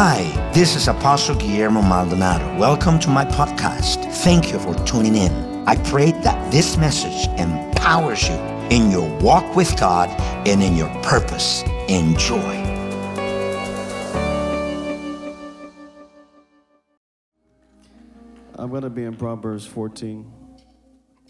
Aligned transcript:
Hi, 0.00 0.22
this 0.54 0.76
is 0.76 0.86
Apostle 0.86 1.34
Guillermo 1.34 1.82
Maldonado. 1.82 2.56
Welcome 2.56 3.00
to 3.00 3.10
my 3.10 3.24
podcast. 3.24 4.04
Thank 4.22 4.52
you 4.52 4.60
for 4.60 4.72
tuning 4.86 5.16
in. 5.16 5.32
I 5.66 5.74
pray 5.74 6.12
that 6.22 6.52
this 6.52 6.76
message 6.76 7.26
empowers 7.36 8.28
you 8.28 8.36
in 8.70 8.92
your 8.92 9.12
walk 9.18 9.56
with 9.56 9.76
God 9.76 10.08
and 10.46 10.62
in 10.62 10.76
your 10.76 10.86
purpose. 11.02 11.64
Enjoy. 11.88 12.38
I'm 18.54 18.70
going 18.70 18.82
to 18.82 18.90
be 18.90 19.02
in 19.02 19.16
Proverbs 19.16 19.66
14, 19.66 20.30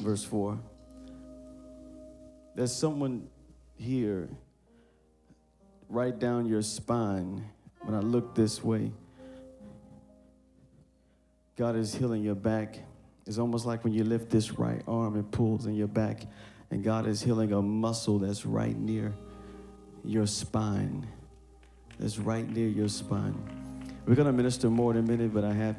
verse 0.01 0.25
4. 0.25 0.59
There's 2.55 2.75
someone 2.75 3.29
here 3.77 4.29
right 5.89 6.19
down 6.19 6.45
your 6.45 6.61
spine 6.61 7.47
when 7.83 7.95
I 7.95 8.01
look 8.01 8.35
this 8.35 8.63
way. 8.63 8.93
God 11.57 11.77
is 11.77 11.95
healing 11.95 12.23
your 12.23 12.35
back. 12.35 12.79
It's 13.27 13.39
almost 13.39 13.67
like 13.67 13.85
when 13.85 13.93
you 13.93 14.05
lift 14.05 14.31
this 14.31 14.59
right 14.59 14.83
arm, 14.87 15.19
it 15.19 15.31
pulls 15.31 15.67
in 15.67 15.75
your 15.75 15.89
back, 15.89 16.23
and 16.71 16.83
God 16.83 17.07
is 17.07 17.21
healing 17.21 17.53
a 17.53 17.61
muscle 17.61 18.19
that's 18.19 18.47
right 18.47 18.77
near 18.77 19.13
your 20.05 20.27
spine. 20.27 21.07
That's 21.99 22.19
right 22.19 22.49
near 22.49 22.69
your 22.69 22.89
spine. 22.89 23.35
We're 24.07 24.15
going 24.15 24.27
to 24.27 24.33
minister 24.33 24.71
more 24.71 24.93
in 24.93 24.99
a 24.99 25.03
minute, 25.03 25.35
but 25.35 25.45
I 25.45 25.53
have 25.53 25.77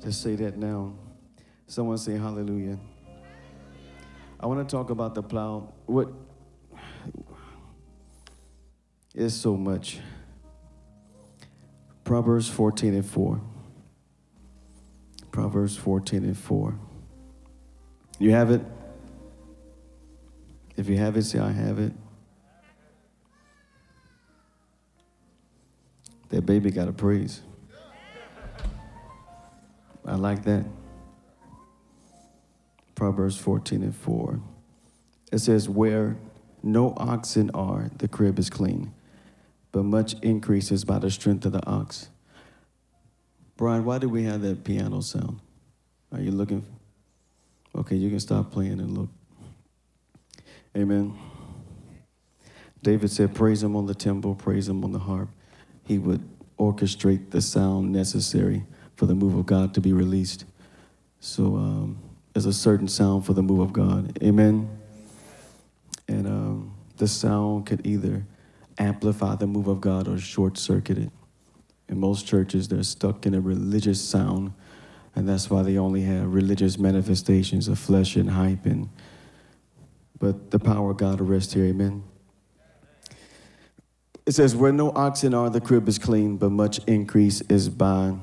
to 0.00 0.12
say 0.12 0.34
that 0.36 0.56
now. 0.56 0.94
Someone 1.66 1.98
say 1.98 2.16
hallelujah. 2.16 2.78
I 4.40 4.46
want 4.46 4.66
to 4.66 4.76
talk 4.76 4.90
about 4.90 5.14
the 5.14 5.22
plow. 5.22 5.72
What 5.86 6.08
is 9.14 9.38
so 9.38 9.56
much? 9.56 9.98
Proverbs 12.04 12.48
14 12.48 12.94
and 12.94 13.06
4. 13.06 13.40
Proverbs 15.30 15.76
14 15.76 16.24
and 16.24 16.36
4. 16.36 16.78
You 18.18 18.32
have 18.32 18.50
it? 18.50 18.62
If 20.76 20.88
you 20.88 20.96
have 20.96 21.16
it, 21.16 21.22
say, 21.24 21.38
I 21.38 21.52
have 21.52 21.78
it. 21.78 21.92
That 26.30 26.46
baby 26.46 26.70
got 26.70 26.88
a 26.88 26.92
praise. 26.92 27.42
I 30.06 30.14
like 30.14 30.44
that. 30.44 30.64
Proverbs 32.94 33.36
14 33.36 33.82
and 33.82 33.94
4. 33.94 34.40
It 35.32 35.38
says, 35.38 35.68
Where 35.68 36.16
no 36.62 36.94
oxen 36.96 37.50
are, 37.54 37.90
the 37.98 38.08
crib 38.08 38.38
is 38.38 38.50
clean, 38.50 38.92
but 39.72 39.84
much 39.84 40.14
increases 40.22 40.84
by 40.84 40.98
the 40.98 41.10
strength 41.10 41.46
of 41.46 41.52
the 41.52 41.64
ox. 41.66 42.08
Brian, 43.56 43.84
why 43.84 43.98
do 43.98 44.08
we 44.08 44.24
have 44.24 44.42
that 44.42 44.64
piano 44.64 45.00
sound? 45.00 45.40
Are 46.12 46.20
you 46.20 46.30
looking? 46.30 46.64
Okay, 47.76 47.96
you 47.96 48.10
can 48.10 48.20
stop 48.20 48.50
playing 48.50 48.80
and 48.80 48.96
look. 48.96 49.08
Amen. 50.76 51.16
David 52.82 53.10
said, 53.10 53.34
Praise 53.34 53.62
him 53.62 53.76
on 53.76 53.86
the 53.86 53.94
timbrel, 53.94 54.34
praise 54.34 54.68
him 54.68 54.84
on 54.84 54.92
the 54.92 54.98
harp. 54.98 55.28
He 55.86 55.98
would 55.98 56.26
orchestrate 56.58 57.30
the 57.30 57.40
sound 57.40 57.92
necessary 57.92 58.64
for 58.96 59.06
the 59.06 59.14
move 59.14 59.36
of 59.36 59.46
God 59.46 59.74
to 59.74 59.80
be 59.80 59.92
released. 59.92 60.44
So 61.20 61.56
um, 61.56 61.98
there's 62.32 62.46
a 62.46 62.52
certain 62.52 62.88
sound 62.88 63.26
for 63.26 63.32
the 63.32 63.42
move 63.42 63.60
of 63.60 63.72
God. 63.72 64.18
Amen. 64.22 64.68
And 66.08 66.26
um, 66.26 66.74
the 66.96 67.08
sound 67.08 67.66
could 67.66 67.86
either 67.86 68.24
amplify 68.80 69.36
the 69.36 69.46
move 69.46 69.68
of 69.68 69.80
God 69.80 70.08
or 70.08 70.18
short 70.18 70.58
circuit 70.58 70.98
it. 70.98 71.10
In 71.88 72.00
most 72.00 72.26
churches, 72.26 72.68
they're 72.68 72.82
stuck 72.82 73.26
in 73.26 73.34
a 73.34 73.40
religious 73.40 74.00
sound, 74.00 74.52
and 75.14 75.28
that's 75.28 75.50
why 75.50 75.62
they 75.62 75.76
only 75.76 76.02
have 76.02 76.32
religious 76.32 76.78
manifestations 76.78 77.68
of 77.68 77.78
flesh 77.78 78.16
and 78.16 78.30
hype. 78.30 78.64
And 78.64 78.88
but 80.18 80.50
the 80.50 80.58
power 80.58 80.90
of 80.90 80.98
God 80.98 81.20
rests 81.20 81.52
here. 81.52 81.64
Amen. 81.64 82.04
It 84.26 84.32
says, 84.32 84.54
"Where 84.54 84.72
no 84.72 84.90
oxen 84.92 85.34
are, 85.34 85.50
the 85.50 85.60
crib 85.60 85.88
is 85.88 85.98
clean, 85.98 86.36
but 86.36 86.50
much 86.50 86.78
increase 86.86 87.40
is 87.42 87.68
by 87.68 88.16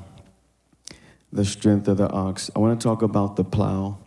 the 1.33 1.43
strength 1.43 1.87
of 1.87 1.97
the 1.97 2.09
ox." 2.09 2.49
I 2.55 2.59
want 2.59 2.79
to 2.79 2.83
talk 2.87 3.01
about 3.01 3.35
the 3.35 3.43
plow 3.43 3.97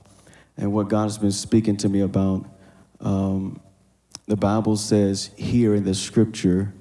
and 0.57 0.73
what 0.73 0.89
God 0.89 1.05
has 1.05 1.19
been 1.19 1.33
speaking 1.33 1.77
to 1.79 1.89
me 1.89 2.01
about. 2.01 2.47
Um, 3.01 3.61
the 4.31 4.37
Bible 4.37 4.77
says 4.77 5.33
here 5.37 5.75
in 5.75 5.83
the 5.83 5.93
scripture 5.93 6.73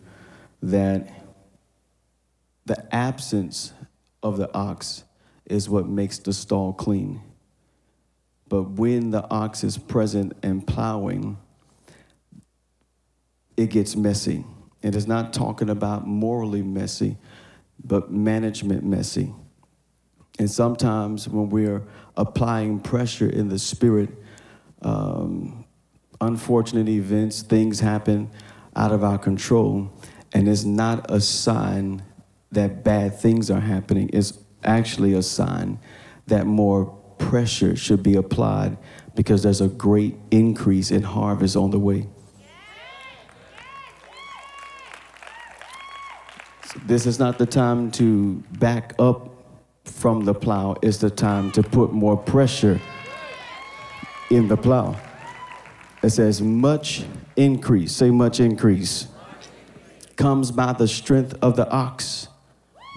that 0.61 1.09
the 2.67 2.95
absence 2.95 3.73
of 4.21 4.37
the 4.37 4.53
ox 4.53 5.03
is 5.47 5.67
what 5.67 5.87
makes 5.89 6.19
the 6.19 6.31
stall 6.31 6.73
clean. 6.73 7.19
But 8.47 8.69
when 8.69 9.09
the 9.09 9.27
ox 9.31 9.63
is 9.63 9.79
present 9.79 10.33
and 10.43 10.65
plowing, 10.67 11.39
it 13.57 13.71
gets 13.71 13.95
messy. 13.95 14.45
It 14.83 14.95
is 14.95 15.07
not 15.07 15.33
talking 15.33 15.71
about 15.71 16.05
morally 16.05 16.61
messy, 16.61 17.17
but 17.83 18.11
management 18.11 18.83
messy. 18.83 19.33
And 20.37 20.51
sometimes 20.51 21.27
when 21.27 21.49
we're 21.49 21.81
applying 22.15 22.79
pressure 22.79 23.27
in 23.27 23.49
the 23.49 23.57
spirit, 23.57 24.11
um, 24.83 25.58
unfortunate 26.21 26.89
events, 26.89 27.41
things 27.41 27.79
happen 27.79 28.29
out 28.75 28.91
of 28.91 29.03
our 29.03 29.17
control, 29.17 29.91
and 30.33 30.47
it's 30.47 30.63
not 30.63 31.09
a 31.09 31.21
sign 31.21 32.03
that 32.51 32.83
bad 32.83 33.17
things 33.19 33.49
are 33.49 33.59
happening. 33.59 34.09
It's 34.13 34.37
actually 34.63 35.13
a 35.13 35.23
sign 35.23 35.79
that 36.27 36.45
more 36.45 36.85
pressure 37.17 37.75
should 37.75 38.03
be 38.03 38.15
applied 38.15 38.77
because 39.15 39.43
there's 39.43 39.61
a 39.61 39.67
great 39.67 40.15
increase 40.31 40.91
in 40.91 41.03
harvest 41.03 41.55
on 41.55 41.71
the 41.71 41.79
way. 41.79 42.07
This 46.85 47.05
is 47.05 47.19
not 47.19 47.37
the 47.37 47.45
time 47.45 47.91
to 47.91 48.43
back 48.59 48.93
up 48.99 49.35
from 49.85 50.25
the 50.25 50.33
plow, 50.33 50.75
it's 50.81 50.97
the 50.97 51.09
time 51.09 51.51
to 51.51 51.63
put 51.63 51.91
more 51.91 52.15
pressure 52.15 52.79
in 54.29 54.47
the 54.47 54.55
plow. 54.55 54.95
It 56.01 56.11
says, 56.11 56.41
much 56.41 57.03
increase, 57.35 57.91
say 57.91 58.09
much 58.09 58.39
increase, 58.39 59.07
comes 60.15 60.51
by 60.51 60.73
the 60.73 60.87
strength 60.87 61.35
of 61.41 61.55
the 61.55 61.69
ox. 61.69 62.27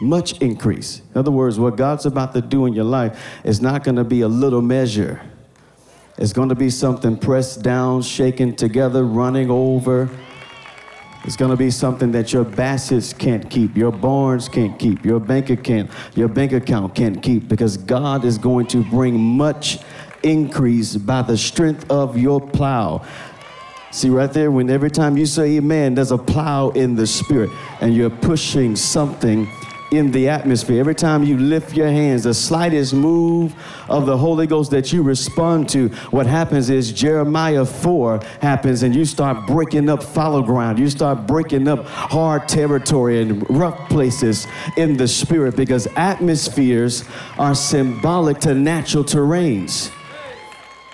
Much 0.01 0.39
increase. 0.41 1.03
In 1.15 1.19
other 1.19 1.31
words, 1.31 1.59
what 1.59 1.77
God's 1.77 2.07
about 2.07 2.33
to 2.35 2.41
do 2.41 2.67
in 2.67 2.73
your 2.73 2.85
life 2.85 3.21
is 3.45 3.61
not 3.61 3.85
going 3.85 3.97
to 3.97 4.05
be 4.05 4.23
a 4.23 4.29
little 4.29 4.63
measure. 4.63 5.21
It's 6.19 6.33
going 6.33 6.49
to 6.49 6.55
be 6.55 6.71
something 6.71 7.17
pressed 7.17 7.63
down, 7.63 8.03
shaken 8.03 8.55
together, 8.55 9.05
running 9.05 9.51
over. 9.51 10.09
It's 11.25 11.37
going 11.37 11.53
to 11.53 11.57
be 11.57 11.71
something 11.71 12.11
that 12.13 12.33
your 12.33 12.45
baskets 12.45 13.13
can't 13.13 13.49
keep, 13.49 13.77
your 13.77 13.93
barns 13.93 14.49
can't 14.49 14.77
keep, 14.77 15.05
your 15.05 15.21
bank 15.21 15.51
account, 15.51 15.91
your 16.17 16.27
bank 16.27 16.53
account 16.53 16.97
can't 16.97 17.23
keep, 17.23 17.49
because 17.49 17.77
God 17.77 18.25
is 18.25 18.39
going 18.39 18.67
to 18.69 18.83
bring 18.83 19.19
much 19.19 19.79
increase 20.23 20.97
by 20.97 21.23
the 21.23 21.37
strength 21.37 21.91
of 21.91 22.17
your 22.19 22.41
plow. 22.41 23.05
See 23.91 24.09
right 24.09 24.33
there, 24.33 24.51
when 24.51 24.71
every 24.71 24.91
time 24.91 25.19
you 25.19 25.27
say 25.27 25.57
amen, 25.57 25.95
there's 25.95 26.13
a 26.13 26.19
plow 26.19 26.71
in 26.71 26.95
the 26.95 27.07
spirit, 27.07 27.51
and 27.81 27.95
you're 27.95 28.09
pushing 28.09 28.75
something 28.75 29.47
in 29.93 30.11
the 30.11 30.29
atmosphere. 30.29 30.81
Every 30.81 30.95
time 30.95 31.23
you 31.23 31.37
lift 31.37 31.77
your 31.77 31.89
hands, 31.89 32.23
the 32.25 32.33
slightest 32.33 32.95
move 32.95 33.55
of 33.89 34.07
the 34.07 34.17
Holy 34.17 34.47
Ghost 34.47 34.71
that 34.71 34.93
you 34.93 35.03
respond 35.03 35.69
to, 35.71 35.89
what 36.11 36.27
happens 36.27 36.71
is 36.71 36.91
Jeremiah 36.91 37.67
4 37.67 38.21
happens 38.41 38.83
and 38.83 38.97
you 38.97 39.05
start 39.05 39.47
breaking 39.47 39.91
up 39.91 40.03
fallow 40.03 40.43
ground. 40.43 40.79
You 40.79 40.89
start 40.89 41.27
breaking 41.27 41.69
up 41.69 41.85
hard 41.85 42.49
territory 42.49 43.21
and 43.21 43.49
rough 43.51 43.91
places 43.91 44.47
in 44.79 44.97
the 44.97 45.07
spirit 45.07 45.55
because 45.55 45.87
atmospheres 45.97 47.05
are 47.39 47.55
symbolic 47.55 48.39
to 48.41 48.55
natural 48.55 49.05
terrains. 49.05 49.91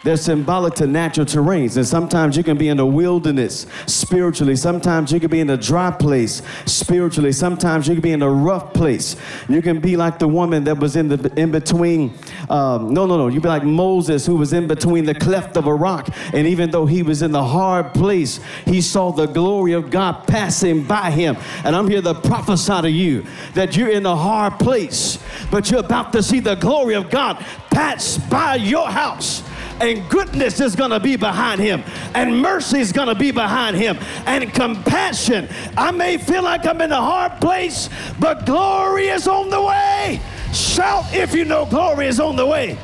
They're 0.05 0.17
symbolic 0.17 0.75
to 0.75 0.87
natural 0.87 1.27
terrains. 1.27 1.77
And 1.77 1.87
sometimes 1.87 2.37
you 2.37 2.45
can 2.45 2.56
be 2.56 2.69
in 2.69 2.77
the 2.77 2.87
wilderness 2.87 3.67
spiritually. 3.87 4.55
Sometimes 4.55 5.11
you 5.11 5.19
can 5.19 5.31
be 5.31 5.41
in 5.41 5.50
a 5.50 5.56
dry 5.56 5.91
place 5.91 6.41
spiritually. 6.67 7.33
Sometimes 7.33 7.89
you 7.89 7.95
can 7.95 8.03
be 8.03 8.12
in 8.12 8.23
a 8.23 8.31
rough 8.31 8.73
place. 8.73 9.17
You 9.49 9.61
can 9.61 9.81
be 9.81 9.97
like 9.97 10.21
the 10.21 10.29
woman 10.29 10.65
that 10.65 10.79
was 10.79 10.95
in 10.95 11.09
the 11.09 11.33
in 11.37 11.50
between. 11.50 12.15
Um, 12.49 12.95
no, 12.95 13.06
no, 13.06 13.17
no. 13.17 13.27
You 13.27 13.41
be 13.41 13.49
like 13.49 13.65
Moses 13.65 14.25
who 14.25 14.37
was 14.37 14.53
in 14.53 14.69
between 14.69 15.05
the 15.05 15.15
cleft 15.15 15.56
of 15.56 15.67
a 15.67 15.75
rock. 15.75 16.09
And 16.33 16.47
even 16.47 16.71
though 16.71 16.87
he 16.87 17.03
was 17.03 17.23
in 17.23 17.33
the 17.33 17.45
hard 17.45 17.93
place, 17.93 18.39
he 18.67 18.81
saw 18.81 19.11
the 19.11 19.27
glory 19.27 19.73
of 19.73 19.91
God 19.91 20.27
passing 20.29 20.85
by 20.85 21.11
him. 21.11 21.37
And 21.65 21.75
I'm 21.75 21.89
here 21.89 22.03
to 22.03 22.15
prophesy 22.15 22.83
to 22.83 22.91
you 22.91 23.27
that 23.55 23.77
you're 23.77 23.91
in 23.91 24.06
a 24.06 24.17
hard 24.17 24.61
place, 24.61 25.19
but 25.50 25.71
you're 25.71 25.81
about 25.81 26.12
to 26.12 26.23
see 26.23 26.39
the 26.39 26.55
glory 26.55 26.95
of 26.95 27.11
God 27.11 27.45
pass 27.71 28.17
by 28.17 28.55
your 28.55 28.89
house 28.89 29.43
and 29.81 30.09
goodness 30.09 30.61
is 30.61 30.77
going 30.77 30.91
to 30.91 31.01
be 31.01 31.17
behind 31.17 31.61
him, 31.61 31.83
and 32.15 32.41
mercy 32.41 32.81
is 32.81 32.93
going 32.93 33.09
to 33.09 33.15
be 33.15 33.31
behind 33.31 33.77
him, 33.77 33.99
and 34.27 34.53
compassion. 34.53 35.49
I 35.77 35.91
may 35.91 36.19
feel 36.19 36.43
like 36.43 36.67
I'm 36.67 36.81
in 36.81 36.93
a 36.93 37.01
hard 37.01 37.41
place, 37.41 37.89
but 38.19 38.47
glory 38.47 39.09
is 39.09 39.29
on 39.29 39.51
the 39.51 39.63
way. 39.63 40.21
Shout 40.53 41.05
if 41.13 41.35
you 41.35 41.45
know 41.45 41.67
glory 41.67 42.07
is 42.07 42.21
on 42.21 42.37
the 42.37 42.47
way. 42.47 42.79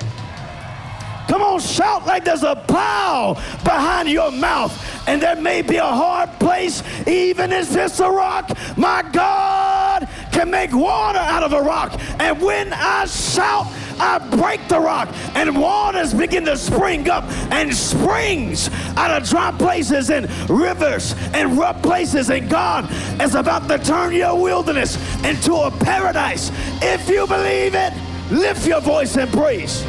Come 1.28 1.40
on, 1.40 1.58
shout 1.58 2.06
like 2.06 2.24
there's 2.24 2.42
a 2.42 2.54
plow 2.54 3.34
behind 3.64 4.08
your 4.08 4.30
mouth. 4.30 4.72
And 5.08 5.20
there 5.20 5.36
may 5.36 5.62
be 5.62 5.76
a 5.76 5.84
hard 5.84 6.30
place, 6.38 6.82
even 7.06 7.52
if 7.52 7.74
it's 7.74 7.98
a 8.00 8.10
rock. 8.10 8.50
My 8.76 9.02
God 9.12 10.08
can 10.32 10.50
make 10.50 10.72
water 10.72 11.18
out 11.18 11.42
of 11.42 11.52
a 11.52 11.62
rock. 11.62 11.98
And 12.20 12.40
when 12.40 12.72
I 12.72 13.06
shout, 13.06 13.66
I 13.98 14.18
break 14.18 14.66
the 14.68 14.80
rock, 14.80 15.08
and 15.34 15.58
waters 15.60 16.12
begin 16.14 16.44
to 16.46 16.56
spring 16.56 17.08
up, 17.08 17.24
and 17.50 17.74
springs 17.74 18.70
out 18.96 19.10
of 19.10 19.28
dry 19.28 19.52
places, 19.52 20.10
and 20.10 20.28
rivers 20.48 21.14
and 21.32 21.56
rough 21.58 21.82
places. 21.82 22.30
And 22.30 22.48
God 22.48 22.88
is 23.20 23.34
about 23.34 23.68
to 23.68 23.78
turn 23.78 24.12
your 24.12 24.40
wilderness 24.40 24.96
into 25.24 25.54
a 25.54 25.70
paradise. 25.70 26.50
If 26.82 27.08
you 27.08 27.26
believe 27.26 27.74
it, 27.74 27.92
lift 28.30 28.66
your 28.66 28.80
voice 28.80 29.16
and 29.16 29.30
praise. 29.30 29.84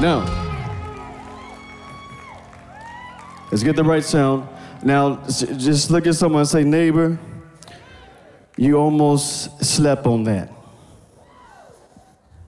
Now, 0.00 0.24
let's 3.50 3.62
get 3.62 3.76
the 3.76 3.84
right 3.84 4.04
sound. 4.04 4.48
Now, 4.82 5.16
just 5.26 5.90
look 5.90 6.06
at 6.06 6.14
someone 6.14 6.40
and 6.40 6.48
say, 6.48 6.64
neighbor, 6.64 7.18
you 8.56 8.76
almost 8.76 9.62
slept 9.62 10.06
on 10.06 10.24
that. 10.24 10.50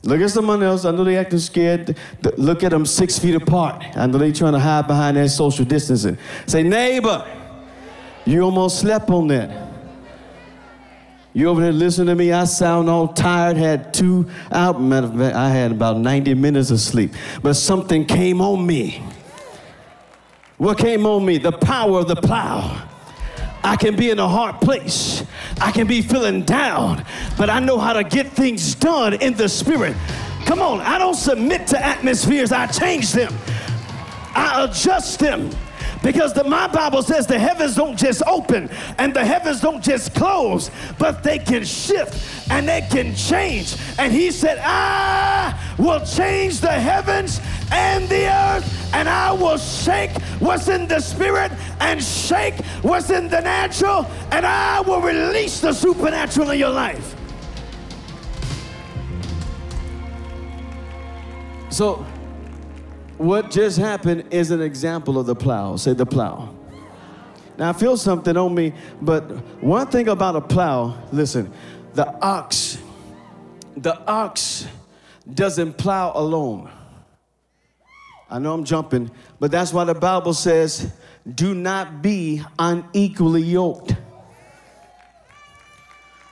Look 0.05 0.21
at 0.21 0.31
someone 0.31 0.63
else. 0.63 0.85
I 0.85 0.91
know 0.91 1.05
they 1.05 1.17
acting 1.17 1.39
scared. 1.39 1.97
Look 2.37 2.65
at 2.65 2.73
them 2.73 2.85
six 2.85 3.19
feet 3.19 3.37
apart. 3.37 3.85
I 3.97 4.07
know 4.07 4.19
they 4.19 4.33
trying 4.33 4.55
to 4.55 4.59
hide 4.59 4.87
behind 4.89 5.17
that 5.17 5.29
social 5.29 5.65
distancing. 5.65 6.19
Say, 6.47 6.65
neighbor, 6.65 7.25
you 8.25 8.43
almost 8.43 8.81
slept 8.81 9.11
on 9.11 9.29
that. 9.29 9.71
You 11.35 11.49
over 11.49 11.63
there 11.63 11.73
listening 11.73 12.09
to 12.09 12.15
me? 12.15 12.33
I 12.33 12.45
sound 12.45 12.91
all 12.91 13.09
tired, 13.09 13.57
had 13.57 13.95
two 13.95 14.29
out. 14.51 14.83
Matter 14.83 15.07
of 15.07 15.17
fact, 15.17 15.37
I 15.37 15.49
had 15.49 15.73
about 15.73 15.97
90 15.99 16.35
minutes 16.35 16.71
of 16.71 16.81
sleep. 16.81 17.13
But 17.41 17.55
something 17.55 18.05
came 18.05 18.41
on 18.41 18.67
me. 18.67 19.03
What 20.59 20.79
came 20.79 21.07
on 21.07 21.25
me? 21.25 21.39
The 21.39 21.53
power 21.53 22.01
of 22.01 22.09
the 22.09 22.17
plow. 22.17 22.89
I 23.65 23.77
can 23.77 23.95
be 23.97 24.11
in 24.11 24.19
a 24.19 24.29
hard 24.29 24.61
place. 24.61 25.25
I 25.61 25.71
can 25.71 25.87
be 25.87 26.03
feeling 26.03 26.43
down, 26.43 27.05
but 27.39 27.49
I 27.49 27.61
know 27.61 27.79
how 27.79 27.93
to 27.93 28.03
get 28.03 28.29
things 28.29 28.75
done 28.75 29.15
in 29.15 29.35
the 29.35 29.49
spirit. 29.49 29.97
Come 30.47 30.61
on, 30.61 30.81
I 30.81 30.99
don't 30.99 31.15
submit 31.15 31.69
to 31.69 31.85
atmospheres, 31.85 32.51
I 32.51 32.67
change 32.67 33.13
them. 33.13 33.33
I 34.35 34.65
adjust 34.65 35.21
them. 35.21 35.51
Because 36.03 36.33
the, 36.33 36.45
my 36.45 36.67
Bible 36.67 37.03
says 37.03 37.27
the 37.27 37.39
heavens 37.39 37.77
don't 37.77 37.97
just 37.97 38.23
open 38.27 38.69
and 38.99 39.15
the 39.15 39.25
heavens 39.25 39.61
don't 39.61 39.83
just 39.83 40.15
close, 40.15 40.71
but 40.99 41.23
they 41.23 41.39
can 41.39 41.65
shift 41.65 42.51
and 42.51 42.69
they 42.69 42.81
can 42.91 43.15
change. 43.15 43.77
And 43.99 44.13
he 44.13 44.31
said, 44.31 44.59
I 44.59 45.59
will 45.79 46.05
change 46.05 46.61
the 46.61 46.73
heavens 46.73 47.41
and 47.71 48.09
the 48.09 48.27
earth, 48.27 48.95
and 48.95 49.09
I 49.09 49.33
will 49.33 49.57
shake 49.57 50.11
what's 50.41 50.69
in 50.69 50.87
the 50.87 51.01
spirit 51.01 51.53
and 51.81 52.03
shake 52.03 52.63
what's 52.83 53.11
in 53.11 53.29
the 53.29 53.41
natural, 53.41 54.07
and 54.31 54.45
I 54.45 54.81
will 54.83 55.01
release 55.01 55.61
the 55.61 55.73
supernatural 55.73 56.51
in 56.51 56.59
your 56.59 56.71
life. 56.71 57.17
So, 61.71 62.05
what 63.23 63.51
just 63.51 63.79
happened 63.79 64.25
is 64.33 64.51
an 64.51 64.61
example 64.61 65.19
of 65.19 65.27
the 65.27 65.35
plow. 65.35 65.77
Say 65.77 65.93
the 65.93 66.05
plow. 66.05 66.55
Now 67.57 67.71
I 67.71 67.73
feel 67.73 67.97
something 67.97 68.37
on 68.37 68.55
me, 68.55 68.73
but 69.01 69.23
one 69.63 69.87
thing 69.87 70.09
about 70.09 70.35
a 70.35 70.41
plow, 70.41 70.99
listen, 71.13 71.53
the 71.95 72.09
ox, 72.21 72.79
the 73.77 73.97
ox 74.07 74.67
doesn't 75.33 75.79
plow 75.79 76.13
alone. 76.15 76.71
I 78.29 78.39
know 78.39 78.55
I'm 78.55 78.65
jumping, 78.65 79.11
but 79.39 79.51
that's 79.51 79.73
why 79.73 79.85
the 79.85 79.95
Bible 79.95 80.35
says, 80.35 80.93
do 81.33 81.55
not 81.55 82.03
be 82.03 82.43
unequally 82.59 83.43
yoked. 83.43 83.95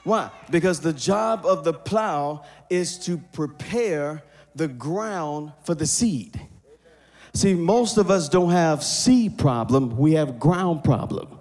Why? 0.02 0.30
Because 0.50 0.80
the 0.80 0.94
job 0.94 1.44
of 1.44 1.62
the 1.62 1.74
plow 1.74 2.42
is 2.68 2.98
to 3.00 3.18
prepare 3.18 4.24
the 4.56 4.66
ground 4.66 5.52
for 5.62 5.74
the 5.74 5.86
seed. 5.86 6.40
See, 7.32 7.54
most 7.54 7.96
of 7.96 8.10
us 8.10 8.28
don't 8.28 8.50
have 8.50 8.82
seed 8.82 9.38
problem, 9.38 9.96
we 9.96 10.12
have 10.12 10.38
ground 10.38 10.82
problem. 10.82 11.38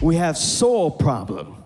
We 0.00 0.16
have 0.16 0.36
soil 0.36 0.90
problem. 0.90 1.64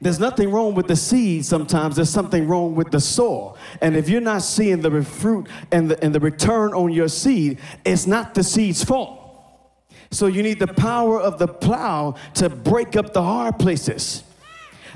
There's 0.00 0.20
nothing 0.20 0.50
wrong 0.50 0.74
with 0.74 0.86
the 0.86 0.96
seed 0.96 1.46
sometimes, 1.46 1.96
there's 1.96 2.10
something 2.10 2.46
wrong 2.46 2.74
with 2.74 2.90
the 2.90 3.00
soil. 3.00 3.56
And 3.80 3.96
if 3.96 4.08
you're 4.08 4.20
not 4.20 4.42
seeing 4.42 4.82
the 4.82 5.02
fruit 5.02 5.48
and 5.72 5.90
the, 5.90 6.04
and 6.04 6.14
the 6.14 6.20
return 6.20 6.74
on 6.74 6.92
your 6.92 7.08
seed, 7.08 7.58
it's 7.84 8.06
not 8.06 8.34
the 8.34 8.42
seed's 8.42 8.84
fault. 8.84 9.20
So 10.10 10.26
you 10.26 10.42
need 10.42 10.58
the 10.58 10.68
power 10.68 11.18
of 11.20 11.38
the 11.38 11.48
plow 11.48 12.16
to 12.34 12.48
break 12.48 12.96
up 12.96 13.14
the 13.14 13.22
hard 13.22 13.58
places. 13.58 14.22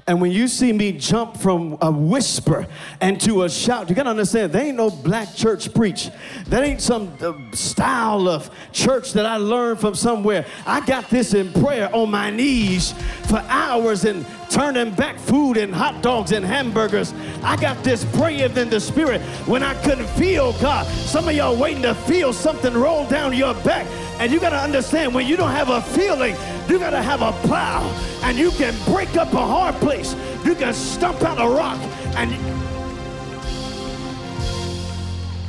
And 0.09 0.23
when 0.23 0.33
you 0.33 0.49
see 0.49 0.73
me 0.73 0.93
jump 0.93 1.37
from 1.37 1.77
a 1.83 1.91
whisper 1.91 2.67
and 3.03 3.21
to 3.21 3.43
a 3.43 3.51
shout, 3.51 3.91
you 3.91 3.95
gotta 3.95 4.09
understand, 4.09 4.53
there 4.53 4.65
ain't 4.65 4.79
no 4.79 4.89
black 4.89 5.35
church 5.35 5.73
preach. 5.75 6.09
That 6.47 6.65
ain't 6.65 6.81
some 6.81 7.13
uh, 7.21 7.35
style 7.53 8.27
of 8.27 8.51
church 8.73 9.13
that 9.13 9.27
I 9.27 9.37
learned 9.37 9.81
from 9.81 9.95
somewhere. 9.95 10.47
I 10.65 10.81
got 10.87 11.11
this 11.11 11.35
in 11.35 11.53
prayer 11.53 11.95
on 11.95 12.11
my 12.11 12.31
knees 12.31 12.95
for 13.27 13.37
hours 13.49 14.07
and 14.07 14.25
turning 14.49 14.95
back 14.95 15.19
food 15.19 15.59
and 15.59 15.75
hot 15.75 16.03
dogs 16.03 16.33
and 16.33 16.43
hamburgers. 16.43 17.13
I 17.43 17.57
got 17.57 17.85
this 17.85 18.07
praying 18.17 18.57
in 18.57 18.71
the 18.71 18.81
spirit 18.81 19.21
when 19.47 19.63
I 19.63 19.75
couldn't 19.83 20.09
feel 20.09 20.55
God. 20.55 20.87
Some 20.87 21.29
of 21.29 21.35
y'all 21.35 21.55
waiting 21.55 21.83
to 21.83 21.95
feel 21.95 22.33
something 22.33 22.73
roll 22.73 23.07
down 23.09 23.37
your 23.37 23.53
back. 23.57 23.87
And 24.21 24.33
you 24.33 24.41
got 24.41 24.51
to 24.51 24.59
understand 24.59 25.15
when 25.15 25.27
you 25.27 25.37
don't 25.37 25.51
have 25.51 25.69
a 25.69 25.81
feeling, 25.81 26.35
you 26.69 26.79
got 26.79 26.91
to 26.91 27.03
have 27.03 27.23
a 27.23 27.33
plow. 27.47 27.83
And 28.23 28.37
you 28.37 28.51
can 28.53 28.75
break 28.93 29.17
up 29.17 29.33
a 29.33 29.45
hard 29.45 29.75
place. 29.77 30.15
You 30.45 30.55
can 30.55 30.75
stump 30.75 31.23
out 31.23 31.41
a 31.41 31.49
rock. 31.49 31.79
And 32.17 32.31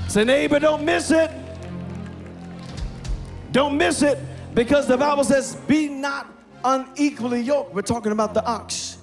say, 0.09 0.23
neighbor, 0.23 0.59
don't 0.59 0.85
miss 0.85 1.11
it. 1.11 1.31
Don't 3.51 3.77
miss 3.77 4.01
it 4.01 4.19
because 4.53 4.87
the 4.87 4.97
Bible 4.97 5.23
says, 5.23 5.55
be 5.67 5.87
not 5.87 6.27
unequally 6.63 7.41
yoked. 7.41 7.73
We're 7.73 7.81
talking 7.81 8.11
about 8.11 8.33
the 8.33 8.45
ox. 8.45 8.97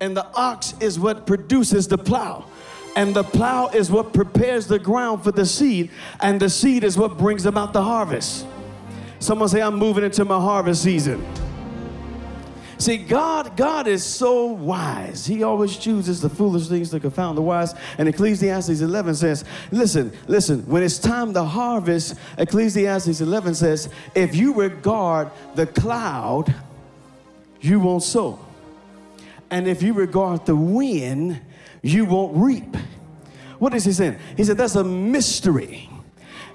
And 0.00 0.16
the 0.16 0.26
ox 0.34 0.74
is 0.80 0.98
what 0.98 1.26
produces 1.26 1.86
the 1.86 1.98
plow. 1.98 2.44
And 2.96 3.14
the 3.14 3.22
plow 3.22 3.68
is 3.68 3.90
what 3.90 4.12
prepares 4.12 4.66
the 4.66 4.78
ground 4.78 5.24
for 5.24 5.32
the 5.32 5.46
seed. 5.46 5.90
And 6.20 6.40
the 6.40 6.50
seed 6.50 6.84
is 6.84 6.98
what 6.98 7.16
brings 7.16 7.46
about 7.46 7.72
the 7.72 7.82
harvest. 7.82 8.46
Someone 9.22 9.48
say, 9.48 9.62
I'm 9.62 9.76
moving 9.76 10.02
into 10.02 10.24
my 10.24 10.40
harvest 10.40 10.82
season. 10.82 11.24
See, 12.76 12.96
God, 12.96 13.56
God 13.56 13.86
is 13.86 14.02
so 14.02 14.46
wise. 14.46 15.24
He 15.24 15.44
always 15.44 15.76
chooses 15.76 16.20
the 16.20 16.28
foolish 16.28 16.66
things 16.66 16.90
to 16.90 16.98
confound 16.98 17.38
the 17.38 17.42
wise. 17.42 17.72
And 17.98 18.08
Ecclesiastes 18.08 18.80
11 18.80 19.14
says, 19.14 19.44
listen, 19.70 20.12
listen, 20.26 20.62
when 20.66 20.82
it's 20.82 20.98
time 20.98 21.32
to 21.34 21.44
harvest, 21.44 22.16
Ecclesiastes 22.36 23.20
11 23.20 23.54
says, 23.54 23.88
if 24.16 24.34
you 24.34 24.54
regard 24.54 25.30
the 25.54 25.68
cloud, 25.68 26.52
you 27.60 27.78
won't 27.78 28.02
sow. 28.02 28.40
And 29.52 29.68
if 29.68 29.84
you 29.84 29.92
regard 29.92 30.46
the 30.46 30.56
wind, 30.56 31.40
you 31.80 32.06
won't 32.06 32.36
reap. 32.36 32.76
What 33.60 33.72
is 33.72 33.84
he 33.84 33.92
saying? 33.92 34.16
He 34.36 34.42
said, 34.42 34.56
that's 34.56 34.74
a 34.74 34.82
mystery. 34.82 35.88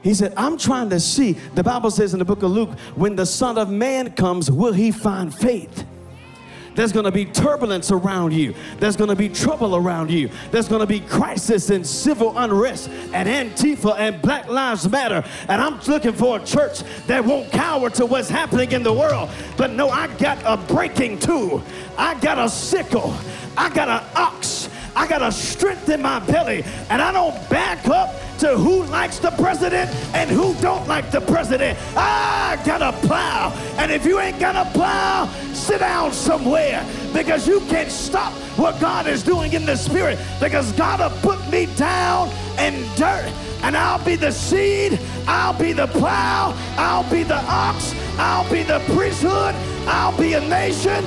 He 0.07 0.13
said, 0.13 0.33
I'm 0.37 0.57
trying 0.57 0.89
to 0.91 1.01
see. 1.01 1.33
The 1.33 1.63
Bible 1.63 1.91
says 1.91 2.13
in 2.13 2.19
the 2.19 2.25
book 2.25 2.41
of 2.41 2.49
Luke, 2.49 2.79
when 2.95 3.17
the 3.17 3.25
Son 3.25 3.57
of 3.57 3.69
Man 3.69 4.13
comes, 4.13 4.49
will 4.49 4.71
he 4.71 4.89
find 4.89 5.35
faith? 5.35 5.85
There's 6.75 6.93
going 6.93 7.03
to 7.03 7.11
be 7.11 7.25
turbulence 7.25 7.91
around 7.91 8.31
you. 8.31 8.53
There's 8.79 8.95
going 8.95 9.09
to 9.09 9.17
be 9.17 9.27
trouble 9.27 9.75
around 9.75 10.09
you. 10.09 10.29
There's 10.49 10.69
going 10.69 10.79
to 10.79 10.87
be 10.87 11.01
crisis 11.01 11.71
and 11.71 11.85
civil 11.85 12.37
unrest 12.37 12.87
and 13.11 13.27
Antifa 13.27 13.99
and 13.99 14.21
Black 14.21 14.47
Lives 14.47 14.89
Matter. 14.89 15.25
And 15.49 15.61
I'm 15.61 15.77
looking 15.81 16.13
for 16.13 16.39
a 16.39 16.45
church 16.45 16.83
that 17.07 17.25
won't 17.25 17.51
cower 17.51 17.89
to 17.89 18.05
what's 18.05 18.29
happening 18.29 18.71
in 18.71 18.83
the 18.83 18.93
world. 18.93 19.29
But 19.57 19.73
no, 19.73 19.89
I 19.89 20.07
got 20.15 20.37
a 20.45 20.55
breaking 20.73 21.19
tool. 21.19 21.61
I 21.97 22.17
got 22.21 22.37
a 22.37 22.47
sickle. 22.47 23.13
I 23.57 23.69
got 23.71 23.89
an 23.89 24.07
ox. 24.15 24.69
I 24.95 25.05
got 25.05 25.21
a 25.21 25.33
strength 25.33 25.89
in 25.89 26.01
my 26.01 26.19
belly. 26.19 26.63
And 26.89 27.01
I 27.01 27.11
don't 27.11 27.49
back 27.49 27.85
up 27.89 28.15
to 28.39 28.57
who 28.57 28.83
likes 28.85 29.19
the 29.19 29.31
president 29.31 29.89
and 30.13 30.29
who 30.29 30.53
don't 30.55 30.87
like 30.87 31.11
the 31.11 31.21
president. 31.21 31.77
I 31.95 32.61
got 32.65 32.81
a 32.81 32.91
plow. 33.07 33.51
And 33.77 33.91
if 33.91 34.05
you 34.05 34.19
ain't 34.19 34.39
got 34.39 34.55
a 34.55 34.69
plow, 34.71 35.27
sit 35.53 35.79
down 35.79 36.13
somewhere 36.13 36.85
because 37.13 37.47
you 37.47 37.59
can't 37.61 37.91
stop 37.91 38.33
what 38.57 38.79
God 38.79 39.07
is 39.07 39.23
doing 39.23 39.53
in 39.53 39.65
the 39.65 39.75
spirit 39.75 40.19
because 40.39 40.71
God 40.73 40.99
will 40.99 41.19
put 41.21 41.51
me 41.51 41.65
down 41.75 42.29
in 42.59 42.83
dirt. 42.95 43.31
and 43.63 43.75
I'll 43.75 44.03
be 44.03 44.15
the 44.15 44.31
seed, 44.31 44.99
I'll 45.27 45.57
be 45.57 45.73
the 45.73 45.87
plow, 45.87 46.53
I'll 46.77 47.09
be 47.09 47.23
the 47.23 47.41
ox, 47.47 47.95
I'll 48.17 48.49
be 48.51 48.63
the 48.63 48.79
priesthood, 48.93 49.55
I'll 49.87 50.17
be 50.17 50.33
a 50.33 50.41
nation, 50.41 51.03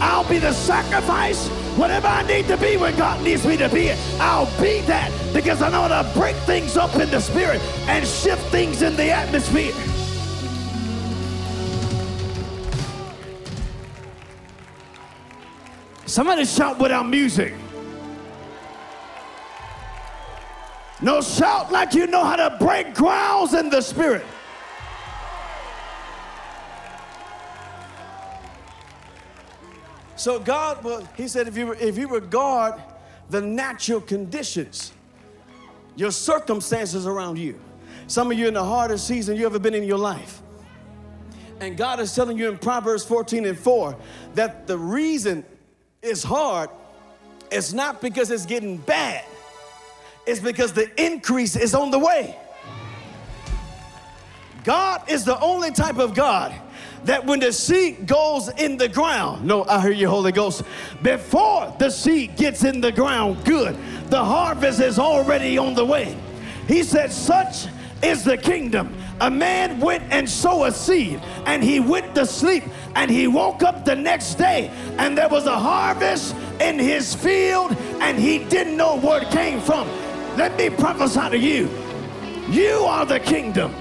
I'll 0.00 0.28
be 0.28 0.38
the 0.38 0.52
sacrifice. 0.52 1.50
Whatever 1.76 2.06
I 2.06 2.22
need 2.26 2.46
to 2.48 2.56
be 2.56 2.76
when 2.76 2.94
God 2.96 3.22
needs 3.22 3.46
me 3.46 3.56
to 3.56 3.68
be 3.68 3.92
I'll 4.20 4.46
be 4.60 4.80
that 4.82 5.10
because 5.32 5.62
I 5.62 5.70
know 5.70 5.88
how 5.88 6.02
to 6.02 6.18
break 6.18 6.36
things 6.44 6.76
up 6.76 6.94
in 6.96 7.10
the 7.10 7.20
spirit 7.20 7.60
and 7.88 8.06
shift 8.06 8.42
things 8.50 8.82
in 8.82 8.94
the 8.96 9.10
atmosphere. 9.10 9.72
Somebody 16.06 16.44
shout 16.44 16.78
without 16.78 17.08
music. 17.08 17.54
No, 21.00 21.20
shout 21.20 21.72
like 21.72 21.94
you 21.94 22.06
know 22.06 22.22
how 22.22 22.36
to 22.36 22.56
break 22.62 22.94
grounds 22.94 23.54
in 23.54 23.70
the 23.70 23.80
spirit. 23.80 24.24
So 30.22 30.38
God, 30.38 30.84
well, 30.84 31.08
He 31.16 31.26
said, 31.26 31.48
if 31.48 31.56
you 31.56 31.72
if 31.72 31.98
you 31.98 32.06
regard 32.06 32.80
the 33.28 33.40
natural 33.40 34.00
conditions, 34.00 34.92
your 35.96 36.12
circumstances 36.12 37.08
around 37.08 37.40
you, 37.40 37.58
some 38.06 38.30
of 38.30 38.38
you 38.38 38.46
in 38.46 38.54
the 38.54 38.62
hardest 38.62 39.08
season 39.08 39.36
you 39.36 39.46
ever 39.46 39.58
been 39.58 39.74
in 39.74 39.82
your 39.82 39.98
life, 39.98 40.40
and 41.58 41.76
God 41.76 41.98
is 41.98 42.14
telling 42.14 42.38
you 42.38 42.48
in 42.48 42.56
Proverbs 42.56 43.04
14 43.04 43.46
and 43.46 43.58
4 43.58 43.96
that 44.36 44.68
the 44.68 44.78
reason 44.78 45.44
it's 46.02 46.22
hard 46.22 46.70
is 47.50 47.74
not 47.74 48.00
because 48.00 48.30
it's 48.30 48.46
getting 48.46 48.76
bad, 48.76 49.24
it's 50.24 50.38
because 50.38 50.72
the 50.72 50.88
increase 51.04 51.56
is 51.56 51.74
on 51.74 51.90
the 51.90 51.98
way. 51.98 52.36
God 54.62 55.02
is 55.10 55.24
the 55.24 55.40
only 55.40 55.72
type 55.72 55.98
of 55.98 56.14
God 56.14 56.54
that 57.04 57.24
when 57.26 57.40
the 57.40 57.52
seed 57.52 58.06
goes 58.06 58.48
in 58.48 58.76
the 58.76 58.88
ground, 58.88 59.44
no, 59.44 59.64
I 59.64 59.80
hear 59.80 59.90
you, 59.90 60.08
Holy 60.08 60.32
Ghost, 60.32 60.62
before 61.02 61.74
the 61.78 61.90
seed 61.90 62.36
gets 62.36 62.64
in 62.64 62.80
the 62.80 62.92
ground, 62.92 63.44
good, 63.44 63.76
the 64.08 64.24
harvest 64.24 64.80
is 64.80 64.98
already 64.98 65.58
on 65.58 65.74
the 65.74 65.84
way. 65.84 66.16
He 66.68 66.82
said, 66.82 67.12
Such 67.12 67.66
is 68.02 68.24
the 68.24 68.36
kingdom. 68.36 68.94
A 69.20 69.30
man 69.30 69.78
went 69.78 70.04
and 70.10 70.28
sowed 70.28 70.64
a 70.64 70.72
seed, 70.72 71.20
and 71.46 71.62
he 71.62 71.80
went 71.80 72.14
to 72.14 72.26
sleep, 72.26 72.64
and 72.94 73.10
he 73.10 73.26
woke 73.26 73.62
up 73.62 73.84
the 73.84 73.94
next 73.94 74.34
day, 74.34 74.70
and 74.98 75.16
there 75.16 75.28
was 75.28 75.46
a 75.46 75.58
harvest 75.58 76.34
in 76.60 76.78
his 76.78 77.14
field, 77.14 77.76
and 78.00 78.18
he 78.18 78.38
didn't 78.44 78.76
know 78.76 78.98
where 78.98 79.22
it 79.22 79.30
came 79.30 79.60
from. 79.60 79.88
Let 80.36 80.56
me 80.56 80.70
prophesy 80.70 81.30
to 81.30 81.38
you. 81.38 81.68
You 82.48 82.84
are 82.84 83.06
the 83.06 83.20
kingdom. 83.20 83.74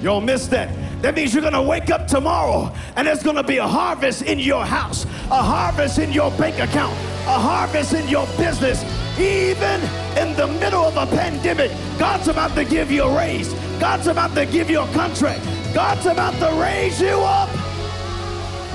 You'll 0.00 0.20
miss 0.20 0.46
that. 0.48 0.87
That 1.00 1.14
means 1.14 1.32
you're 1.32 1.44
gonna 1.44 1.62
wake 1.62 1.90
up 1.90 2.08
tomorrow 2.08 2.72
and 2.96 3.06
there's 3.06 3.22
gonna 3.22 3.44
be 3.44 3.58
a 3.58 3.66
harvest 3.66 4.22
in 4.22 4.40
your 4.40 4.64
house, 4.64 5.04
a 5.30 5.42
harvest 5.42 5.98
in 6.00 6.12
your 6.12 6.32
bank 6.32 6.58
account, 6.58 6.94
a 7.26 7.38
harvest 7.38 7.94
in 7.94 8.08
your 8.08 8.26
business. 8.36 8.82
Even 9.16 9.80
in 10.16 10.34
the 10.36 10.48
middle 10.60 10.82
of 10.82 10.96
a 10.96 11.06
pandemic, 11.06 11.70
God's 11.98 12.26
about 12.26 12.54
to 12.56 12.64
give 12.64 12.90
you 12.90 13.04
a 13.04 13.16
raise. 13.16 13.52
God's 13.78 14.08
about 14.08 14.34
to 14.34 14.44
give 14.46 14.70
you 14.70 14.80
a 14.80 14.86
contract. 14.88 15.44
God's 15.72 16.06
about 16.06 16.34
to 16.40 16.60
raise 16.60 17.00
you 17.00 17.16
up 17.20 17.48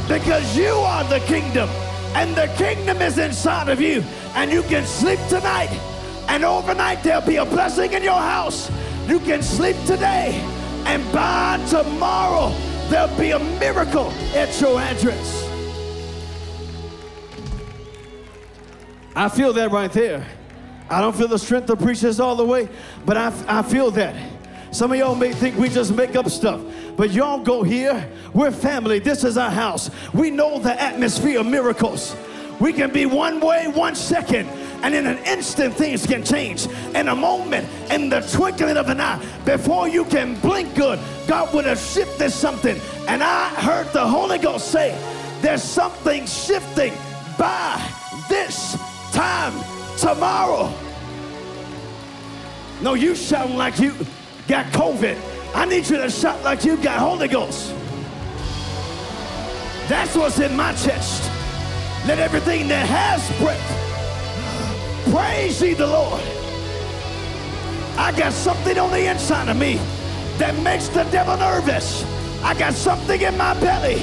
because 0.07 0.55
you 0.55 0.69
are 0.69 1.03
the 1.05 1.19
kingdom 1.25 1.67
and 2.15 2.35
the 2.35 2.47
kingdom 2.55 3.01
is 3.01 3.17
inside 3.17 3.67
of 3.67 3.81
you 3.81 4.01
and 4.35 4.49
you 4.49 4.63
can 4.63 4.85
sleep 4.85 5.19
tonight 5.27 5.71
and 6.29 6.45
overnight 6.45 7.03
there'll 7.03 7.25
be 7.25 7.35
a 7.35 7.45
blessing 7.45 7.91
in 7.91 8.01
your 8.01 8.13
house. 8.13 8.71
You 9.09 9.19
can 9.19 9.41
sleep 9.41 9.75
today 9.85 10.52
and 10.85 11.03
by 11.11 11.63
tomorrow 11.69 12.49
there'll 12.89 13.17
be 13.17 13.31
a 13.31 13.39
miracle 13.39 14.11
at 14.35 14.59
your 14.59 14.79
address. 14.79 15.49
I 19.15 19.29
feel 19.29 19.53
that 19.53 19.71
right 19.71 19.91
there. 19.91 20.25
I 20.89 21.01
don't 21.01 21.15
feel 21.15 21.27
the 21.27 21.39
strength 21.39 21.67
to 21.67 21.75
preach 21.75 22.01
this 22.01 22.19
all 22.19 22.35
the 22.35 22.45
way, 22.45 22.67
but 23.05 23.17
I, 23.17 23.33
I 23.47 23.61
feel 23.61 23.91
that. 23.91 24.15
Some 24.71 24.91
of 24.91 24.97
y'all 24.97 25.15
may 25.15 25.31
think 25.31 25.55
we 25.57 25.69
just 25.69 25.93
make 25.95 26.15
up 26.15 26.27
stuff, 26.29 26.59
but 26.97 27.11
y'all 27.11 27.43
go 27.43 27.61
here. 27.61 28.09
We're 28.33 28.51
family. 28.51 28.97
This 28.97 29.23
is 29.23 29.37
our 29.37 29.51
house. 29.51 29.91
We 30.13 30.31
know 30.31 30.57
the 30.57 30.79
atmosphere 30.81 31.39
of 31.39 31.45
miracles. 31.45 32.15
We 32.59 32.73
can 32.73 32.91
be 32.91 33.05
one 33.05 33.39
way 33.39 33.67
one 33.67 33.93
second, 33.93 34.49
and 34.83 34.93
in 34.93 35.07
an 35.07 35.17
instant, 35.19 35.73
things 35.75 36.05
can 36.05 36.25
change. 36.25 36.67
In 36.93 37.07
a 37.07 37.15
moment, 37.15 37.67
in 37.89 38.09
the 38.09 38.19
twinkling 38.19 38.75
of 38.75 38.89
an 38.89 38.99
eye, 38.99 39.25
before 39.45 39.87
you 39.87 40.03
can 40.03 40.37
blink 40.41 40.75
good, 40.75 40.99
God 41.25 41.53
would 41.53 41.65
have 41.65 41.79
shifted 41.79 42.31
something. 42.31 42.79
And 43.07 43.23
I 43.23 43.47
heard 43.47 43.87
the 43.93 44.05
Holy 44.05 44.37
Ghost 44.37 44.71
say, 44.71 44.93
There's 45.41 45.63
something 45.63 46.25
shifting 46.25 46.93
by 47.39 47.81
this 48.27 48.77
time 49.13 49.53
tomorrow. 49.97 50.73
No, 52.81 52.95
you 52.95 53.15
sound 53.15 53.57
like 53.57 53.79
you 53.79 53.93
got 54.49 54.65
COVID. 54.73 55.17
I 55.55 55.63
need 55.63 55.89
you 55.89 55.95
to 55.95 56.09
shout 56.09 56.43
like 56.43 56.65
you 56.65 56.75
got 56.75 56.99
Holy 56.99 57.29
Ghost. 57.29 57.73
That's 59.87 60.13
what's 60.17 60.39
in 60.39 60.57
my 60.57 60.73
chest. 60.73 61.31
Let 62.05 62.19
everything 62.19 62.67
that 62.67 62.85
has 62.85 63.39
breath 63.39 63.82
praise 65.11 65.61
ye 65.61 65.73
the 65.73 65.87
Lord. 65.87 66.21
I 67.97 68.13
got 68.17 68.33
something 68.33 68.77
on 68.77 68.91
the 68.91 69.09
inside 69.09 69.49
of 69.49 69.57
me 69.57 69.75
that 70.37 70.57
makes 70.63 70.87
the 70.87 71.03
devil 71.05 71.37
nervous. 71.37 72.03
I 72.43 72.53
got 72.57 72.73
something 72.73 73.21
in 73.21 73.37
my 73.37 73.53
belly. 73.59 74.01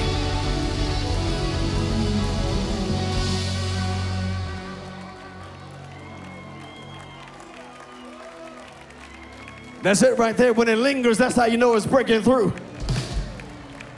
That's 9.82 10.02
it 10.02 10.18
right 10.18 10.36
there. 10.36 10.52
When 10.52 10.68
it 10.68 10.76
lingers, 10.76 11.18
that's 11.18 11.36
how 11.36 11.46
you 11.46 11.56
know 11.56 11.74
it's 11.74 11.86
breaking 11.86 12.22
through. 12.22 12.52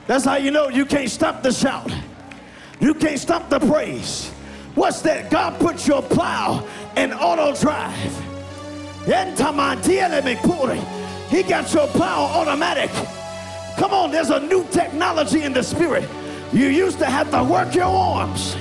That's 0.06 0.24
how 0.24 0.36
you 0.36 0.50
know 0.50 0.68
you 0.68 0.86
can't 0.86 1.10
stop 1.10 1.42
the 1.42 1.52
shout. 1.52 1.92
You 2.80 2.94
can't 2.94 3.18
stop 3.18 3.48
the 3.48 3.60
praise. 3.60 4.30
What's 4.74 5.02
that? 5.02 5.30
God 5.30 5.58
put 5.60 5.86
your 5.86 6.02
plow 6.02 6.66
in 6.96 7.12
auto 7.12 7.54
drive. 7.60 8.22
He 11.30 11.42
got 11.42 11.72
your 11.72 11.86
plow 11.88 12.24
automatic. 12.24 12.90
Come 13.76 13.92
on, 13.92 14.10
there's 14.10 14.30
a 14.30 14.40
new 14.40 14.64
technology 14.70 15.42
in 15.42 15.52
the 15.52 15.62
spirit. 15.62 16.08
You 16.52 16.66
used 16.66 16.98
to 16.98 17.06
have 17.06 17.30
to 17.30 17.42
work 17.42 17.74
your 17.74 17.86
arms, 17.86 18.56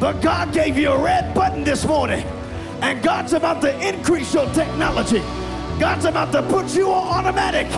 but 0.00 0.20
God 0.22 0.52
gave 0.54 0.78
you 0.78 0.90
a 0.90 0.98
red 0.98 1.34
button 1.34 1.64
this 1.64 1.84
morning, 1.84 2.24
and 2.80 3.02
God's 3.02 3.34
about 3.34 3.60
to 3.60 3.86
increase 3.86 4.32
your 4.32 4.46
technology. 4.54 5.22
God's 5.78 6.06
about 6.06 6.32
to 6.32 6.42
put 6.42 6.74
you 6.74 6.90
on 6.90 7.26
automatic. 7.26 7.68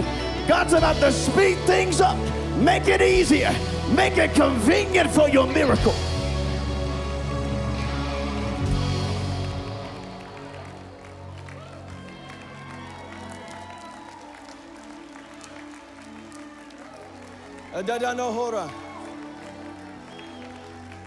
God's 0.46 0.72
about 0.72 0.96
to 0.96 1.12
speed 1.12 1.58
things 1.66 2.00
up, 2.00 2.16
make 2.56 2.86
it 2.86 3.02
easier, 3.02 3.52
make 3.94 4.16
it 4.16 4.32
convenient 4.34 5.10
for 5.10 5.28
your 5.28 5.46
miracle. 5.48 5.94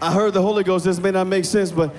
I 0.02 0.12
heard 0.12 0.34
the 0.34 0.42
Holy 0.42 0.64
Ghost, 0.64 0.86
this 0.86 1.00
may 1.00 1.12
not 1.12 1.28
make 1.28 1.46
sense, 1.46 1.72
but 1.72 1.94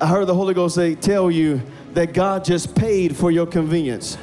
I 0.00 0.06
heard 0.06 0.26
the 0.26 0.34
Holy 0.34 0.54
Ghost 0.54 0.74
say, 0.74 0.94
tell 0.94 1.30
you 1.30 1.60
that 1.94 2.12
God 2.12 2.44
just 2.44 2.74
paid 2.74 3.16
for 3.16 3.30
your 3.30 3.46
convenience. 3.46 4.16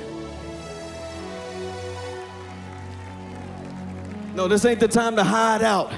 No, 4.35 4.47
this 4.47 4.63
ain't 4.65 4.79
the 4.79 4.87
time 4.87 5.15
to 5.15 5.23
hide 5.23 5.63
out 5.63 5.91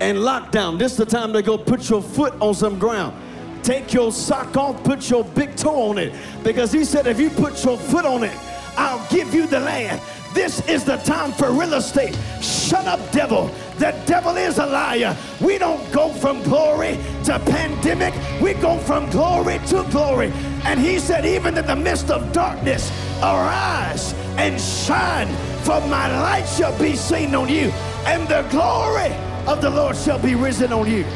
and 0.00 0.20
lock 0.22 0.50
down. 0.50 0.78
This 0.78 0.92
is 0.92 0.98
the 0.98 1.06
time 1.06 1.32
to 1.32 1.42
go 1.42 1.58
put 1.58 1.90
your 1.90 2.02
foot 2.02 2.34
on 2.40 2.54
some 2.54 2.78
ground. 2.78 3.16
Take 3.62 3.92
your 3.92 4.12
sock 4.12 4.56
off, 4.56 4.82
put 4.84 5.10
your 5.10 5.24
big 5.24 5.56
toe 5.56 5.90
on 5.90 5.98
it. 5.98 6.12
Because 6.44 6.70
he 6.70 6.84
said, 6.84 7.06
if 7.06 7.18
you 7.18 7.30
put 7.30 7.64
your 7.64 7.76
foot 7.76 8.04
on 8.04 8.22
it, 8.22 8.36
I'll 8.76 9.04
give 9.10 9.34
you 9.34 9.46
the 9.46 9.60
land. 9.60 10.00
This 10.36 10.60
is 10.68 10.84
the 10.84 10.98
time 10.98 11.32
for 11.32 11.50
real 11.50 11.72
estate. 11.72 12.14
Shut 12.42 12.84
up, 12.86 13.00
devil. 13.10 13.50
The 13.78 13.98
devil 14.04 14.36
is 14.36 14.58
a 14.58 14.66
liar. 14.66 15.16
We 15.40 15.56
don't 15.56 15.90
go 15.92 16.10
from 16.10 16.42
glory 16.42 16.98
to 17.24 17.38
pandemic. 17.38 18.12
We 18.42 18.52
go 18.52 18.76
from 18.80 19.08
glory 19.08 19.60
to 19.68 19.82
glory. 19.90 20.30
And 20.66 20.78
he 20.78 20.98
said, 20.98 21.24
even 21.24 21.56
in 21.56 21.66
the 21.66 21.74
midst 21.74 22.10
of 22.10 22.34
darkness, 22.34 22.90
arise 23.22 24.12
and 24.36 24.60
shine, 24.60 25.28
for 25.64 25.80
my 25.88 26.06
light 26.20 26.44
shall 26.44 26.78
be 26.78 26.96
seen 26.96 27.34
on 27.34 27.48
you, 27.48 27.70
and 28.04 28.28
the 28.28 28.42
glory 28.50 29.14
of 29.46 29.62
the 29.62 29.70
Lord 29.70 29.96
shall 29.96 30.18
be 30.18 30.34
risen 30.34 30.70
on 30.70 30.86
you. 30.86 31.06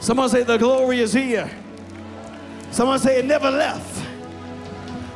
Someone 0.00 0.28
say, 0.30 0.42
The 0.42 0.56
glory 0.56 0.98
is 0.98 1.12
here. 1.12 1.48
Someone 2.72 2.98
say 2.98 3.20
it 3.20 3.24
never 3.24 3.52
left. 3.52 4.05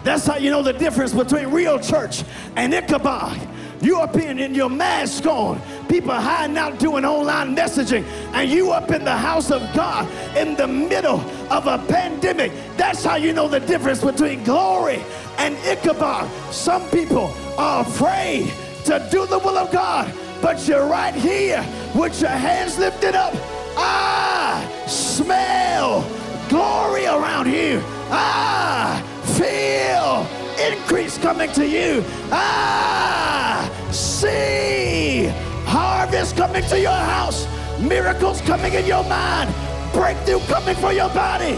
That's 0.03 0.27
how 0.27 0.37
you 0.37 0.51
know 0.51 0.63
the 0.63 0.73
difference 0.73 1.13
between 1.13 1.49
real 1.49 1.79
church 1.79 2.25
and 2.57 2.73
Ichabod. 2.73 3.39
You 3.83 4.01
up 4.01 4.17
in, 4.17 4.39
in 4.39 4.55
your 4.55 4.69
mask 4.69 5.25
on, 5.27 5.61
people 5.89 6.13
hiding 6.13 6.59
out 6.59 6.79
doing 6.79 7.05
online 7.05 7.57
messaging, 7.57 8.05
and 8.35 8.51
you 8.51 8.73
up 8.73 8.91
in 8.91 9.05
the 9.05 9.17
house 9.17 9.51
of 9.51 9.63
God 9.75 10.07
in 10.37 10.55
the 10.55 10.67
middle 10.67 11.21
of 11.51 11.67
a 11.67 11.79
pandemic. 11.89 12.53
That's 12.77 13.03
how 13.05 13.17
you 13.17 13.33
know 13.33 13.49
the 13.49 13.61
difference 13.61 14.03
between 14.03 14.45
glory 14.45 15.03
and 15.39 15.57
Ichabod. 15.65 16.31
Some 16.53 16.89
people 16.91 17.33
are 17.57 17.83
afraid 17.83 18.53
to 18.85 19.07
do 19.11 19.27
the 19.27 19.39
will 19.39 19.57
of 19.57 19.73
God, 19.73 20.13
but 20.43 20.67
you're 20.69 20.87
right 20.87 21.15
here 21.15 21.65
with 21.95 22.21
your 22.21 22.31
hands 22.31 22.79
lifted 22.79 23.15
up. 23.15 23.35
I 23.77 24.87
smell 24.87 26.03
glory 26.51 27.07
around 27.07 27.51
you. 27.51 27.83
I 28.11 29.03
feel 29.41 30.27
increase 30.61 31.17
coming 31.17 31.51
to 31.53 31.67
you. 31.67 32.05
I 32.31 33.71
see 33.91 35.29
harvest 35.65 36.37
coming 36.37 36.63
to 36.65 36.79
your 36.79 37.01
house, 37.15 37.47
miracles 37.81 38.41
coming 38.43 38.75
in 38.75 38.85
your 38.85 39.05
mind, 39.05 39.53
breakthrough 39.93 40.41
coming 40.41 40.77
for 40.77 40.93
your 40.93 41.09
body. 41.11 41.57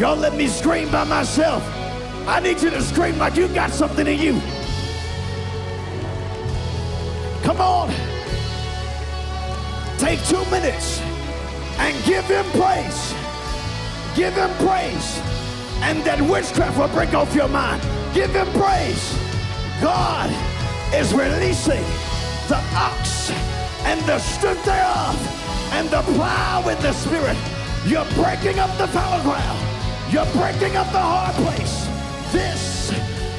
Y'all 0.00 0.16
let 0.16 0.34
me 0.34 0.46
scream 0.46 0.90
by 0.90 1.04
myself. 1.04 1.62
I 2.26 2.40
need 2.40 2.62
you 2.62 2.70
to 2.70 2.80
scream 2.80 3.18
like 3.18 3.36
you 3.36 3.48
got 3.48 3.70
something 3.70 4.06
in 4.06 4.18
you. 4.18 4.40
Come 7.42 7.60
on. 7.60 7.90
Take 9.98 10.24
two 10.24 10.44
minutes 10.50 11.00
and 11.78 12.04
give 12.04 12.24
him 12.24 12.46
praise. 12.52 13.14
Give 14.16 14.32
him 14.32 14.50
praise. 14.66 15.43
And 15.82 16.02
that 16.04 16.20
witchcraft 16.20 16.78
will 16.78 16.88
break 16.88 17.14
off 17.14 17.34
your 17.34 17.48
mind. 17.48 17.82
Give 18.14 18.30
him 18.30 18.46
praise. 18.52 19.18
God 19.80 20.30
is 20.94 21.12
releasing 21.12 21.82
the 22.48 22.60
ox 22.74 23.30
and 23.84 24.00
the 24.02 24.18
strength 24.18 24.64
thereof 24.64 25.16
and 25.72 25.88
the 25.88 26.02
plow 26.14 26.66
in 26.68 26.80
the 26.80 26.92
spirit. 26.92 27.36
You're 27.86 28.08
breaking 28.14 28.58
up 28.58 28.76
the 28.78 28.86
fallow 28.88 29.22
ground. 29.22 29.60
You're 30.10 30.30
breaking 30.32 30.76
up 30.76 30.90
the 30.92 31.00
hard 31.00 31.34
place. 31.36 31.86
This 32.32 32.92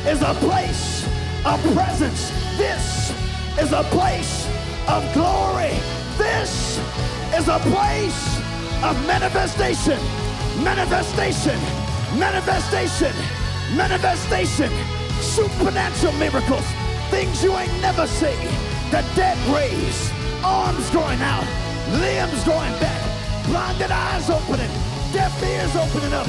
is 0.06 0.22
a 0.22 0.34
place 0.36 1.08
of 1.46 1.62
presence. 1.74 2.32
This 2.58 3.14
is 3.60 3.72
a 3.72 3.84
place 3.84 4.48
of 4.88 5.02
glory. 5.14 5.74
This 6.18 6.80
is 7.34 7.48
a 7.48 7.60
place 7.60 8.38
of 8.84 8.96
manifestation, 9.08 10.00
manifestation, 10.64 11.60
manifestation, 12.18 13.14
manifestation, 13.76 14.72
supernatural 15.22 16.14
miracles, 16.14 16.66
things 17.10 17.44
you 17.44 17.56
ain't 17.58 17.82
never 17.82 18.08
seen. 18.08 18.48
The 18.92 19.04
dead 19.16 19.38
raised, 19.54 20.14
arms 20.44 20.90
going 20.92 21.20
out, 21.22 21.46
limbs 21.92 22.44
going 22.44 22.72
back, 22.80 23.02
blinded 23.48 23.92
eyes 23.92 24.30
opening, 24.30 24.72
deaf 25.12 25.34
ears 25.44 25.76
opening 25.76 26.14
up. 26.14 26.28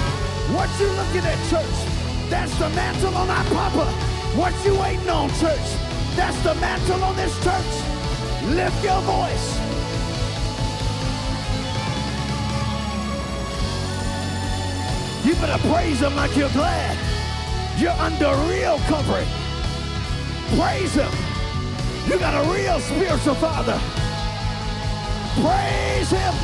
What 0.55 0.69
you 0.81 0.89
looking 0.89 1.25
at, 1.27 1.39
church? 1.51 2.31
That's 2.31 2.57
the 2.59 2.69
mantle 2.71 3.15
on 3.17 3.31
our 3.31 3.45
papa. 3.45 3.87
What 4.37 4.55
you 4.65 4.79
waiting 4.79 5.09
on, 5.09 5.29
church? 5.41 5.69
That's 6.17 6.39
the 6.43 6.55
mantle 6.57 7.03
on 7.05 7.17
this 7.17 7.35
church. 7.45 8.55
Lift 8.55 8.83
your 8.83 9.01
voice. 9.03 9.66
You 15.27 15.35
better 15.35 15.59
praise 15.67 15.99
him 15.99 16.15
like 16.15 16.37
you're 16.37 16.51
glad. 16.51 16.97
You're 17.77 17.91
under 17.99 18.33
real 18.47 18.79
covering. 18.87 19.27
Praise 20.55 20.95
him. 20.95 21.11
You 22.07 22.17
got 22.17 22.47
a 22.47 22.53
real 22.53 22.79
spiritual 22.79 23.35
father. 23.35 23.77
Praise 25.35 26.11
him. 26.11 26.35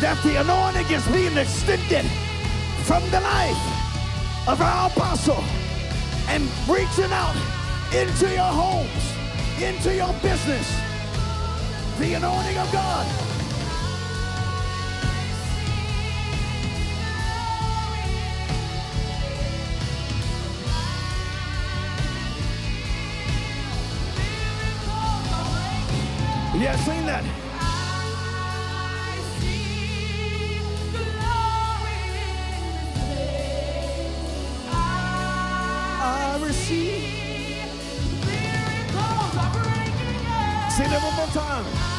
That 0.00 0.18
the 0.24 0.40
anointing 0.40 0.90
is 0.90 1.06
being 1.14 1.36
extended 1.36 2.10
from 2.82 3.08
the 3.10 3.20
life 3.20 4.48
of 4.48 4.60
our 4.60 4.90
apostle 4.90 5.44
and 6.26 6.42
reaching 6.66 7.12
out 7.12 7.36
into 7.94 8.28
your 8.34 8.50
homes, 8.50 9.14
into 9.62 9.94
your 9.94 10.12
business. 10.14 10.66
The 12.00 12.14
anointing 12.14 12.58
of 12.58 12.72
God. 12.72 13.29
Yeah, 26.60 26.76
sing 26.76 27.06
that. 27.06 27.24
I 27.58 29.18
see 29.40 30.60
glory. 30.92 32.00
I 34.70 36.38
receive. 36.42 37.00
That 40.80 41.02
one 41.02 41.14
more 41.14 41.26
time. 41.28 41.89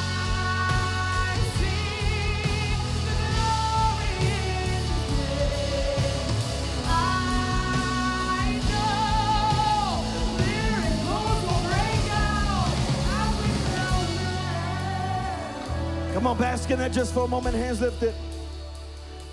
On, 16.31 16.37
bask 16.37 16.71
in 16.71 16.79
that 16.79 16.93
just 16.93 17.13
for 17.13 17.25
a 17.25 17.27
moment, 17.27 17.55
hands 17.55 17.81
lifted. 17.81 18.13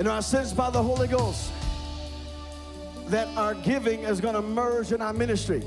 Know, 0.01 0.13
I 0.13 0.21
sense 0.21 0.53
by 0.53 0.71
the 0.71 0.83
Holy 0.83 1.07
Ghost 1.07 1.53
that 3.07 3.29
our 3.37 3.55
giving 3.55 4.01
is 4.01 4.21
going 4.21 4.35
to 4.35 4.43
merge 4.43 4.93
in 4.93 5.01
our 5.01 5.13
ministry. 5.13 5.63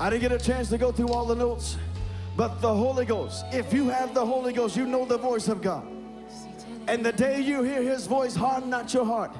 I 0.00 0.10
didn't 0.10 0.22
get 0.22 0.32
a 0.32 0.42
chance 0.42 0.68
to 0.70 0.78
go 0.78 0.92
through 0.92 1.08
all 1.08 1.26
the 1.26 1.34
notes, 1.34 1.76
but 2.36 2.60
the 2.60 2.74
Holy 2.74 3.04
Ghost, 3.04 3.44
if 3.52 3.72
you 3.72 3.88
have 3.88 4.14
the 4.14 4.24
Holy 4.24 4.52
Ghost, 4.52 4.76
you 4.76 4.86
know 4.86 5.04
the 5.04 5.18
voice 5.18 5.48
of 5.48 5.62
God. 5.62 5.86
And 6.86 7.04
the 7.04 7.12
day 7.12 7.40
you 7.40 7.62
hear 7.62 7.82
his 7.82 8.06
voice, 8.06 8.34
harden 8.34 8.70
not 8.70 8.92
your 8.92 9.04
heart, 9.04 9.34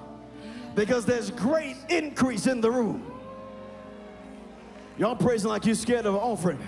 because 0.75 1.05
there's 1.05 1.31
great 1.31 1.77
increase 1.89 2.47
in 2.47 2.61
the 2.61 2.71
room. 2.71 3.11
Y'all 4.99 5.17
praising 5.17 5.49
like 5.49 5.65
you're 5.67 5.75
scared 5.75 6.07
of 6.07 6.15
offering. 6.15 6.59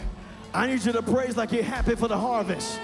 I 0.52 0.66
need 0.66 0.84
you 0.84 0.92
to 0.92 1.02
praise 1.02 1.36
like 1.36 1.52
you're 1.52 1.62
happy 1.62 1.94
for 1.96 2.08
the 2.08 2.18
harvest. 2.18 2.78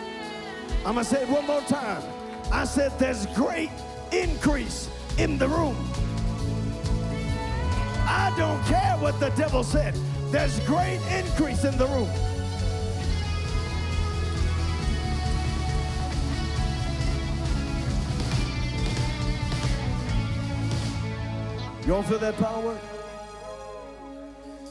I'm 0.84 0.94
gonna 0.94 1.04
say 1.04 1.22
it 1.22 1.28
one 1.28 1.46
more 1.46 1.60
time. 1.62 2.02
I 2.50 2.64
said 2.64 2.98
there's 2.98 3.26
great 3.34 3.70
increase 4.10 4.88
in 5.18 5.38
the 5.38 5.48
room. 5.48 5.76
I 8.04 8.34
don't 8.36 8.62
care 8.64 8.96
what 8.98 9.18
the 9.20 9.30
devil 9.30 9.62
said. 9.62 9.94
There's 10.30 10.58
great 10.60 11.00
increase 11.10 11.64
in 11.64 11.76
the 11.78 11.86
room. 11.86 12.08
You 21.86 21.96
all 21.96 22.02
feel 22.02 22.18
that 22.18 22.36
power? 22.36 22.78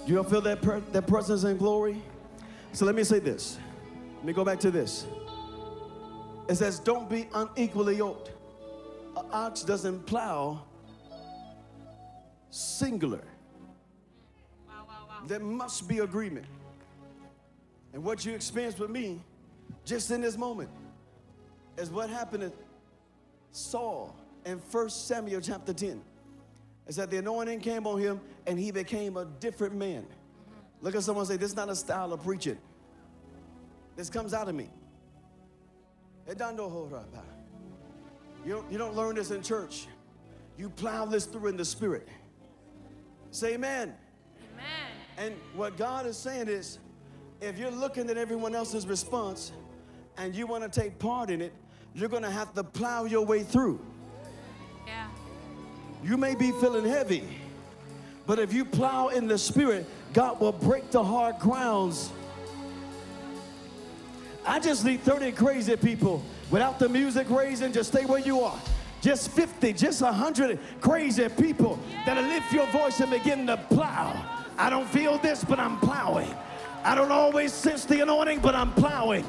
You 0.05 0.17
all 0.17 0.23
feel 0.23 0.41
that, 0.41 0.61
that 0.93 1.07
presence 1.07 1.43
and 1.43 1.59
glory? 1.59 2.01
So 2.73 2.85
let 2.85 2.95
me 2.95 3.03
say 3.03 3.19
this. 3.19 3.59
Let 4.17 4.25
me 4.25 4.33
go 4.33 4.45
back 4.45 4.59
to 4.61 4.71
this. 4.71 5.05
It 6.47 6.55
says, 6.55 6.79
don't 6.79 7.09
be 7.09 7.27
unequally 7.33 7.97
yoked. 7.97 8.31
An 9.17 9.25
ox 9.31 9.63
doesn't 9.63 10.05
plow 10.05 10.63
singular. 12.49 13.23
There 15.27 15.39
must 15.39 15.87
be 15.87 15.99
agreement. 15.99 16.45
And 17.93 18.03
what 18.03 18.25
you 18.25 18.33
experienced 18.33 18.79
with 18.79 18.89
me 18.89 19.21
just 19.85 20.11
in 20.11 20.21
this 20.21 20.37
moment 20.37 20.69
is 21.77 21.89
what 21.89 22.09
happened 22.09 22.43
to 22.43 22.51
Saul 23.51 24.15
in 24.45 24.57
1 24.57 24.89
Samuel 24.89 25.41
chapter 25.41 25.73
10. 25.73 26.01
It 26.87 26.93
said 26.93 27.11
the 27.11 27.17
anointing 27.17 27.59
came 27.59 27.85
on 27.85 27.99
him 27.99 28.19
and 28.47 28.59
he 28.59 28.71
became 28.71 29.17
a 29.17 29.25
different 29.25 29.75
man. 29.75 30.05
Look 30.81 30.95
at 30.95 31.03
someone 31.03 31.25
say, 31.25 31.37
This 31.37 31.51
is 31.51 31.55
not 31.55 31.69
a 31.69 31.75
style 31.75 32.11
of 32.11 32.23
preaching. 32.23 32.57
This 33.95 34.09
comes 34.09 34.33
out 34.33 34.49
of 34.49 34.55
me. 34.55 34.69
You 38.45 38.53
don't, 38.53 38.71
you 38.71 38.77
don't 38.77 38.95
learn 38.95 39.15
this 39.15 39.31
in 39.31 39.41
church. 39.41 39.87
You 40.57 40.69
plow 40.69 41.05
this 41.05 41.25
through 41.25 41.49
in 41.49 41.57
the 41.57 41.65
spirit. 41.65 42.07
Say 43.31 43.53
amen. 43.53 43.93
Amen. 44.53 44.91
And 45.17 45.35
what 45.55 45.77
God 45.77 46.05
is 46.05 46.17
saying 46.17 46.47
is, 46.47 46.79
if 47.39 47.57
you're 47.57 47.71
looking 47.71 48.09
at 48.09 48.17
everyone 48.17 48.53
else's 48.53 48.85
response 48.85 49.51
and 50.17 50.35
you 50.35 50.45
want 50.45 50.63
to 50.63 50.79
take 50.79 50.99
part 50.99 51.29
in 51.29 51.41
it, 51.41 51.53
you're 51.93 52.09
going 52.09 52.23
to 52.23 52.29
have 52.29 52.53
to 52.53 52.63
plow 52.63 53.05
your 53.05 53.25
way 53.25 53.43
through. 53.43 53.79
Yeah. 54.85 55.07
You 56.03 56.17
may 56.17 56.35
be 56.35 56.51
feeling 56.51 56.85
heavy, 56.85 57.23
but 58.25 58.39
if 58.39 58.53
you 58.53 58.65
plow 58.65 59.09
in 59.09 59.27
the 59.27 59.37
spirit, 59.37 59.85
God 60.13 60.39
will 60.39 60.51
break 60.51 60.91
the 60.91 61.03
hard 61.03 61.39
grounds. 61.39 62.11
I 64.45 64.59
just 64.59 64.83
need 64.85 65.01
30 65.01 65.31
crazy 65.33 65.75
people 65.75 66.23
without 66.49 66.79
the 66.79 66.89
music 66.89 67.29
raising, 67.29 67.71
just 67.71 67.91
stay 67.91 68.05
where 68.05 68.19
you 68.19 68.41
are. 68.41 68.59
Just 69.01 69.31
50, 69.31 69.73
just 69.73 70.01
100 70.01 70.59
crazy 70.79 71.27
people 71.29 71.79
that'll 72.05 72.23
lift 72.23 72.51
your 72.53 72.67
voice 72.67 72.99
and 72.99 73.09
begin 73.09 73.47
to 73.47 73.57
plow. 73.57 74.13
I 74.57 74.69
don't 74.69 74.87
feel 74.87 75.17
this, 75.17 75.43
but 75.43 75.59
I'm 75.59 75.79
plowing. 75.79 76.33
I 76.83 76.95
don't 76.95 77.11
always 77.11 77.53
sense 77.53 77.85
the 77.85 78.01
anointing, 78.01 78.39
but 78.39 78.55
I'm 78.55 78.73
plowing. 78.73 79.25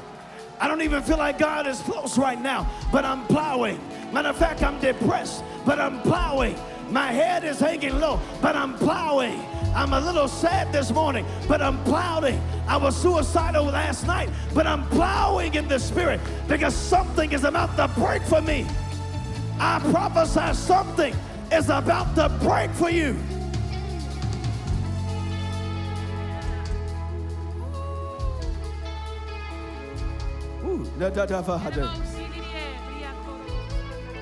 I 0.59 0.67
don't 0.67 0.81
even 0.81 1.01
feel 1.01 1.17
like 1.17 1.39
God 1.39 1.67
is 1.67 1.79
close 1.81 2.17
right 2.17 2.39
now, 2.39 2.69
but 2.91 3.03
I'm 3.03 3.25
plowing. 3.27 3.79
Matter 4.11 4.29
of 4.29 4.37
fact, 4.37 4.61
I'm 4.61 4.79
depressed, 4.79 5.43
but 5.65 5.79
I'm 5.79 6.01
plowing. 6.01 6.55
My 6.93 7.11
head 7.11 7.43
is 7.43 7.59
hanging 7.59 7.99
low, 7.99 8.21
but 8.39 8.55
I'm 8.55 8.75
plowing. 8.75 9.43
I'm 9.75 9.93
a 9.93 9.99
little 9.99 10.27
sad 10.27 10.71
this 10.71 10.91
morning, 10.91 11.25
but 11.47 11.59
I'm 11.59 11.83
plowing. 11.85 12.39
I 12.67 12.77
was 12.77 12.95
suicidal 12.95 13.65
last 13.65 14.05
night, 14.05 14.29
but 14.53 14.67
I'm 14.67 14.87
plowing 14.89 15.55
in 15.55 15.67
the 15.67 15.79
spirit 15.79 16.19
because 16.47 16.75
something 16.75 17.31
is 17.31 17.45
about 17.45 17.75
to 17.77 17.87
break 17.99 18.21
for 18.21 18.41
me. 18.41 18.67
I 19.59 19.79
prophesy 19.89 20.53
something 20.53 21.15
is 21.51 21.71
about 21.71 22.13
to 22.13 22.29
break 22.45 22.69
for 22.69 22.91
you. 22.91 23.17
Ooh. 30.63 30.85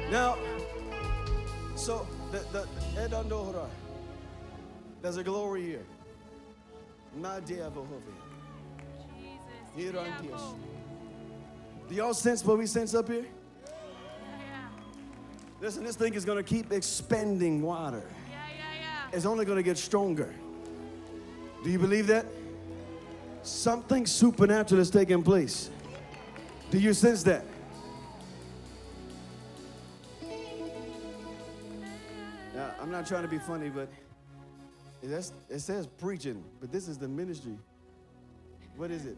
Now, 0.10 0.38
so 1.76 2.08
the, 2.32 2.68
there's 5.02 5.18
a 5.18 5.24
glory 5.24 5.64
here. 5.64 5.86
Nadia 7.16 7.70
Bohovia. 7.70 8.16
Here 9.76 9.98
on 9.98 10.28
this. 10.28 10.42
Do 11.90 11.96
y'all 11.96 12.14
sense 12.14 12.46
what 12.46 12.58
we 12.58 12.66
sense 12.66 12.94
up 12.94 13.08
here? 13.08 13.26
Listen, 15.60 15.84
this 15.84 15.96
thing 15.96 16.14
is 16.14 16.26
going 16.26 16.38
to 16.38 16.44
keep 16.44 16.72
expending 16.72 17.62
water. 17.62 18.04
It's 19.14 19.26
only 19.26 19.46
going 19.46 19.58
to 19.58 19.64
get 19.64 19.78
stronger. 19.78 20.34
Do 21.64 21.70
you 21.70 21.78
believe 21.78 22.08
that? 22.08 22.26
Something 23.44 24.06
supernatural 24.06 24.80
is 24.82 24.90
taking 24.90 25.22
place. 25.22 25.70
Do 26.70 26.80
you 26.80 26.94
sense 26.94 27.24
that? 27.24 27.46
I'm 32.92 32.98
not 32.98 33.08
trying 33.08 33.22
to 33.22 33.30
be 33.30 33.40
funny, 33.40 33.70
but 33.70 33.88
it, 35.02 35.08
that's- 35.08 35.32
it 35.48 35.60
says 35.60 35.88
preaching, 35.88 36.44
but 36.60 36.74
this 36.74 36.90
is 36.90 36.98
the 36.98 37.08
ministry. 37.08 37.58
What 38.76 38.92
is 38.92 39.06
it? 39.06 39.16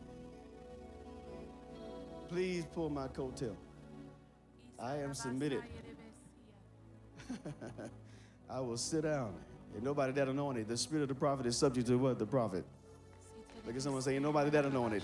Please 2.29 2.65
pull 2.75 2.91
my 2.91 3.07
coattail. 3.07 3.55
I 4.79 4.97
am 4.97 5.15
submitted. 5.15 5.63
I 8.47 8.59
will 8.59 8.77
sit 8.77 9.01
down. 9.05 9.33
Ain't 9.73 9.83
nobody 9.83 10.13
that 10.13 10.27
anointed. 10.27 10.67
The 10.67 10.77
spirit 10.77 11.01
of 11.01 11.07
the 11.09 11.15
prophet 11.15 11.47
is 11.47 11.57
subject 11.57 11.87
to 11.87 11.97
what? 11.97 12.19
The 12.19 12.27
prophet. 12.27 12.63
Look 13.65 13.75
at 13.75 13.81
someone 13.81 14.03
saying, 14.03 14.21
nobody 14.21 14.51
that 14.51 14.65
anointed. 14.65 15.01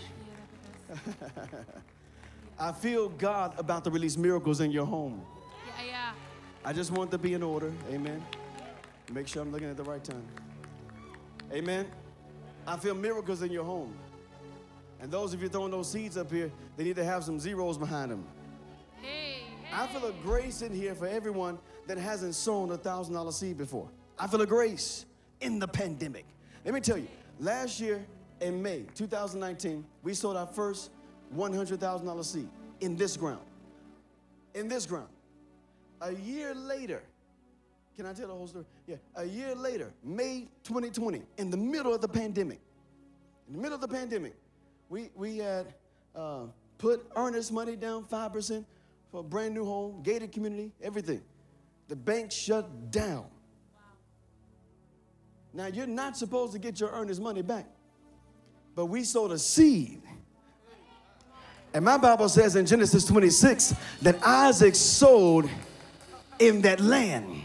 I 2.59 2.71
feel 2.71 3.09
God 3.09 3.57
about 3.57 3.83
to 3.85 3.89
release 3.89 4.15
miracles 4.15 4.61
in 4.61 4.69
your 4.69 4.85
home. 4.85 5.23
Yeah, 5.65 5.85
yeah. 5.87 6.11
I 6.63 6.71
just 6.71 6.91
want 6.91 7.09
to 7.09 7.17
be 7.17 7.33
in 7.33 7.41
order. 7.41 7.73
Amen. 7.89 8.23
Make 9.11 9.27
sure 9.27 9.41
I'm 9.41 9.51
looking 9.51 9.69
at 9.69 9.77
the 9.77 9.83
right 9.83 10.03
time. 10.03 10.25
Amen. 11.51 11.87
I 12.67 12.77
feel 12.77 12.93
miracles 12.93 13.41
in 13.41 13.51
your 13.51 13.63
home. 13.63 13.93
And 15.01 15.11
those 15.11 15.33
of 15.33 15.41
you 15.41 15.49
throwing 15.49 15.71
those 15.71 15.89
seeds 15.89 16.17
up 16.17 16.31
here, 16.31 16.51
they 16.77 16.83
need 16.83 16.95
to 16.97 17.03
have 17.03 17.23
some 17.23 17.39
zeros 17.39 17.77
behind 17.77 18.11
them. 18.11 18.23
Hey, 19.01 19.43
I 19.73 19.87
feel 19.87 20.05
a 20.05 20.11
grace 20.21 20.61
in 20.61 20.73
here 20.73 20.93
for 20.93 21.07
everyone 21.07 21.57
that 21.87 21.97
hasn't 21.97 22.35
sown 22.35 22.71
a 22.71 22.77
thousand 22.77 23.15
dollar 23.15 23.31
seed 23.31 23.57
before. 23.57 23.89
I 24.17 24.27
feel 24.27 24.41
a 24.41 24.45
grace 24.45 25.05
in 25.41 25.57
the 25.57 25.67
pandemic. 25.67 26.25
Let 26.65 26.73
me 26.73 26.81
tell 26.81 26.97
you, 26.97 27.07
last 27.39 27.79
year 27.79 28.05
in 28.41 28.61
May 28.61 28.83
2019, 28.93 29.85
we 30.03 30.13
sold 30.13 30.37
our 30.37 30.47
first 30.47 30.91
$100,000 31.35 32.25
seed 32.25 32.49
in 32.81 32.95
this 32.95 33.15
ground. 33.17 33.41
In 34.53 34.67
this 34.67 34.85
ground. 34.85 35.09
A 36.01 36.13
year 36.13 36.53
later, 36.53 37.01
can 37.99 38.05
I 38.05 38.13
tell 38.13 38.29
the 38.29 38.33
whole 38.33 38.47
story? 38.47 38.63
Yeah, 38.87 38.95
a 39.17 39.25
year 39.25 39.53
later, 39.53 39.91
May 40.05 40.47
2020, 40.63 41.21
in 41.37 41.49
the 41.49 41.57
middle 41.57 41.93
of 41.93 41.99
the 41.99 42.07
pandemic, 42.07 42.61
in 43.45 43.55
the 43.55 43.59
middle 43.59 43.75
of 43.75 43.81
the 43.81 43.89
pandemic, 43.89 44.35
we, 44.87 45.09
we 45.15 45.39
had 45.39 45.73
uh, 46.15 46.43
put 46.77 47.05
earnest 47.17 47.51
money 47.51 47.75
down 47.75 48.05
5% 48.05 48.63
for 49.11 49.19
a 49.19 49.23
brand 49.23 49.53
new 49.53 49.65
home, 49.65 50.01
gated 50.01 50.31
community, 50.31 50.71
everything. 50.81 51.21
The 51.89 51.97
bank 51.97 52.31
shut 52.31 52.89
down. 52.89 53.25
Now, 55.53 55.65
you're 55.65 55.85
not 55.85 56.15
supposed 56.15 56.53
to 56.53 56.59
get 56.59 56.79
your 56.79 56.91
earnest 56.91 57.19
money 57.21 57.41
back, 57.41 57.65
but 58.75 58.85
we 58.85 59.03
sowed 59.03 59.31
a 59.31 59.37
seed. 59.37 60.01
And 61.73 61.83
my 61.83 61.97
Bible 61.97 62.29
says 62.29 62.55
in 62.55 62.65
Genesis 62.65 63.03
26 63.03 63.75
that 64.03 64.25
Isaac 64.25 64.75
sowed 64.75 65.49
in 66.39 66.61
that 66.61 66.79
land, 66.79 67.43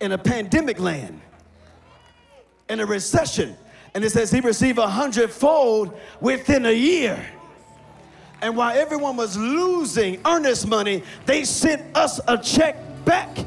in 0.00 0.12
a 0.12 0.18
pandemic 0.18 0.78
land, 0.78 1.20
in 2.68 2.80
a 2.80 2.86
recession. 2.86 3.56
And 3.94 4.04
it 4.04 4.10
says 4.10 4.30
he 4.30 4.40
received 4.40 4.78
a 4.78 4.88
hundredfold 4.88 5.96
within 6.20 6.66
a 6.66 6.72
year. 6.72 7.24
And 8.42 8.56
while 8.56 8.76
everyone 8.76 9.16
was 9.16 9.36
losing 9.36 10.20
earnest 10.26 10.66
money, 10.66 11.02
they 11.24 11.44
sent 11.44 11.96
us 11.96 12.20
a 12.26 12.36
check 12.36 12.76
back 13.04 13.38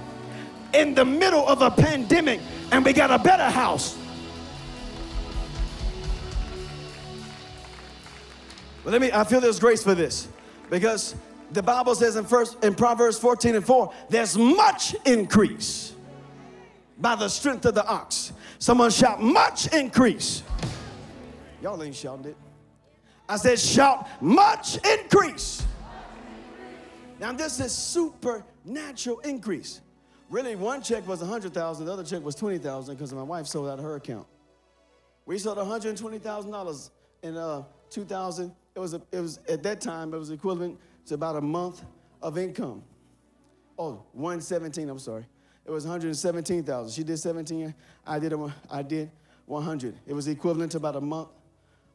in 0.73 0.95
the 0.95 1.05
middle 1.05 1.45
of 1.47 1.61
a 1.61 1.69
pandemic, 1.69 2.39
and 2.71 2.83
we 2.83 2.93
got 2.93 3.11
a 3.11 3.19
better 3.19 3.49
house. 3.49 3.97
But 8.83 8.93
let 8.93 9.01
me, 9.01 9.11
I 9.11 9.25
feel 9.25 9.41
there's 9.41 9.59
grace 9.59 9.83
for 9.83 9.95
this 9.95 10.29
because 10.69 11.13
the 11.51 11.61
Bible 11.61 11.93
says 11.93 12.15
in 12.15 12.23
first 12.23 12.63
in 12.63 12.73
Proverbs 12.73 13.19
14 13.19 13.55
and 13.55 13.65
4, 13.65 13.93
there's 14.09 14.37
much 14.37 14.95
increase 15.05 15.93
by 16.99 17.15
the 17.15 17.27
strength 17.29 17.65
of 17.65 17.75
the 17.75 17.85
ox. 17.85 18.33
Someone 18.59 18.89
shout, 18.89 19.21
much 19.21 19.71
increase. 19.73 20.43
Y'all 21.61 21.81
ain't 21.81 21.95
shouting 21.95 22.25
it. 22.25 22.37
I 23.29 23.37
said, 23.37 23.59
shout, 23.59 24.07
much 24.21 24.77
increase. 24.85 25.65
Now, 27.19 27.33
this 27.33 27.59
is 27.59 27.71
supernatural 27.71 29.19
increase. 29.19 29.81
Really, 30.29 30.55
one 30.55 30.81
check 30.81 31.07
was 31.07 31.19
100,000, 31.19 31.85
the 31.85 31.91
other 31.91 32.03
check 32.03 32.23
was 32.23 32.35
20,000 32.35 32.95
because 32.95 33.13
my 33.13 33.23
wife 33.23 33.47
sold 33.47 33.69
out 33.69 33.79
her 33.79 33.95
account. 33.95 34.27
We 35.25 35.37
sold 35.37 35.57
$120,000 35.57 36.89
in 37.23 37.37
uh, 37.37 37.63
2000. 37.89 38.51
It 38.75 38.79
was, 38.79 38.93
a, 38.93 39.01
it 39.11 39.19
was 39.19 39.39
at 39.49 39.63
that 39.63 39.81
time 39.81 40.13
it 40.13 40.17
was 40.17 40.31
equivalent 40.31 40.79
to 41.07 41.15
about 41.15 41.35
a 41.35 41.41
month 41.41 41.83
of 42.21 42.37
income. 42.37 42.83
Oh, 43.79 44.03
117. 44.13 44.89
I'm 44.89 44.99
sorry. 44.99 45.25
It 45.67 45.71
was 45.71 45.83
117,000. 45.83 46.93
She 46.93 47.03
did 47.03 47.17
17. 47.17 47.75
I 48.05 48.19
did 48.19 48.33
did 48.87 49.11
100. 49.45 49.95
It 50.07 50.13
was 50.13 50.29
equivalent 50.29 50.71
to 50.71 50.77
about 50.77 50.95
a 50.95 51.01
month 51.01 51.27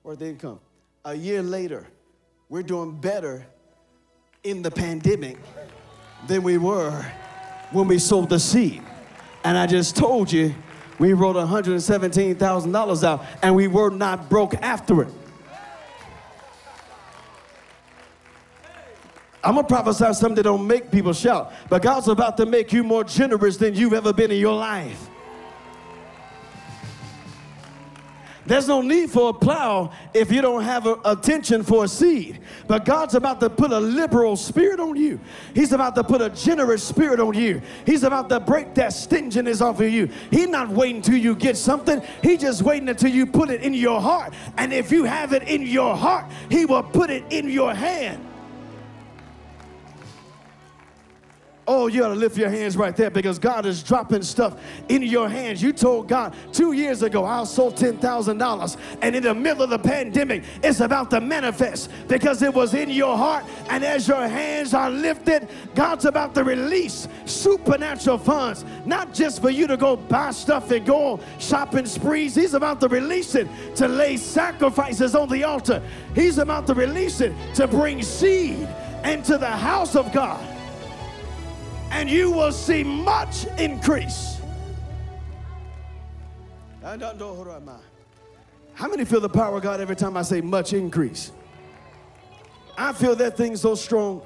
worth 0.02 0.20
of 0.20 0.28
income. 0.28 0.60
A 1.06 1.14
year 1.14 1.42
later, 1.42 1.86
we're 2.50 2.62
doing 2.62 2.92
better 3.00 3.46
in 4.44 4.60
the 4.60 4.70
pandemic 4.70 5.38
than 6.26 6.42
we 6.42 6.58
were 6.58 7.02
when 7.70 7.88
we 7.88 7.98
sold 7.98 8.28
the 8.28 8.38
seed. 8.38 8.82
And 9.42 9.56
I 9.56 9.66
just 9.66 9.96
told 9.96 10.30
you, 10.30 10.54
we 10.98 11.14
wrote 11.14 11.36
$117,000 11.36 13.04
out 13.04 13.24
and 13.42 13.56
we 13.56 13.68
were 13.68 13.90
not 13.90 14.28
broke 14.28 14.54
after 14.56 15.02
it. 15.02 15.08
I'm 19.44 19.56
gonna 19.56 19.66
prophesy 19.66 20.12
something 20.14 20.36
that 20.36 20.44
don't 20.44 20.66
make 20.66 20.90
people 20.90 21.12
shout, 21.12 21.52
but 21.68 21.82
God's 21.82 22.08
about 22.08 22.36
to 22.36 22.46
make 22.46 22.72
you 22.72 22.84
more 22.84 23.02
generous 23.02 23.56
than 23.56 23.74
you've 23.74 23.92
ever 23.92 24.12
been 24.12 24.30
in 24.30 24.38
your 24.38 24.54
life. 24.54 25.08
There's 28.44 28.66
no 28.66 28.82
need 28.82 29.10
for 29.10 29.30
a 29.30 29.32
plow 29.32 29.92
if 30.12 30.32
you 30.32 30.42
don't 30.42 30.64
have 30.64 30.86
attention 31.04 31.62
for 31.62 31.84
a 31.84 31.88
seed. 31.88 32.40
But 32.66 32.84
God's 32.84 33.14
about 33.14 33.38
to 33.40 33.48
put 33.48 33.70
a 33.70 33.78
liberal 33.78 34.36
spirit 34.36 34.80
on 34.80 34.96
you. 34.96 35.20
He's 35.54 35.72
about 35.72 35.94
to 35.94 36.04
put 36.04 36.20
a 36.20 36.28
generous 36.30 36.82
spirit 36.82 37.20
on 37.20 37.34
you. 37.34 37.62
He's 37.86 38.02
about 38.02 38.28
to 38.30 38.40
break 38.40 38.74
that 38.74 38.92
stinginess 38.92 39.60
off 39.60 39.80
of 39.80 39.88
you. 39.88 40.08
He's 40.30 40.48
not 40.48 40.70
waiting 40.70 40.96
until 40.96 41.18
you 41.18 41.36
get 41.36 41.56
something. 41.56 42.02
He's 42.20 42.40
just 42.40 42.62
waiting 42.62 42.88
until 42.88 43.10
you 43.10 43.26
put 43.26 43.48
it 43.48 43.62
in 43.62 43.74
your 43.74 44.00
heart. 44.00 44.34
And 44.58 44.72
if 44.72 44.90
you 44.90 45.04
have 45.04 45.32
it 45.32 45.44
in 45.44 45.62
your 45.62 45.96
heart, 45.96 46.26
He 46.50 46.66
will 46.66 46.82
put 46.82 47.10
it 47.10 47.24
in 47.30 47.48
your 47.48 47.72
hand. 47.72 48.26
Oh, 51.64 51.86
you 51.86 52.04
ought 52.04 52.08
to 52.08 52.14
lift 52.16 52.36
your 52.36 52.48
hands 52.48 52.76
right 52.76 52.94
there 52.96 53.10
because 53.10 53.38
God 53.38 53.66
is 53.66 53.84
dropping 53.84 54.22
stuff 54.22 54.60
in 54.88 55.00
your 55.00 55.28
hands. 55.28 55.62
You 55.62 55.72
told 55.72 56.08
God 56.08 56.34
two 56.52 56.72
years 56.72 57.02
ago, 57.02 57.24
I'll 57.24 57.46
sold 57.46 57.76
$10,000. 57.76 58.76
And 59.00 59.14
in 59.14 59.22
the 59.22 59.34
middle 59.34 59.62
of 59.62 59.70
the 59.70 59.78
pandemic, 59.78 60.42
it's 60.64 60.80
about 60.80 61.10
to 61.10 61.20
manifest 61.20 61.88
because 62.08 62.42
it 62.42 62.52
was 62.52 62.74
in 62.74 62.90
your 62.90 63.16
heart. 63.16 63.44
And 63.70 63.84
as 63.84 64.08
your 64.08 64.26
hands 64.26 64.74
are 64.74 64.90
lifted, 64.90 65.48
God's 65.76 66.04
about 66.04 66.34
to 66.34 66.42
release 66.42 67.06
supernatural 67.26 68.18
funds, 68.18 68.64
not 68.84 69.14
just 69.14 69.40
for 69.40 69.50
you 69.50 69.68
to 69.68 69.76
go 69.76 69.94
buy 69.94 70.32
stuff 70.32 70.68
and 70.72 70.84
go 70.84 71.12
on 71.12 71.20
shopping 71.38 71.86
sprees. 71.86 72.34
He's 72.34 72.54
about 72.54 72.80
to 72.80 72.88
release 72.88 73.36
it 73.36 73.46
to 73.76 73.86
lay 73.86 74.16
sacrifices 74.16 75.14
on 75.14 75.28
the 75.28 75.44
altar. 75.44 75.80
He's 76.16 76.38
about 76.38 76.66
to 76.66 76.74
release 76.74 77.20
it 77.20 77.32
to 77.54 77.68
bring 77.68 78.02
seed 78.02 78.68
into 79.04 79.38
the 79.38 79.46
house 79.46 79.94
of 79.94 80.12
God 80.12 80.51
and 81.92 82.10
you 82.10 82.30
will 82.30 82.50
see 82.50 82.82
much 82.82 83.44
increase. 83.58 84.40
How 86.82 86.96
many 88.88 89.04
feel 89.04 89.20
the 89.20 89.28
power 89.28 89.58
of 89.58 89.62
God 89.62 89.80
every 89.80 89.94
time 89.94 90.16
I 90.16 90.22
say 90.22 90.40
much 90.40 90.72
increase? 90.72 91.30
I 92.78 92.94
feel 92.94 93.14
that 93.16 93.36
thing 93.36 93.56
so 93.56 93.74
strong. 93.74 94.22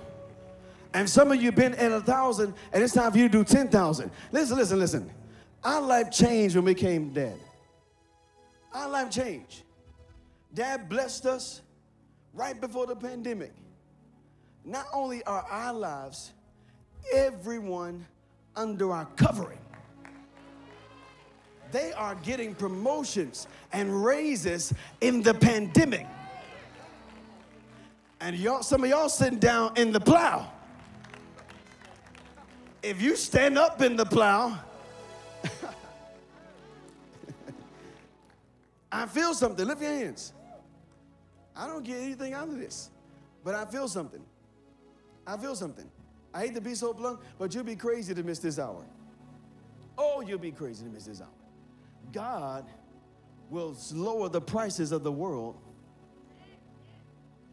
And 0.94 1.10
some 1.10 1.32
of 1.32 1.42
you 1.42 1.50
been 1.50 1.74
at 1.74 1.90
a 1.90 2.00
thousand, 2.00 2.54
and 2.72 2.82
it's 2.82 2.94
time 2.94 3.10
for 3.10 3.18
you 3.18 3.28
to 3.28 3.38
do 3.38 3.44
10,000. 3.44 4.10
Listen, 4.30 4.56
listen, 4.56 4.78
listen. 4.78 5.10
Our 5.64 5.80
life 5.80 6.10
changed 6.10 6.54
when 6.54 6.64
we 6.64 6.74
came 6.74 7.12
dead. 7.12 7.38
Our 8.72 8.88
life 8.88 9.10
changed. 9.10 9.64
Dad 10.54 10.88
blessed 10.88 11.26
us 11.26 11.62
right 12.32 12.58
before 12.58 12.86
the 12.86 12.96
pandemic. 12.96 13.52
Not 14.64 14.86
only 14.94 15.22
are 15.24 15.44
our 15.50 15.74
lives 15.74 16.32
everyone 17.12 18.06
under 18.54 18.92
our 18.92 19.06
covering. 19.16 19.58
They 21.72 21.92
are 21.92 22.14
getting 22.16 22.54
promotions 22.54 23.46
and 23.72 24.04
raises 24.04 24.72
in 25.00 25.22
the 25.22 25.34
pandemic. 25.34 26.06
And 28.20 28.36
y'all, 28.36 28.62
some 28.62 28.84
of 28.84 28.90
y'all 28.90 29.08
sitting 29.08 29.38
down 29.38 29.72
in 29.76 29.92
the 29.92 30.00
plow. 30.00 30.50
If 32.82 33.02
you 33.02 33.16
stand 33.16 33.58
up 33.58 33.82
in 33.82 33.96
the 33.96 34.06
plow, 34.06 34.58
I 38.92 39.06
feel 39.06 39.34
something. 39.34 39.66
Lift 39.66 39.82
your 39.82 39.90
hands. 39.90 40.32
I 41.54 41.66
don't 41.66 41.84
get 41.84 41.98
anything 41.98 42.32
out 42.32 42.48
of 42.48 42.58
this, 42.58 42.90
but 43.42 43.54
I 43.54 43.64
feel 43.64 43.88
something. 43.88 44.22
I 45.26 45.36
feel 45.36 45.56
something. 45.56 45.90
I 46.36 46.40
hate 46.40 46.54
to 46.56 46.60
be 46.60 46.74
so 46.74 46.92
blunt, 46.92 47.18
but 47.38 47.54
you'll 47.54 47.64
be 47.64 47.76
crazy 47.76 48.12
to 48.12 48.22
miss 48.22 48.40
this 48.40 48.58
hour. 48.58 48.84
Oh, 49.96 50.20
you'll 50.20 50.38
be 50.38 50.50
crazy 50.52 50.84
to 50.84 50.90
miss 50.90 51.06
this 51.06 51.22
hour. 51.22 51.28
God 52.12 52.66
will 53.48 53.74
lower 53.94 54.28
the 54.28 54.42
prices 54.42 54.92
of 54.92 55.02
the 55.02 55.10
world 55.10 55.56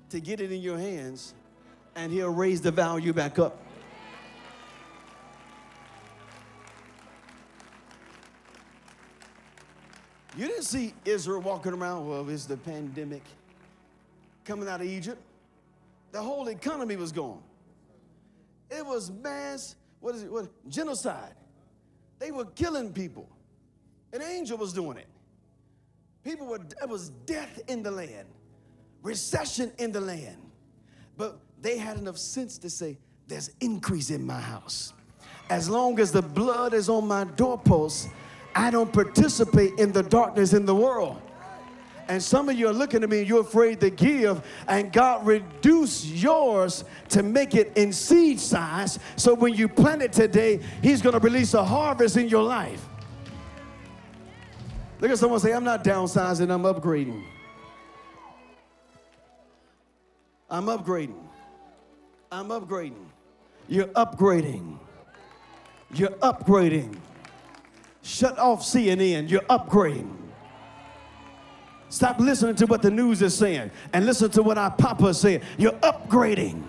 to 0.09 0.19
get 0.19 0.41
it 0.41 0.51
in 0.51 0.61
your 0.61 0.77
hands, 0.77 1.33
and 1.95 2.11
He'll 2.11 2.33
raise 2.33 2.59
the 2.59 2.71
value 2.71 3.13
back 3.13 3.39
up. 3.39 3.57
You 10.35 10.45
didn't 10.45 10.63
see 10.63 10.93
Israel 11.05 11.39
walking 11.39 11.71
around, 11.71 12.09
well, 12.09 12.29
it's 12.29 12.45
the 12.45 12.57
pandemic 12.57 13.23
coming 14.43 14.67
out 14.67 14.81
of 14.81 14.87
Egypt. 14.87 15.21
The 16.11 16.21
whole 16.21 16.49
economy 16.49 16.97
was 16.97 17.13
gone. 17.13 17.41
It 18.69 18.85
was 18.85 19.11
mass, 19.11 19.75
what 19.99 20.15
is 20.15 20.23
it, 20.23 20.31
what, 20.31 20.49
genocide. 20.69 21.35
They 22.19 22.31
were 22.31 22.45
killing 22.45 22.93
people. 22.93 23.29
An 24.11 24.21
angel 24.21 24.57
was 24.57 24.73
doing 24.73 24.97
it. 24.97 25.07
People 26.23 26.47
were, 26.47 26.59
it 26.81 26.87
was 26.87 27.09
death 27.25 27.59
in 27.67 27.83
the 27.83 27.91
land, 27.91 28.27
recession 29.01 29.71
in 29.77 29.91
the 29.91 30.01
land. 30.01 30.37
But 31.17 31.39
they 31.61 31.77
had 31.77 31.97
enough 31.97 32.17
sense 32.17 32.57
to 32.59 32.69
say, 32.69 32.97
there's 33.27 33.51
increase 33.59 34.09
in 34.09 34.25
my 34.25 34.39
house. 34.39 34.93
As 35.49 35.69
long 35.69 35.99
as 35.99 36.11
the 36.11 36.21
blood 36.21 36.73
is 36.73 36.89
on 36.89 37.07
my 37.07 37.23
doorposts, 37.23 38.07
I 38.55 38.71
don't 38.71 38.91
participate 38.91 39.77
in 39.79 39.91
the 39.91 40.03
darkness 40.03 40.53
in 40.53 40.65
the 40.65 40.75
world. 40.75 41.21
And 42.07 42.21
some 42.21 42.49
of 42.49 42.57
you 42.57 42.67
are 42.67 42.73
looking 42.73 43.03
at 43.03 43.09
me 43.09 43.19
and 43.19 43.27
you're 43.27 43.41
afraid 43.41 43.79
to 43.79 43.89
give, 43.89 44.41
and 44.67 44.91
God 44.91 45.25
reduce 45.25 46.05
yours 46.05 46.83
to 47.09 47.23
make 47.23 47.55
it 47.55 47.71
in 47.77 47.93
seed 47.93 48.39
size. 48.39 48.99
So 49.15 49.33
when 49.33 49.53
you 49.53 49.67
plant 49.67 50.01
it 50.01 50.11
today, 50.11 50.59
He's 50.81 51.01
going 51.01 51.13
to 51.13 51.19
release 51.19 51.53
a 51.53 51.63
harvest 51.63 52.17
in 52.17 52.27
your 52.27 52.43
life. 52.43 52.85
Look 54.99 55.11
at 55.11 55.17
someone 55.17 55.39
say, 55.39 55.53
I'm 55.53 55.63
not 55.63 55.83
downsizing, 55.83 56.49
I'm 56.49 56.63
upgrading. 56.63 57.23
I'm 60.49 60.65
upgrading. 60.65 61.21
I'm 62.31 62.49
upgrading. 62.49 63.05
You're 63.67 63.87
upgrading. 63.87 64.77
You're 65.93 66.09
upgrading. 66.09 66.97
Shut 68.01 68.37
off 68.37 68.61
CNN. 68.61 69.29
You're 69.29 69.41
upgrading. 69.41 70.22
Stop 71.93 72.19
listening 72.19 72.55
to 72.55 72.65
what 72.65 72.81
the 72.81 72.89
news 72.89 73.21
is 73.21 73.37
saying 73.37 73.69
and 73.93 74.03
listen 74.03 74.27
to 74.31 74.41
what 74.41 74.57
our 74.57 74.71
Papa 74.71 75.09
is 75.09 75.19
saying. 75.19 75.41
You're 75.59 75.73
upgrading. 75.73 76.63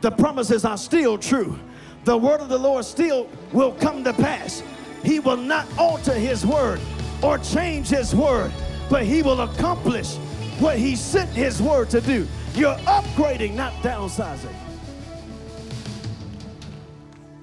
The 0.00 0.10
promises 0.10 0.64
are 0.64 0.76
still 0.76 1.16
true. 1.16 1.56
The 2.02 2.16
word 2.16 2.40
of 2.40 2.48
the 2.48 2.58
Lord 2.58 2.84
still 2.84 3.28
will 3.52 3.70
come 3.74 4.02
to 4.02 4.12
pass. 4.12 4.64
He 5.04 5.20
will 5.20 5.36
not 5.36 5.68
alter 5.78 6.14
his 6.14 6.44
word 6.44 6.80
or 7.22 7.38
change 7.38 7.90
his 7.90 8.12
word, 8.12 8.50
but 8.90 9.04
he 9.04 9.22
will 9.22 9.42
accomplish 9.42 10.16
what 10.58 10.78
he 10.78 10.96
sent 10.96 11.30
his 11.30 11.62
word 11.62 11.88
to 11.90 12.00
do. 12.00 12.26
You're 12.56 12.74
upgrading, 12.86 13.54
not 13.54 13.72
downsizing. 13.84 14.52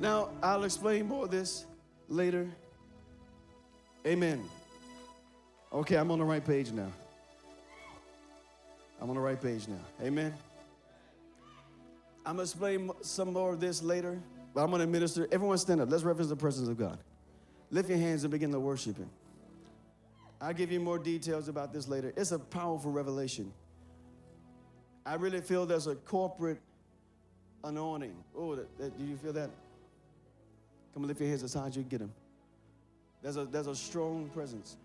Now, 0.01 0.27
I'll 0.43 0.65
explain 0.65 1.07
more 1.07 1.23
of 1.23 1.31
this 1.31 1.67
later. 2.09 2.49
Amen. 4.05 4.43
Okay, 5.71 5.95
I'm 5.95 6.11
on 6.11 6.19
the 6.19 6.25
right 6.25 6.45
page 6.45 6.73
now. 6.73 6.91
I'm 9.03 9.09
on 9.09 9.15
the 9.17 9.21
right 9.21 9.39
page 9.39 9.67
now. 9.67 9.81
Amen. 10.01 10.33
I'm 12.25 12.37
going 12.37 12.47
to 12.47 12.51
explain 12.51 12.89
some 13.01 13.33
more 13.33 13.51
of 13.51 13.59
this 13.59 13.83
later, 13.83 14.17
but 14.53 14.63
I'm 14.63 14.69
going 14.69 14.79
to 14.79 14.87
minister. 14.87 15.27
Everyone 15.29 15.57
stand 15.57 15.81
up. 15.81 15.91
Let's 15.91 16.03
reference 16.03 16.29
the 16.29 16.37
presence 16.37 16.69
of 16.69 16.77
God. 16.77 16.97
Lift 17.69 17.89
your 17.89 17.97
hands 17.97 18.23
and 18.23 18.31
begin 18.31 18.49
to 18.53 18.61
worship 18.61 18.97
Him. 18.97 19.09
I'll 20.39 20.53
give 20.53 20.71
you 20.71 20.79
more 20.79 20.97
details 20.97 21.49
about 21.49 21.73
this 21.73 21.89
later. 21.89 22.13
It's 22.15 22.31
a 22.31 22.39
powerful 22.39 22.91
revelation. 22.91 23.51
I 25.05 25.15
really 25.15 25.41
feel 25.41 25.65
there's 25.65 25.87
a 25.87 25.95
corporate 25.95 26.61
anointing. 27.65 28.15
Oh, 28.37 28.55
that, 28.55 28.77
that, 28.77 28.97
do 28.97 29.03
you 29.03 29.17
feel 29.17 29.33
that? 29.33 29.49
Come 30.93 31.03
on, 31.03 31.09
lift 31.09 31.19
your 31.19 31.27
hands 31.27 31.43
as 31.43 31.53
high 31.53 31.67
as 31.67 31.75
you 31.75 31.81
can 31.81 31.89
get 31.89 31.99
them. 31.99 32.13
There's 33.21 33.35
a, 33.35 33.43
there's 33.43 33.67
a 33.67 33.75
strong 33.75 34.29
presence. 34.33 34.77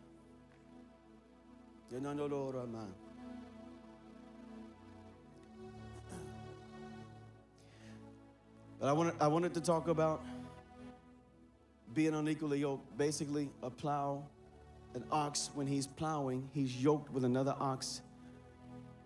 But 8.79 8.89
I 8.89 8.93
wanted, 8.93 9.15
I 9.21 9.27
wanted 9.27 9.55
to 9.55 9.61
talk 9.61 9.89
about 9.89 10.25
being 11.95 12.15
unequally 12.15 12.61
yoked. 12.61 12.97
Basically, 12.97 13.51
a 13.63 13.71
plow, 13.71 14.23
an 14.95 15.05
ox, 15.11 15.51
when 15.55 15.67
he's 15.67 15.87
plowing, 15.87 16.49
he's 16.53 16.77
yoked 16.77 17.13
with 17.13 17.25
another 17.25 17.55
ox. 17.59 18.03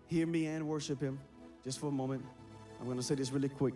Hear 0.07 0.27
me 0.27 0.45
and 0.45 0.67
worship 0.67 1.01
him 1.01 1.19
just 1.63 1.79
for 1.79 1.87
a 1.87 1.91
moment. 1.91 2.23
I'm 2.79 2.85
going 2.85 2.97
to 2.97 3.03
say 3.03 3.15
this 3.15 3.31
really 3.31 3.49
quick. 3.49 3.73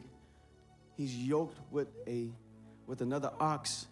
He's 0.95 1.15
yoked 1.15 1.57
with 1.71 1.87
a 2.07 2.29
with 2.85 3.01
another 3.01 3.31
ox 3.39 3.87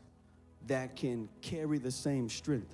that 0.68 0.96
can 0.96 1.28
carry 1.42 1.78
the 1.78 1.92
same 1.92 2.30
strength, 2.30 2.74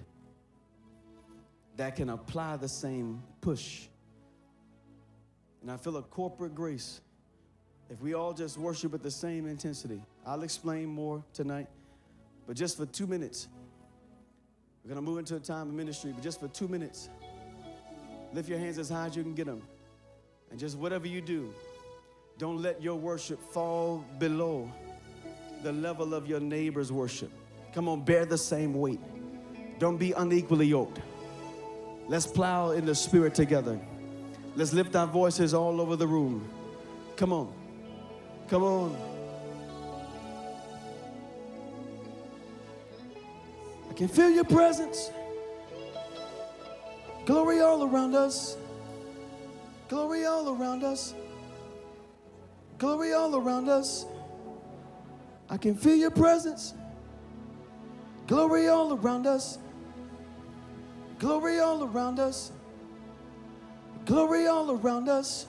that 1.78 1.96
can 1.96 2.10
apply 2.10 2.58
the 2.58 2.68
same 2.68 3.24
push. 3.42 3.88
And 5.62 5.72
I 5.72 5.78
feel 5.78 5.98
a 5.98 6.02
corporate 6.02 6.56
grace 6.56 7.02
if 7.92 8.02
we 8.02 8.14
all 8.14 8.32
just 8.32 8.58
worship 8.58 8.94
at 8.94 9.04
the 9.04 9.12
same 9.12 9.46
intensity. 9.46 10.02
I'll 10.26 10.44
explain 10.44 10.88
more 10.88 11.22
tonight, 11.34 11.68
but 12.48 12.56
just 12.56 12.78
for 12.78 12.86
two 12.86 13.06
minutes, 13.06 13.50
we're 14.84 14.94
going 14.94 15.04
to 15.04 15.08
move 15.08 15.20
into 15.20 15.36
a 15.36 15.40
time 15.40 15.68
of 15.68 15.74
ministry, 15.74 16.14
but 16.14 16.24
just 16.24 16.40
for 16.40 16.48
two 16.48 16.70
minutes, 16.70 17.10
lift 18.34 18.48
your 18.48 18.60
hands 18.60 18.80
as 18.80 18.90
high 18.90 19.08
as 19.08 19.16
you 19.16 19.24
can 19.24 19.36
get 19.36 19.46
them. 19.46 19.62
And 20.50 20.60
just 20.60 20.78
whatever 20.78 21.06
you 21.06 21.20
do, 21.20 21.54
don't 22.38 22.62
let 22.62 22.82
your 22.82 22.96
worship 22.96 23.44
fall 23.52 24.06
below 24.20 24.72
the 25.62 25.74
level 25.74 26.14
of 26.14 26.28
your 26.28 26.40
neighbor's 26.40 26.94
worship. 26.94 27.30
Come 27.74 27.90
on, 27.90 28.04
bear 28.04 28.26
the 28.26 28.38
same 28.38 28.74
weight. 28.74 29.02
Don't 29.80 29.98
be 29.98 30.14
unequally 30.14 30.68
yoked. 30.68 31.02
Let's 32.08 32.26
plow 32.26 32.72
in 32.72 32.86
the 32.86 32.96
spirit 32.96 33.36
together. 33.36 33.78
Let's 34.56 34.72
lift 34.72 34.96
our 34.96 35.08
voices 35.08 35.54
all 35.54 35.82
over 35.82 35.98
the 35.98 36.08
room. 36.08 36.48
Come 37.18 37.34
on. 37.34 37.61
Come 38.52 38.64
on. 38.64 38.98
I 43.90 43.94
can 43.94 44.10
feel 44.10 44.30
your 44.30 44.44
presence. 44.44 45.10
Glory 47.26 47.62
all 47.62 47.84
around 47.84 48.14
us. 48.14 48.58
Glory 49.88 50.26
all 50.26 50.54
around 50.54 50.84
us. 50.84 51.14
Glory 52.78 53.14
all 53.14 53.38
around 53.38 53.70
us. 53.70 54.06
I 55.50 55.56
can 55.56 55.74
feel 55.74 55.96
your 55.96 56.12
presence. 56.12 56.74
Glory 58.28 58.68
all 58.68 58.92
around 58.92 59.28
us. 59.28 59.60
Glory 61.20 61.60
all 61.62 61.86
around 61.86 62.20
us. 62.20 62.52
Glory 64.04 64.48
all 64.48 64.72
around 64.72 65.08
us. 65.08 65.48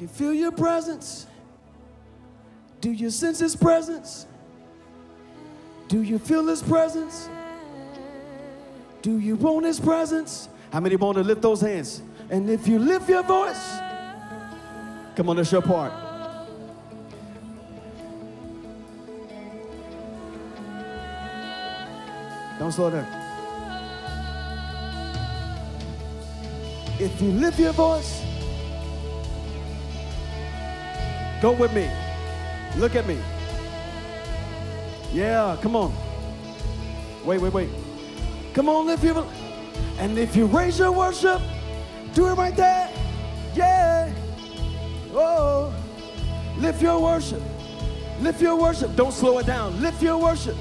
Can 0.00 0.08
feel 0.08 0.32
your 0.32 0.50
presence. 0.50 1.26
Do 2.80 2.90
you 2.90 3.10
sense 3.10 3.38
his 3.38 3.54
presence? 3.54 4.26
Do 5.88 6.00
you 6.00 6.18
feel 6.18 6.46
his 6.46 6.62
presence? 6.62 7.28
Do 9.02 9.18
you 9.18 9.36
want 9.36 9.66
his 9.66 9.78
presence? 9.78 10.48
How 10.72 10.80
many 10.80 10.96
want 10.96 11.18
to 11.18 11.22
lift 11.22 11.42
those 11.42 11.60
hands? 11.60 12.00
And 12.30 12.48
if 12.48 12.66
you 12.66 12.78
lift 12.78 13.10
your 13.10 13.22
voice, 13.22 13.76
come 15.16 15.28
on, 15.28 15.36
that's 15.36 15.52
your 15.52 15.60
part. 15.60 15.92
Don't 22.58 22.72
slow 22.72 22.90
down. 22.90 23.06
If 26.98 27.20
you 27.20 27.32
lift 27.32 27.58
your 27.60 27.74
voice, 27.74 28.19
go 31.40 31.52
with 31.52 31.72
me. 31.72 31.90
Look 32.76 32.94
at 32.94 33.06
me. 33.06 33.18
Yeah, 35.12 35.56
come 35.60 35.76
on. 35.76 35.94
Wait, 37.24 37.40
wait, 37.40 37.52
wait. 37.52 37.68
Come 38.54 38.68
on, 38.68 38.86
lift 38.86 39.04
your 39.04 39.26
and 39.98 40.18
if 40.18 40.34
you 40.34 40.46
raise 40.46 40.78
your 40.78 40.92
worship, 40.92 41.42
do 42.14 42.28
it 42.28 42.34
right 42.34 42.56
there. 42.56 42.90
Yeah. 43.54 44.12
Oh, 45.12 45.74
lift 46.58 46.80
your 46.80 47.00
worship. 47.00 47.42
Lift 48.20 48.40
your 48.40 48.56
worship. 48.56 48.96
Don't 48.96 49.12
slow 49.12 49.38
it 49.38 49.46
down. 49.46 49.80
Lift 49.82 50.02
your 50.02 50.16
worship. 50.16 50.56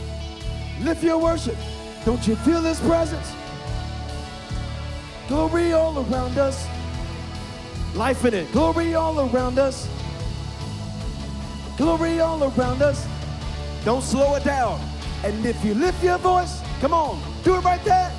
Lift 0.81 1.03
your 1.03 1.17
worship. 1.17 1.55
Don't 2.03 2.25
you 2.27 2.35
feel 2.35 2.61
His 2.61 2.79
presence? 2.81 3.33
Glory 5.29 5.73
all 5.73 5.99
around 5.99 6.37
us. 6.37 6.67
Life 7.95 8.25
in 8.25 8.33
it. 8.33 8.51
Glory 8.51 8.95
all 8.95 9.19
around 9.29 9.57
us. 9.57 9.87
Glory 11.79 12.19
all 12.19 12.43
around 12.43 12.81
us. 12.81 13.07
Don't 13.85 14.03
slow 14.03 14.35
it 14.35 14.43
down. 14.43 14.81
And 15.23 15.45
if 15.45 15.63
you 15.63 15.73
lift 15.73 16.03
your 16.03 16.17
voice, 16.17 16.59
come 16.81 16.93
on, 16.93 17.21
do 17.41 17.55
it 17.55 17.63
right 17.63 17.81
there. 17.85 18.11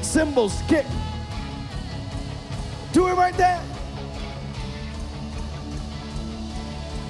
Cymbals, 0.00 0.60
kick. 0.66 0.84
Do 2.92 3.06
it 3.06 3.14
right 3.14 3.36
there. 3.36 3.62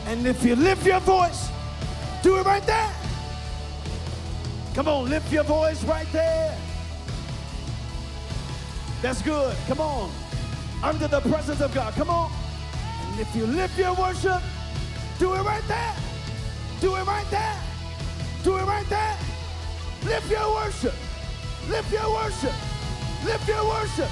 And 0.05 0.27
if 0.27 0.45
you 0.45 0.55
lift 0.55 0.85
your 0.85 1.01
voice, 1.01 1.49
do 2.23 2.37
it 2.37 2.45
right 2.45 2.67
there. 2.67 2.93
Come 4.75 4.87
on, 4.87 5.09
lift 5.09 5.33
your 5.33 5.45
voice 5.45 5.83
right 5.85 6.13
there. 6.13 6.59
That's 9.01 9.23
good. 9.23 9.57
Come 9.67 9.81
on. 9.81 10.11
Under 10.83 11.09
the 11.09 11.23
presence 11.23 11.63
of 11.63 11.73
God. 11.75 11.95
Come 11.95 12.11
on. 12.11 12.42
And 13.13 13.21
if 13.21 13.37
you 13.37 13.47
lift 13.47 13.79
your 13.79 13.93
worship, 13.95 14.41
do 15.19 15.35
it 15.35 15.43
right 15.43 15.63
there. 15.69 15.95
Do 16.81 16.97
it 16.97 17.05
right 17.05 17.27
there. 17.31 17.57
Do 18.43 18.57
it 18.57 18.63
right 18.63 18.89
there. 18.89 19.17
Lift 20.05 20.31
your 20.31 20.55
worship. 20.55 20.95
Lift 21.69 21.93
your 21.93 22.11
worship. 22.11 22.55
Lift 23.27 23.47
your 23.47 23.69
worship. 23.69 24.09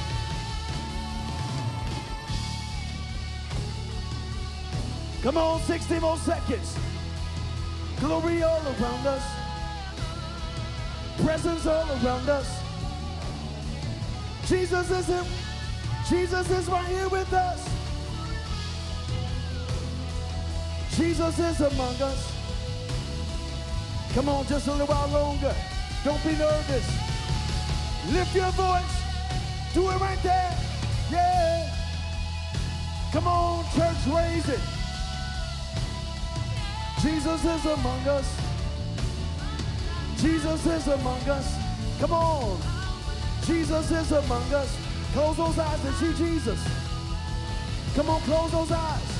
Come 5.22 5.38
on, 5.38 5.60
60 5.62 5.98
more 5.98 6.18
seconds. 6.18 6.76
Glory 8.00 8.42
all 8.42 8.60
around 8.60 9.06
us. 9.06 9.24
Presence 11.24 11.66
all 11.66 11.88
around 12.04 12.28
us. 12.28 12.62
Jesus 14.46 14.90
is 14.90 15.06
him. 15.06 15.24
Jesus 16.06 16.50
is 16.50 16.68
right 16.68 16.86
here 16.86 17.08
with 17.08 17.32
us. 17.32 17.79
Jesus 20.96 21.38
is 21.38 21.60
among 21.60 21.94
us. 22.02 22.32
Come 24.14 24.28
on, 24.28 24.46
just 24.46 24.66
a 24.66 24.72
little 24.72 24.86
while 24.86 25.08
longer. 25.08 25.54
Don't 26.04 26.22
be 26.24 26.32
nervous. 26.32 26.86
Lift 28.12 28.34
your 28.34 28.50
voice. 28.52 28.96
Do 29.72 29.88
it 29.90 30.00
right 30.00 30.22
there. 30.22 30.56
Yeah. 31.10 31.74
Come 33.12 33.26
on, 33.26 33.64
church, 33.74 33.96
raise 34.06 34.48
it. 34.48 34.60
Jesus 37.02 37.44
is 37.44 37.66
among 37.66 38.08
us. 38.08 38.40
Jesus 40.18 40.66
is 40.66 40.86
among 40.88 41.20
us. 41.28 41.56
Come 41.98 42.12
on. 42.12 42.60
Jesus 43.46 43.90
is 43.90 44.12
among 44.12 44.52
us. 44.52 44.76
Close 45.12 45.36
those 45.36 45.58
eyes 45.58 45.84
and 45.84 45.94
see 45.96 46.24
Jesus. 46.24 46.60
Come 47.94 48.10
on, 48.10 48.20
close 48.22 48.50
those 48.52 48.72
eyes. 48.72 49.19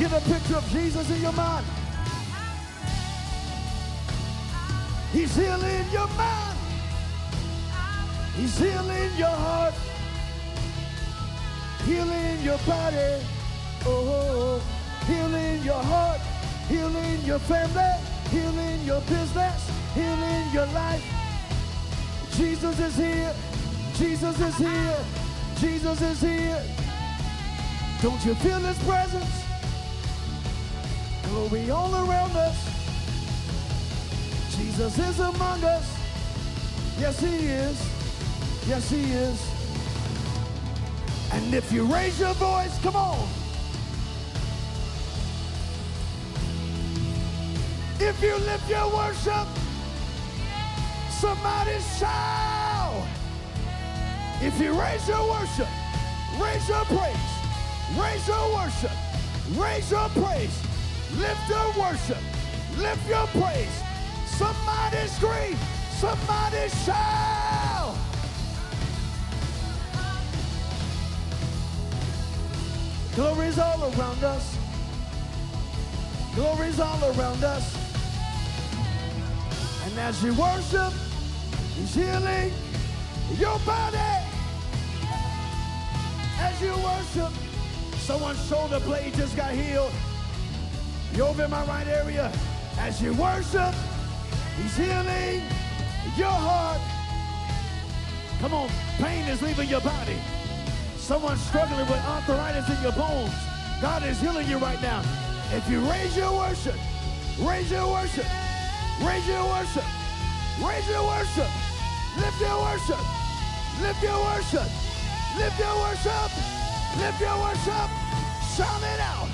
Get 0.00 0.12
a 0.12 0.20
picture 0.22 0.56
of 0.56 0.66
Jesus 0.70 1.10
in 1.10 1.20
your 1.20 1.32
mind. 1.32 1.66
He's 5.12 5.36
healing 5.36 5.84
your 5.92 6.08
mind. 6.16 6.58
He's 8.34 8.58
healing 8.58 9.10
your 9.18 9.28
heart. 9.28 9.74
Healing 11.84 12.42
your 12.42 12.56
body. 12.66 13.22
Oh, 13.84 14.62
healing 15.06 15.62
your 15.64 15.82
heart. 15.82 16.20
Healing 16.66 17.20
your 17.26 17.38
family. 17.40 17.92
Healing 18.30 18.82
your 18.86 19.02
business. 19.02 19.70
Healing 19.94 20.44
your 20.54 20.66
life. 20.72 21.04
Jesus 22.38 22.80
is 22.80 22.96
here. 22.96 23.34
Jesus 23.96 24.40
is 24.40 24.56
here. 24.56 25.04
Jesus 25.58 26.00
is 26.00 26.20
here. 26.22 26.62
Don't 28.00 28.24
you 28.24 28.34
feel 28.36 28.60
his 28.60 28.78
presence? 28.84 29.39
Glory 31.30 31.70
all 31.70 31.94
around 31.94 32.36
us. 32.36 32.56
Jesus 34.56 34.98
is 34.98 35.20
among 35.20 35.62
us. 35.64 35.86
Yes, 36.98 37.20
he 37.20 37.46
is. 37.46 37.78
Yes, 38.68 38.90
he 38.90 39.02
is. 39.12 39.50
And 41.32 41.54
if 41.54 41.70
you 41.72 41.84
raise 41.84 42.18
your 42.18 42.34
voice, 42.34 42.76
come 42.82 42.96
on. 42.96 43.28
If 48.00 48.20
you 48.22 48.34
lift 48.34 48.68
your 48.68 48.88
worship, 48.92 49.46
somebody 51.10 51.78
shout. 51.98 53.06
If 54.42 54.58
you 54.58 54.72
raise 54.72 55.06
your 55.06 55.30
worship, 55.30 55.68
raise 56.40 56.68
your 56.68 56.84
praise, 56.86 57.16
raise 57.96 58.26
your 58.26 58.54
worship, 58.54 58.90
raise 59.54 59.90
your 59.90 60.08
praise, 60.08 60.62
lift 61.18 61.48
your 61.48 61.68
worship, 61.78 62.22
lift 62.78 63.08
your 63.08 63.26
praise. 63.28 63.82
Somebody 64.26 65.06
scream, 65.08 65.56
somebody 65.98 66.68
shout. 66.84 67.96
Glory's 73.14 73.58
all 73.58 73.82
around 73.82 74.24
us. 74.24 74.56
Glory's 76.34 76.80
all 76.80 77.04
around 77.04 77.42
us. 77.44 77.76
And 79.84 79.98
as 79.98 80.22
you 80.22 80.32
worship, 80.34 80.92
He's 81.74 81.94
healing 81.94 82.52
your 83.36 83.58
body. 83.60 83.98
As 86.38 86.60
you 86.62 86.72
worship, 86.72 87.32
someone's 87.98 88.48
shoulder 88.48 88.80
blade 88.80 89.14
just 89.14 89.36
got 89.36 89.52
healed. 89.52 89.92
You're 91.14 91.26
over 91.26 91.44
in 91.44 91.50
my 91.50 91.64
right 91.64 91.86
area. 91.86 92.30
As 92.78 93.02
you 93.02 93.12
worship, 93.14 93.74
He's 94.56 94.76
healing 94.76 95.42
your 96.16 96.28
heart. 96.28 96.80
Come 98.40 98.54
on, 98.54 98.68
pain 98.98 99.26
is 99.28 99.42
leaving 99.42 99.68
your 99.68 99.80
body. 99.80 100.16
Someone's 100.96 101.40
struggling 101.40 101.86
with 101.88 102.00
arthritis 102.04 102.68
in 102.68 102.82
your 102.82 102.92
bones. 102.92 103.32
God 103.80 104.02
is 104.04 104.20
healing 104.20 104.48
you 104.48 104.58
right 104.58 104.80
now. 104.82 105.02
If 105.52 105.68
you 105.68 105.80
raise 105.80 106.16
your 106.16 106.30
worship, 106.36 106.76
raise 107.40 107.70
your 107.70 107.90
worship, 107.90 108.26
raise 109.02 109.26
your 109.26 109.44
worship, 109.48 109.84
raise 110.60 110.88
your 110.88 111.04
worship, 111.04 111.50
lift 112.20 112.40
your 112.40 112.60
worship, 112.60 113.02
lift 113.80 114.02
your 114.02 114.20
worship, 114.20 114.68
lift 115.40 115.58
your 115.58 115.76
worship, 115.80 116.30
lift 117.00 117.20
your 117.20 117.36
worship, 117.40 117.88
shout 118.54 118.82
it 118.84 119.00
out, 119.00 119.29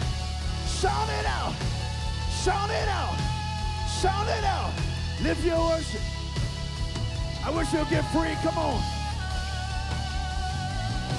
shout 0.81 1.09
it 1.21 1.27
out, 1.27 1.55
shout 2.45 2.71
it 2.71 2.89
out. 2.89 3.17
Shout 4.01 4.29
it 4.29 4.45
out. 4.45 4.73
Lift 5.23 5.43
your 5.43 5.59
worship. 5.59 6.03
I 7.43 7.51
wish 7.51 7.73
you'll 7.73 7.87
get 7.87 8.05
free. 8.13 8.35
Come 8.43 8.59
on. 8.59 8.83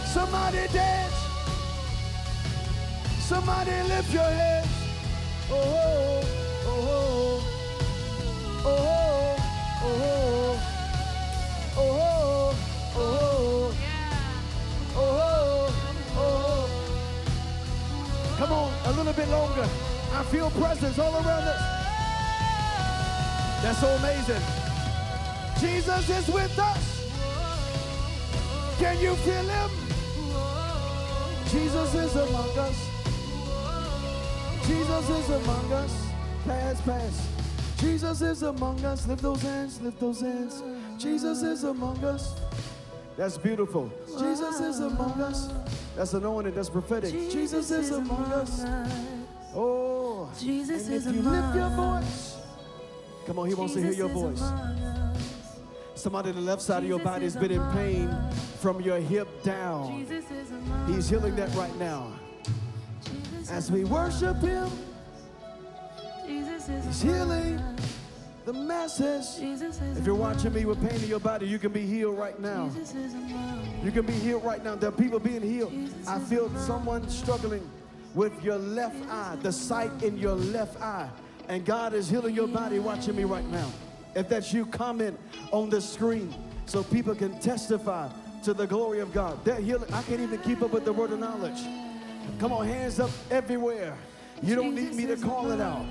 Somebody 0.05 0.67
dance. 0.71 1.15
Somebody 3.19 3.71
lift 3.89 4.13
your 4.13 4.21
hands. 4.21 4.67
Oh, 5.49 6.21
oh, 6.67 7.41
oh, 8.63 8.63
oh, 8.63 9.35
oh, 9.83 9.87
oh, 9.87 10.59
oh, 11.77 12.55
oh, 12.95 12.95
oh, 12.95 13.73
Yeah. 13.81 14.95
oh, 14.95 14.99
oh. 14.99 15.36
Come 18.38 18.51
on, 18.51 18.71
a 18.85 18.91
little 18.91 19.13
bit 19.13 19.27
longer. 19.29 19.67
I 20.13 20.23
feel 20.31 20.51
presence 20.51 20.99
all 20.99 21.13
around 21.13 21.47
us. 21.47 21.61
That's 23.63 23.79
so 23.79 23.88
amazing. 23.88 24.41
Jesus 25.59 26.09
is 26.09 26.27
with 26.33 26.59
us. 26.59 27.11
Can 28.77 28.99
you 28.99 29.15
feel 29.15 29.43
him? 29.43 29.71
Jesus 31.49 31.95
is 31.95 32.15
among 32.15 32.57
us. 32.59 32.89
Jesus 34.67 35.09
is 35.09 35.29
among 35.31 35.73
us. 35.73 36.07
Pass, 36.45 36.81
pass. 36.81 37.27
Jesus 37.79 38.21
is 38.21 38.43
among 38.43 38.85
us. 38.85 39.07
Lift 39.07 39.23
those 39.23 39.41
hands, 39.41 39.81
lift 39.81 39.99
those 39.99 40.21
hands. 40.21 40.61
Jesus 40.99 41.41
is 41.41 41.63
among 41.63 42.03
us. 42.03 42.35
That's 43.17 43.38
beautiful. 43.38 43.91
Jesus 44.19 44.59
is 44.59 44.79
among 44.79 45.19
us. 45.21 45.49
That's 45.97 46.13
anointed, 46.13 46.53
that's 46.53 46.69
prophetic. 46.69 47.11
Jesus 47.11 47.71
is 47.71 47.89
among 47.89 48.25
us. 48.25 48.63
Oh, 49.55 50.31
Jesus 50.39 50.85
and 50.85 50.93
is 50.93 51.07
if 51.07 51.15
you 51.15 51.21
among 51.21 51.41
lift 51.41 51.55
your 51.55 51.69
voice, 51.69 52.37
come 53.25 53.39
on, 53.39 53.47
he 53.47 53.55
wants 53.55 53.73
to 53.73 53.81
hear 53.81 53.93
your 53.93 54.07
voice. 54.07 54.43
Somebody 55.95 56.29
on 56.29 56.35
the 56.35 56.41
left 56.41 56.61
side 56.61 56.83
of 56.83 56.89
your 56.89 56.99
body 56.99 57.23
has 57.23 57.35
been 57.35 57.49
in 57.49 57.71
pain 57.71 58.09
us. 58.09 58.57
from 58.61 58.79
your 58.79 58.99
hip 58.99 59.27
down. 59.41 59.97
Jesus 59.97 60.25
He's 60.85 61.09
healing 61.09 61.35
that 61.35 61.49
right 61.55 61.75
now. 61.79 62.13
Jesus 63.03 63.49
As 63.49 63.71
we 63.71 63.83
worship 63.83 64.37
him, 64.37 64.69
Jesus 66.27 66.69
is 66.69 66.85
he's 66.85 67.01
healing 67.01 67.57
us. 67.57 67.96
The 68.47 68.53
masses. 68.53 69.39
If 69.41 70.05
you're 70.05 70.15
watching 70.15 70.53
me 70.53 70.63
with 70.63 70.79
pain 70.79 71.03
in 71.03 71.09
your 71.09 71.19
body, 71.19 71.45
you 71.45 71.59
can 71.59 71.73
be 71.73 71.85
healed 71.85 72.17
right 72.17 72.39
now. 72.39 72.69
Jesus 72.69 72.95
is 72.95 73.13
among 73.13 73.81
You 73.83 73.91
can 73.91 74.05
be 74.05 74.13
healed 74.13 74.45
right 74.45 74.63
now. 74.63 74.75
There 74.75 74.87
are 74.87 74.93
people 74.93 75.19
being 75.19 75.41
healed. 75.41 75.73
I 76.07 76.17
feel 76.17 76.49
someone 76.57 77.09
struggling 77.09 77.69
with 78.15 78.41
your 78.41 78.57
left 78.57 79.05
eye, 79.09 79.35
the 79.41 79.51
sight 79.51 79.91
in 80.01 80.17
your 80.17 80.35
left 80.35 80.81
eye. 80.81 81.09
And 81.49 81.65
God 81.65 81.93
is 81.93 82.09
healing 82.09 82.33
your 82.33 82.47
body 82.47 82.79
watching 82.79 83.17
me 83.17 83.25
right 83.25 83.45
now. 83.49 83.69
If 84.15 84.29
that's 84.29 84.53
you, 84.53 84.65
comment 84.65 85.19
on 85.51 85.69
the 85.69 85.81
screen 85.81 86.33
so 86.67 86.83
people 86.83 87.15
can 87.15 87.37
testify 87.41 88.09
to 88.43 88.53
the 88.53 88.65
glory 88.65 89.01
of 89.01 89.13
God. 89.13 89.43
They're 89.43 89.59
healing. 89.59 89.93
I 89.93 90.03
can't 90.03 90.21
even 90.21 90.39
keep 90.39 90.61
up 90.61 90.71
with 90.71 90.85
the 90.85 90.93
word 90.93 91.11
of 91.11 91.19
knowledge. 91.19 91.59
Come 92.39 92.53
on, 92.53 92.65
hands 92.65 93.01
up 93.01 93.11
everywhere. 93.29 93.97
You 94.43 94.55
don't 94.55 94.75
need 94.75 94.93
me 94.93 95.05
to 95.07 95.17
call 95.17 95.51
it 95.51 95.61
out. 95.61 95.85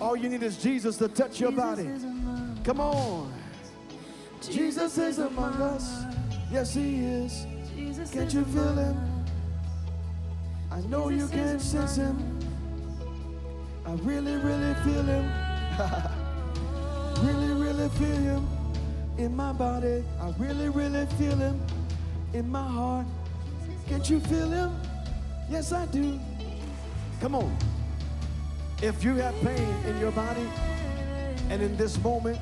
All 0.00 0.16
you 0.16 0.28
need 0.28 0.42
is 0.42 0.56
Jesus 0.56 0.96
to 0.98 1.08
touch 1.08 1.40
your 1.40 1.52
body. 1.52 1.84
Jesus 1.84 2.02
is 2.02 2.04
among 2.04 2.62
Come 2.64 2.80
on. 2.80 3.32
Jesus 4.40 4.98
is 4.98 5.18
among 5.18 5.54
us. 5.62 6.04
Yes, 6.50 6.74
He 6.74 7.04
is. 7.04 7.46
Can't 8.12 8.32
you 8.32 8.44
feel 8.44 8.72
him? 8.74 9.24
I 10.70 10.80
know 10.82 11.10
you 11.10 11.28
can 11.28 11.60
sense 11.60 11.96
him. 11.96 12.16
I 13.84 13.92
really, 13.96 14.36
really 14.36 14.74
feel 14.76 15.02
him. 15.02 15.30
really, 17.22 17.52
really 17.52 17.88
feel 17.90 18.16
him 18.16 18.48
in 19.18 19.36
my 19.36 19.52
body. 19.52 20.02
I 20.20 20.30
really, 20.38 20.68
really 20.68 21.06
feel 21.18 21.36
him 21.36 21.60
in 22.32 22.48
my 22.50 22.66
heart. 22.66 23.06
Can't 23.88 24.08
you 24.08 24.20
feel 24.20 24.48
him? 24.48 24.74
Yes, 25.50 25.72
I 25.72 25.86
do. 25.86 26.18
Come 27.20 27.34
on. 27.34 27.56
If 28.82 29.02
you 29.02 29.14
have 29.14 29.34
pain 29.42 29.74
in 29.86 29.98
your 29.98 30.12
body 30.12 30.46
and 31.48 31.62
in 31.62 31.76
this 31.78 31.98
moment 32.02 32.38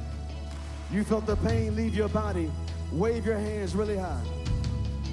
you 0.90 1.04
felt 1.04 1.26
the 1.26 1.36
pain 1.36 1.76
leave 1.76 1.94
your 1.94 2.08
body, 2.08 2.50
wave 2.92 3.24
your 3.24 3.38
hands 3.38 3.74
really 3.74 3.96
high. 3.96 4.22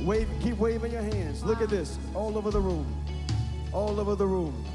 Wave, 0.01 0.27
keep 0.41 0.57
waving 0.57 0.91
your 0.91 1.03
hands. 1.03 1.43
Look 1.43 1.61
at 1.61 1.69
this, 1.69 1.99
all 2.15 2.37
over 2.37 2.49
the 2.49 2.59
room, 2.59 2.87
all 3.71 3.99
over 3.99 4.15
the 4.15 4.25
room. 4.25 4.65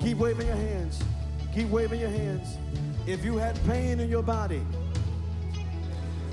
Keep 0.00 0.18
waving 0.18 0.46
your 0.46 0.56
hands. 0.56 1.02
Keep 1.54 1.70
waving 1.70 2.00
your 2.00 2.10
hands. 2.10 2.58
If 3.06 3.24
you 3.24 3.38
had 3.38 3.58
pain 3.66 3.98
in 3.98 4.10
your 4.10 4.22
body 4.22 4.60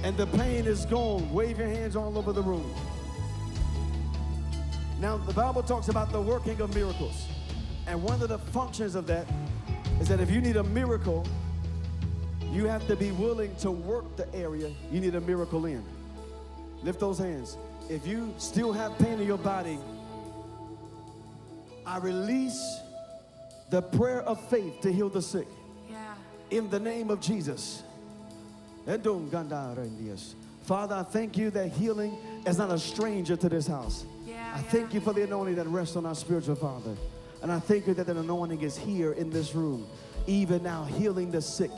and 0.03 0.17
the 0.17 0.27
pain 0.27 0.65
is 0.65 0.85
gone, 0.85 1.31
wave 1.31 1.57
your 1.57 1.69
hands 1.69 1.95
all 1.95 2.17
over 2.17 2.33
the 2.33 2.41
room. 2.41 2.69
Now, 4.99 5.17
the 5.17 5.33
Bible 5.33 5.63
talks 5.63 5.87
about 5.87 6.11
the 6.11 6.21
working 6.21 6.59
of 6.59 6.75
miracles. 6.75 7.27
And 7.87 8.01
one 8.01 8.21
of 8.21 8.29
the 8.29 8.37
functions 8.39 8.95
of 8.95 9.07
that 9.07 9.27
is 9.99 10.07
that 10.07 10.19
if 10.19 10.31
you 10.31 10.41
need 10.41 10.55
a 10.57 10.63
miracle, 10.63 11.25
you 12.51 12.65
have 12.67 12.87
to 12.87 12.95
be 12.95 13.11
willing 13.11 13.55
to 13.57 13.71
work 13.71 14.15
the 14.15 14.33
area 14.35 14.71
you 14.91 15.01
need 15.01 15.15
a 15.15 15.21
miracle 15.21 15.65
in. 15.65 15.83
Lift 16.83 16.99
those 16.99 17.17
hands. 17.17 17.57
If 17.89 18.05
you 18.07 18.33
still 18.37 18.71
have 18.71 18.97
pain 18.99 19.19
in 19.19 19.27
your 19.27 19.37
body, 19.37 19.79
I 21.85 21.97
release 21.97 22.79
the 23.69 23.81
prayer 23.81 24.21
of 24.21 24.39
faith 24.49 24.81
to 24.81 24.91
heal 24.91 25.09
the 25.09 25.21
sick 25.21 25.47
Yeah. 25.89 26.13
in 26.49 26.69
the 26.69 26.79
name 26.79 27.09
of 27.09 27.19
Jesus. 27.19 27.83
Father, 30.63 30.95
I 30.95 31.03
thank 31.03 31.37
you 31.37 31.49
that 31.51 31.71
healing 31.71 32.15
is 32.45 32.57
not 32.57 32.71
a 32.71 32.79
stranger 32.79 33.35
to 33.35 33.49
this 33.49 33.67
house. 33.67 34.05
Yeah. 34.25 34.53
I 34.55 34.61
thank 34.61 34.93
you 34.93 35.01
for 35.01 35.11
the 35.13 35.23
anointing 35.23 35.55
that 35.55 35.67
rests 35.67 35.95
on 35.95 36.05
our 36.05 36.15
spiritual 36.15 36.55
father. 36.55 36.95
And 37.43 37.51
I 37.51 37.59
thank 37.59 37.87
you 37.87 37.93
that 37.95 38.07
an 38.07 38.17
anointing 38.17 38.61
is 38.61 38.77
here 38.77 39.11
in 39.11 39.29
this 39.29 39.53
room, 39.53 39.85
even 40.27 40.63
now, 40.63 40.85
healing 40.85 41.29
the 41.29 41.41
sick, 41.41 41.71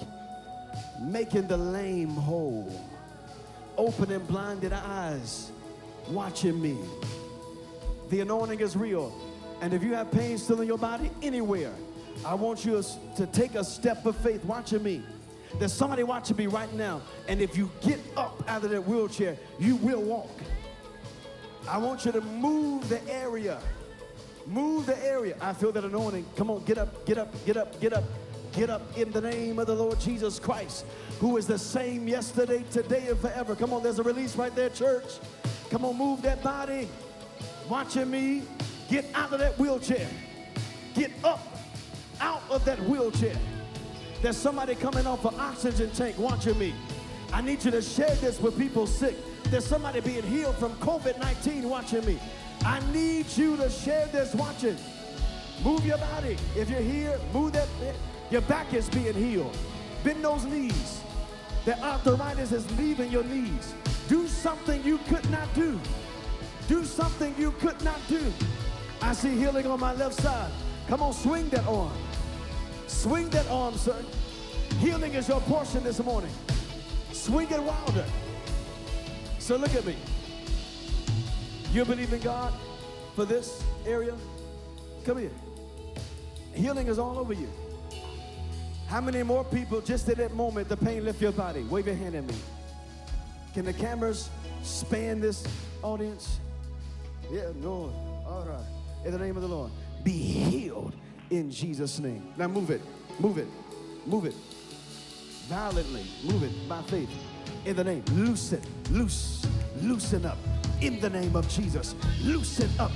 making 1.02 1.48
the 1.48 1.58
lame 1.58 2.12
whole, 2.12 2.72
opening 3.76 4.20
blinded 4.20 4.74
eyes, 4.74 5.52
watching 6.10 6.62
me. 6.62 6.78
The 8.12 8.22
anointing 8.22 8.60
is 8.60 8.78
real. 8.78 9.12
And 9.60 9.74
if 9.74 9.82
you 9.82 9.96
have 9.96 10.12
pain 10.12 10.38
still 10.38 10.62
in 10.62 10.68
your 10.68 10.78
body, 10.78 11.10
anywhere, 11.24 11.74
I 12.24 12.36
want 12.36 12.64
you 12.64 12.84
to 13.18 13.26
take 13.26 13.56
a 13.56 13.64
step 13.64 14.06
of 14.06 14.16
faith 14.18 14.46
watching 14.46 14.84
me. 14.84 15.02
There's 15.58 15.74
somebody 15.74 16.04
watching 16.04 16.38
me 16.38 16.46
right 16.46 16.72
now. 16.74 17.02
And 17.28 17.42
if 17.42 17.58
you 17.58 17.72
get 17.82 18.00
up 18.16 18.44
out 18.48 18.64
of 18.64 18.70
that 18.70 18.86
wheelchair, 18.86 19.36
you 19.58 19.78
will 19.78 20.02
walk. 20.02 20.30
I 21.68 21.80
want 21.80 22.06
you 22.06 22.12
to 22.12 22.22
move 22.22 22.88
the 22.88 23.02
area. 23.12 23.60
Move 24.46 24.86
the 24.86 25.06
area. 25.06 25.36
I 25.42 25.54
feel 25.54 25.72
that 25.72 25.84
anointing. 25.84 26.26
Come 26.36 26.52
on, 26.52 26.64
get 26.66 26.78
up, 26.78 27.06
get 27.06 27.18
up, 27.18 27.46
get 27.46 27.58
up, 27.58 27.80
get 27.82 27.94
up, 27.94 28.04
get 28.54 28.70
up 28.70 28.98
in 28.98 29.12
the 29.12 29.22
name 29.22 29.58
of 29.58 29.68
the 29.68 29.76
Lord 29.76 30.00
Jesus 30.00 30.40
Christ, 30.40 30.86
who 31.20 31.38
is 31.38 31.48
the 31.48 31.58
same 31.58 32.08
yesterday, 32.08 32.64
today, 32.72 33.08
and 33.08 33.20
forever. 33.20 33.56
Come 33.56 33.74
on, 33.74 33.82
there's 33.82 34.00
a 34.00 34.04
release 34.04 34.36
right 34.36 34.56
there, 34.56 34.70
church. 34.70 35.20
Come 35.70 35.84
on, 35.84 35.98
move 35.98 36.22
that 36.22 36.44
body. 36.44 36.88
Watching 37.68 38.12
me 38.12 38.44
get 38.88 39.06
out 39.16 39.34
of 39.34 39.40
that 39.40 39.58
wheelchair. 39.58 40.08
Get 40.94 41.12
up 41.24 41.42
out 42.22 42.44
of 42.50 42.64
that 42.66 42.80
wheelchair. 42.84 43.36
There's 44.22 44.38
somebody 44.38 44.76
coming 44.76 45.08
off 45.08 45.26
an 45.26 45.40
oxygen 45.40 45.90
tank 45.92 46.18
watching 46.20 46.58
me. 46.58 46.74
I 47.34 47.42
need 47.42 47.64
you 47.66 47.72
to 47.72 47.82
share 47.82 48.16
this 48.16 48.40
with 48.40 48.58
people 48.58 48.86
sick. 48.88 49.16
There's 49.46 49.66
somebody 49.66 50.00
being 50.00 50.24
healed 50.24 50.56
from 50.56 50.74
COVID 50.76 51.20
19 51.20 51.68
watching 51.68 52.06
me. 52.06 52.20
I 52.64 52.80
need 52.92 53.26
you 53.36 53.58
to 53.58 53.70
share 53.70 54.08
this 54.08 54.34
watching. 54.36 54.78
Move 55.64 55.86
your 55.86 55.98
body. 55.98 56.38
If 56.56 56.70
you're 56.70 56.80
here, 56.80 57.20
move 57.34 57.54
that. 57.54 57.68
Your 58.32 58.42
back 58.42 58.74
is 58.74 58.90
being 58.90 59.14
healed. 59.14 59.56
Bend 60.04 60.24
those 60.24 60.46
knees. 60.46 61.02
The 61.66 61.80
arthritis 61.82 62.52
is 62.52 62.70
leaving 62.78 63.12
your 63.12 63.24
knees. 63.24 63.74
Do 64.08 64.28
something 64.28 64.84
you 64.84 65.00
could 65.10 65.30
not 65.32 65.52
do. 65.54 65.80
Do 66.68 66.84
something 66.84 67.34
you 67.38 67.52
could 67.52 67.82
not 67.84 68.00
do. 68.08 68.22
I 69.02 69.14
see 69.14 69.36
healing 69.36 69.68
on 69.68 69.80
my 69.80 69.94
left 69.94 70.22
side. 70.22 70.52
Come 70.88 71.02
on, 71.02 71.14
swing 71.14 71.50
that 71.50 71.66
arm. 71.68 71.92
Swing 72.88 73.30
that 73.30 73.48
arm, 73.48 73.76
sir. 73.76 73.96
Healing 74.80 75.14
is 75.14 75.28
your 75.28 75.42
portion 75.42 75.84
this 75.84 76.04
morning. 76.04 76.32
Swing 77.12 77.50
it 77.50 77.62
wilder. 77.62 78.06
So 79.40 79.56
look 79.56 79.74
at 79.74 79.86
me. 79.86 79.96
You 81.76 81.84
believe 81.84 82.14
in 82.14 82.22
God 82.22 82.54
for 83.18 83.26
this 83.26 83.62
area? 83.86 84.16
Come 85.04 85.18
here. 85.18 85.32
Healing 86.54 86.88
is 86.88 86.98
all 86.98 87.20
over 87.20 87.34
you. 87.34 87.50
How 88.88 89.02
many 89.02 89.24
more 89.24 89.44
people 89.44 89.82
just 89.82 90.08
at 90.08 90.16
that 90.16 90.34
moment 90.34 90.70
the 90.70 90.78
pain 90.78 91.04
left 91.04 91.20
your 91.20 91.34
body? 91.34 91.64
Wave 91.64 91.88
your 91.88 91.98
hand 91.98 92.16
at 92.16 92.24
me. 92.24 92.36
Can 93.54 93.66
the 93.66 93.74
cameras 93.74 94.30
span 94.64 95.20
this 95.20 95.46
audience? 95.84 96.40
Yeah, 97.30 97.50
Lord. 97.60 97.92
All 98.26 98.46
right. 98.48 99.06
In 99.06 99.12
the 99.12 99.20
name 99.20 99.36
of 99.36 99.42
the 99.42 99.50
Lord. 99.50 99.70
Be 100.02 100.12
healed 100.12 100.94
in 101.30 101.52
Jesus' 101.52 102.00
name. 102.00 102.32
Now 102.38 102.48
move 102.48 102.70
it. 102.70 102.80
Move 103.20 103.38
it. 103.38 103.48
Move 104.06 104.24
it. 104.24 104.36
violently. 105.50 106.06
Move 106.24 106.44
it 106.44 106.70
by 106.70 106.82
faith. 106.84 107.10
In 107.66 107.76
the 107.76 107.84
name. 107.84 108.06
Loosen, 108.14 108.62
loose, 108.90 109.46
loosen 109.82 110.26
up. 110.26 110.38
In 110.86 111.00
the 111.00 111.10
name 111.10 111.36
of 111.36 111.50
Jesus. 111.50 111.96
Loosen 112.22 112.70
up. 112.78 112.92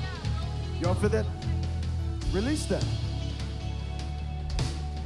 Y'all 0.80 0.94
feel 0.94 1.10
that? 1.10 1.26
Release 2.32 2.68
that. 2.68 2.86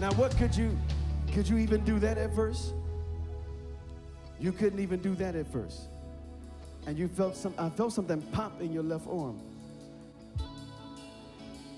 Now, 0.02 0.12
what 0.16 0.36
could 0.36 0.54
you, 0.54 0.78
could 1.32 1.48
you 1.48 1.60
even 1.60 1.86
do 1.86 1.98
that 2.00 2.18
at 2.18 2.36
first? 2.36 2.74
You 4.38 4.52
couldn't 4.52 4.82
even 4.82 5.02
do 5.02 5.16
that 5.16 5.34
at 5.34 5.50
first. 5.50 5.84
And 6.86 6.98
you 6.98 7.08
felt 7.08 7.38
some, 7.38 7.54
I 7.58 7.70
felt 7.70 7.94
something 7.94 8.22
pop 8.34 8.60
in 8.60 8.74
your 8.74 8.84
left 8.84 9.08
arm. 9.08 9.40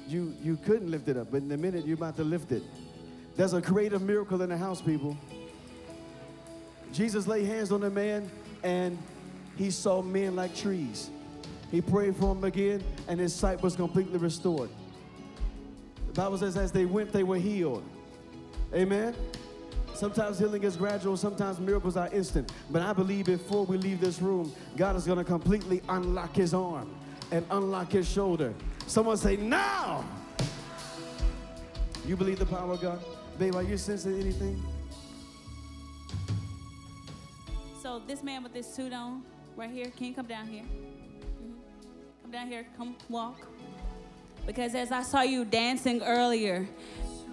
You, 0.07 0.33
you 0.41 0.57
couldn't 0.65 0.89
lift 0.89 1.07
it 1.07 1.17
up, 1.17 1.27
but 1.29 1.43
in 1.43 1.51
a 1.51 1.57
minute 1.57 1.85
you're 1.85 1.97
about 1.97 2.15
to 2.17 2.23
lift 2.23 2.51
it. 2.51 2.63
There's 3.35 3.53
a 3.53 3.61
creative 3.61 4.01
miracle 4.01 4.41
in 4.41 4.49
the 4.49 4.57
house, 4.57 4.81
people. 4.81 5.15
Jesus 6.91 7.27
laid 7.27 7.45
hands 7.45 7.71
on 7.71 7.81
the 7.81 7.91
man 7.91 8.27
and 8.63 8.97
he 9.57 9.71
saw 9.71 10.01
men 10.01 10.35
like 10.35 10.55
trees. 10.55 11.09
He 11.71 11.81
prayed 11.81 12.15
for 12.15 12.31
him 12.33 12.43
again 12.43 12.83
and 13.07 13.19
his 13.19 13.33
sight 13.33 13.61
was 13.61 13.75
completely 13.75 14.17
restored. 14.17 14.69
The 16.07 16.13
Bible 16.13 16.37
says, 16.37 16.55
as 16.55 16.71
they 16.71 16.85
went, 16.85 17.11
they 17.11 17.23
were 17.23 17.37
healed. 17.37 17.83
Amen. 18.73 19.15
Sometimes 19.93 20.37
healing 20.37 20.63
is 20.63 20.75
gradual, 20.75 21.15
sometimes 21.15 21.59
miracles 21.59 21.95
are 21.95 22.09
instant. 22.13 22.51
But 22.69 22.81
I 22.81 22.91
believe 22.91 23.25
before 23.25 23.65
we 23.65 23.77
leave 23.77 24.01
this 24.01 24.21
room, 24.21 24.53
God 24.75 24.95
is 24.95 25.05
going 25.05 25.17
to 25.17 25.23
completely 25.23 25.81
unlock 25.87 26.35
his 26.35 26.53
arm 26.53 26.93
and 27.31 27.45
unlock 27.49 27.91
his 27.91 28.09
shoulder. 28.09 28.53
Someone 28.87 29.17
say, 29.17 29.37
now! 29.37 30.05
You 32.05 32.15
believe 32.15 32.39
the 32.39 32.45
power 32.45 32.73
of 32.73 32.81
God? 32.81 32.99
Babe, 33.39 33.55
are 33.55 33.63
you 33.63 33.77
sensing 33.77 34.19
anything? 34.19 34.61
So 37.81 38.01
this 38.05 38.21
man 38.21 38.43
with 38.43 38.53
this 38.53 38.71
suit 38.71 38.93
on, 38.93 39.23
right 39.55 39.69
here, 39.69 39.85
can 39.95 40.07
you 40.07 40.13
come 40.13 40.25
down 40.25 40.47
here? 40.47 40.63
Mhm. 40.63 41.53
Come 42.21 42.31
down 42.31 42.47
here, 42.47 42.65
come 42.77 42.95
walk. 43.09 43.47
Because 44.45 44.75
as 44.75 44.91
I 44.91 45.01
saw 45.01 45.21
you 45.21 45.45
dancing 45.45 46.01
earlier, 46.01 46.67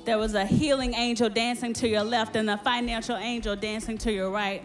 there 0.04 0.18
was 0.18 0.34
a 0.34 0.44
healing 0.44 0.94
angel 0.94 1.28
dancing 1.28 1.72
to 1.74 1.88
your 1.88 2.02
left 2.02 2.36
and 2.36 2.48
a 2.48 2.56
financial 2.58 3.16
angel 3.16 3.54
dancing 3.56 3.98
to 3.98 4.12
your 4.12 4.30
right. 4.30 4.62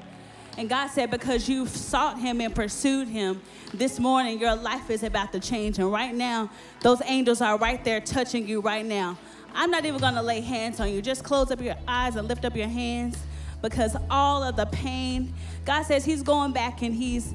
And 0.58 0.68
God 0.68 0.88
said, 0.88 1.12
because 1.12 1.47
you 1.47 1.68
sought 1.68 2.20
him 2.20 2.41
and 2.41 2.53
pursued 2.53 3.08
him, 3.08 3.41
this 3.74 3.99
morning 3.99 4.39
your 4.39 4.55
life 4.55 4.89
is 4.89 5.03
about 5.03 5.32
to 5.34 5.39
change. 5.39 5.78
And 5.78 5.91
right 5.91 6.16
now, 6.16 6.49
those 6.82 7.01
angels 7.05 7.41
are 7.41 7.58
right 7.58 7.84
there 7.84 7.99
touching 7.99 8.47
you 8.47 8.62
right 8.62 8.86
now. 8.86 9.18
I'm 9.53 9.70
not 9.70 9.86
even 9.86 9.99
gonna 9.99 10.24
lay 10.24 10.41
hands 10.41 10.80
on 10.80 10.91
you. 10.91 11.01
Just 11.01 11.24
close 11.24 11.51
up 11.51 11.62
your 11.62 11.76
eyes 11.88 12.16
and 12.16 12.28
lift 12.28 12.45
up 12.45 12.55
your 12.55 12.68
hands 12.68 13.18
because 13.62 13.95
all 14.10 14.43
of 14.43 14.55
the 14.55 14.66
pain, 14.68 15.34
God 15.66 15.84
says 15.84 16.05
He's 16.05 16.24
going 16.24 16.53
back 16.53 16.82
and 16.82 16.93
He's 16.93 17.34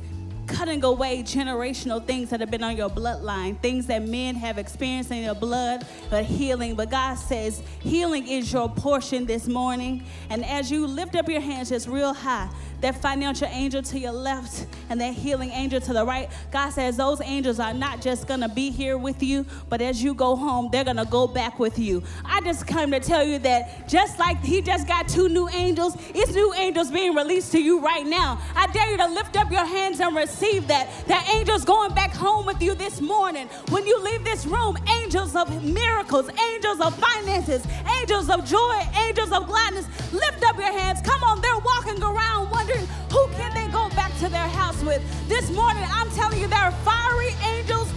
cutting 0.52 0.84
away 0.84 1.22
generational 1.22 2.04
things 2.04 2.30
that 2.30 2.40
have 2.40 2.50
been 2.50 2.62
on 2.62 2.76
your 2.76 2.90
bloodline, 2.90 3.58
things 3.60 3.86
that 3.86 4.02
men 4.02 4.34
have 4.34 4.58
experienced 4.58 5.10
in 5.10 5.24
your 5.24 5.34
blood, 5.34 5.86
but 6.10 6.24
healing. 6.24 6.74
But 6.74 6.90
God 6.90 7.14
says 7.14 7.62
healing 7.80 8.28
is 8.28 8.52
your 8.52 8.68
portion 8.68 9.24
this 9.24 9.48
morning. 9.48 10.04
And 10.30 10.44
as 10.44 10.70
you 10.70 10.86
lift 10.86 11.16
up 11.16 11.28
your 11.28 11.40
hands 11.40 11.70
just 11.70 11.88
real 11.88 12.12
high, 12.12 12.50
that 12.82 13.00
financial 13.00 13.48
angel 13.48 13.80
to 13.80 13.98
your 13.98 14.12
left 14.12 14.66
and 14.90 15.00
that 15.00 15.14
healing 15.14 15.50
angel 15.50 15.80
to 15.80 15.92
the 15.92 16.04
right, 16.04 16.28
God 16.50 16.70
says 16.70 16.96
those 16.96 17.20
angels 17.22 17.58
are 17.58 17.72
not 17.72 18.02
just 18.02 18.26
gonna 18.26 18.48
be 18.48 18.70
here 18.70 18.98
with 18.98 19.22
you, 19.22 19.46
but 19.68 19.80
as 19.80 20.02
you 20.02 20.14
go 20.14 20.36
home, 20.36 20.68
they're 20.70 20.84
gonna 20.84 21.06
go 21.06 21.26
back 21.26 21.58
with 21.58 21.78
you. 21.78 22.02
I 22.24 22.40
just 22.42 22.66
come 22.66 22.90
to 22.90 23.00
tell 23.00 23.24
you 23.24 23.38
that 23.40 23.88
just 23.88 24.18
like 24.18 24.42
He 24.42 24.60
just 24.60 24.86
got 24.86 25.08
two 25.08 25.28
new 25.28 25.48
angels, 25.48 25.96
it's 26.14 26.34
new 26.34 26.52
angels 26.54 26.90
being 26.90 27.14
released 27.14 27.52
to 27.52 27.62
you 27.62 27.80
right 27.80 28.06
now. 28.06 28.40
I 28.54 28.66
dare 28.68 28.90
you 28.90 28.96
to 28.98 29.08
lift 29.08 29.36
up 29.36 29.50
your 29.50 29.64
hands 29.64 30.00
and 30.00 30.14
receive 30.14 30.66
that. 30.68 30.90
That 31.06 31.28
angels 31.34 31.64
going 31.64 31.94
back 31.94 32.12
home 32.12 32.46
with 32.46 32.60
you 32.60 32.74
this 32.74 33.00
morning. 33.00 33.48
When 33.70 33.86
you 33.86 34.02
leave 34.02 34.24
this 34.24 34.44
room, 34.44 34.76
angels 35.02 35.36
of 35.36 35.64
miracles, 35.64 36.28
angels 36.52 36.80
of 36.80 36.98
finances, 36.98 37.64
angels 38.02 38.28
of 38.30 38.44
joy, 38.44 38.78
angels 39.06 39.30
of 39.30 39.46
gladness. 39.46 39.86
Lift 40.12 40.42
up 40.44 40.56
your 40.56 40.72
hands. 40.72 41.00
Come 41.02 41.22
on, 41.22 41.40
they're 41.40 41.58
walking 41.58 42.02
around 42.02 42.50
wondering 42.50 42.84
who 43.12 43.28
can 43.28 43.54
they 43.54 43.70
go 43.70 43.88
back 43.90 44.12
to 44.18 44.28
their 44.28 44.48
house 44.48 44.82
with. 44.82 45.00
This 45.28 45.50
morning, 45.50 45.84
I'm 45.88 46.10
telling 46.10 46.40
you, 46.40 46.48
there 46.48 46.58
are 46.58 46.72
fiery 46.84 47.30
angels 47.54 47.91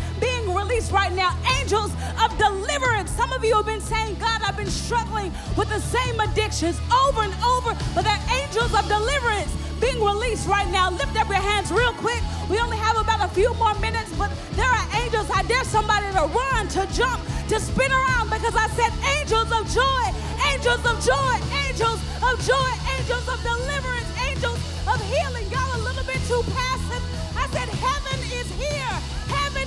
being 0.65 0.77
released 0.77 0.91
right 0.91 1.13
now. 1.13 1.35
Angels 1.59 1.91
of 2.23 2.37
deliverance. 2.37 3.11
Some 3.11 3.31
of 3.31 3.43
you 3.43 3.55
have 3.55 3.65
been 3.65 3.81
saying, 3.81 4.15
God, 4.15 4.41
I've 4.45 4.57
been 4.57 4.69
struggling 4.69 5.31
with 5.57 5.69
the 5.69 5.79
same 5.79 6.19
addictions 6.19 6.79
over 7.05 7.21
and 7.21 7.33
over, 7.43 7.77
but 7.93 8.03
there 8.03 8.13
are 8.13 8.25
angels 8.41 8.73
of 8.73 8.87
deliverance 8.87 9.51
being 9.79 10.01
released 10.01 10.47
right 10.47 10.69
now. 10.71 10.89
Lift 10.91 11.15
up 11.19 11.27
your 11.27 11.41
hands 11.41 11.71
real 11.71 11.93
quick. 11.93 12.21
We 12.49 12.59
only 12.59 12.77
have 12.77 12.97
about 12.97 13.23
a 13.25 13.33
few 13.33 13.53
more 13.55 13.73
minutes, 13.79 14.11
but 14.17 14.31
there 14.53 14.69
are 14.69 14.87
angels. 15.03 15.29
I 15.33 15.43
dare 15.43 15.63
somebody 15.63 16.07
to 16.13 16.25
run, 16.27 16.67
to 16.69 16.87
jump, 16.93 17.21
to 17.49 17.59
spin 17.59 17.91
around 17.91 18.29
because 18.29 18.55
I 18.55 18.67
said 18.73 18.91
angels 19.19 19.51
of 19.51 19.63
joy, 19.69 20.05
angels 20.51 20.83
of 20.85 20.95
joy, 21.03 21.35
angels 21.67 21.99
of 22.23 22.35
joy, 22.45 22.71
angels 22.97 23.25
of 23.27 23.37
deliverance, 23.43 24.09
angels 24.29 24.59
of 24.87 24.97
healing. 25.11 25.45
Y'all 25.51 25.75
a 25.75 25.81
little 25.83 26.05
bit 26.05 26.21
too 26.27 26.41
passive. 26.53 27.03
I 27.35 27.47
said 27.51 27.69
heaven 27.69 28.19
is 28.31 28.49
here. 28.55 29.14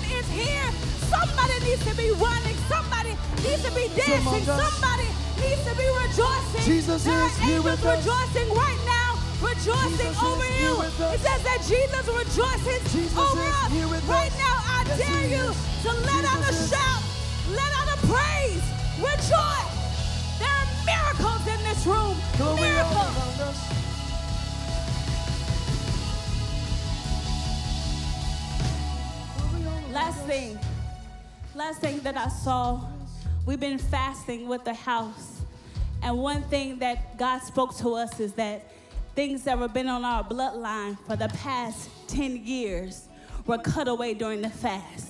Heaven 0.02 0.18
is 0.18 0.28
here. 0.30 0.70
Somebody 1.10 1.56
needs 1.64 1.84
to 1.86 1.94
be 1.96 2.10
running. 2.12 2.56
Somebody 2.68 3.16
needs 3.42 3.62
to 3.64 3.72
be 3.74 3.88
dancing. 3.96 4.44
Somebody 4.44 5.08
needs 5.40 5.62
to 5.64 5.74
be 5.76 5.86
rejoicing. 6.06 6.62
Jesus 6.64 7.04
there 7.04 7.24
is 7.26 7.36
here 7.38 7.62
with 7.62 7.82
us. 7.84 7.98
rejoicing 8.04 8.48
right 8.54 8.80
now. 8.86 9.18
Rejoicing 9.40 9.90
Jesus 9.98 10.22
over 10.22 10.46
you. 10.58 10.74
us. 10.82 11.14
It 11.14 11.20
says 11.20 11.42
that 11.46 11.60
Jesus 11.66 12.04
rejoices 12.06 12.92
Jesus 12.92 13.16
over 13.18 13.40
us. 13.40 13.72
here 13.72 13.88
with 13.88 14.04
right 14.08 14.30
us. 14.32 14.38
now, 14.38 14.56
I 14.66 14.84
Yes, 14.88 14.98
dare 14.98 15.28
you 15.30 15.44
is. 15.50 15.56
to 15.84 15.90
let 15.94 16.24
out 16.24 16.42
a 16.42 16.46
Jesus 16.50 16.62
is. 16.62 16.70
shout, 16.70 17.02
let 17.54 17.70
out 17.78 17.88
a 17.94 17.98
praise, 18.06 18.64
rejoice. 18.98 19.74
There 20.42 20.50
are 20.50 20.68
miracles 20.86 21.42
in 21.46 21.60
this 21.64 21.86
room. 21.86 22.16
Glory 22.36 22.60
miracles. 22.62 23.67
Last 29.92 30.20
thing, 30.26 30.58
last 31.54 31.80
thing 31.80 32.00
that 32.00 32.14
I 32.14 32.28
saw, 32.28 32.82
we've 33.46 33.58
been 33.58 33.78
fasting 33.78 34.46
with 34.46 34.62
the 34.64 34.74
house. 34.74 35.40
And 36.02 36.18
one 36.18 36.42
thing 36.42 36.78
that 36.80 37.16
God 37.16 37.38
spoke 37.38 37.74
to 37.78 37.94
us 37.94 38.20
is 38.20 38.34
that 38.34 38.70
things 39.14 39.44
that 39.44 39.58
have 39.58 39.72
been 39.72 39.88
on 39.88 40.04
our 40.04 40.22
bloodline 40.22 40.98
for 41.06 41.16
the 41.16 41.28
past 41.28 41.88
10 42.08 42.44
years 42.44 43.08
were 43.46 43.56
cut 43.56 43.88
away 43.88 44.12
during 44.12 44.42
the 44.42 44.50
fast. 44.50 45.08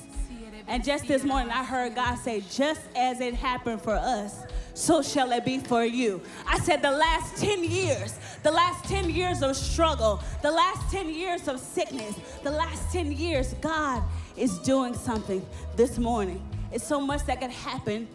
And 0.69 0.85
just 0.85 1.09
this 1.09 1.25
morning, 1.25 1.51
I 1.51 1.65
heard 1.65 1.97
God 1.97 2.15
say, 2.17 2.43
just 2.49 2.83
as 2.95 3.21
it 3.21 3.35
happened 3.35 3.83
for 3.83 3.95
us, 3.95 4.45
so 4.75 5.03
shall 5.03 5.33
it 5.33 5.45
be 5.45 5.59
for 5.59 5.85
you. 5.85 6.21
I 6.47 6.61
said, 6.61 6.83
the 6.83 6.93
last 6.93 7.43
10 7.43 7.65
years, 7.65 8.17
the 8.45 8.53
last 8.53 8.85
10 8.85 9.11
years 9.11 9.43
of 9.43 9.57
struggle, 9.57 10.23
the 10.43 10.53
last 10.53 10.93
10 10.93 11.09
years 11.09 11.49
of 11.49 11.59
sickness, 11.59 12.15
the 12.45 12.51
last 12.53 12.93
10 12.93 13.11
years, 13.11 13.55
God 13.55 14.05
is 14.39 14.59
doing 14.59 14.95
something 14.95 15.45
this 15.77 15.99
morning. 15.99 16.43
It's 16.73 16.87
so 16.87 17.01
much 17.01 17.25
that 17.27 17.41
could 17.41 17.51
happen, 17.51 18.09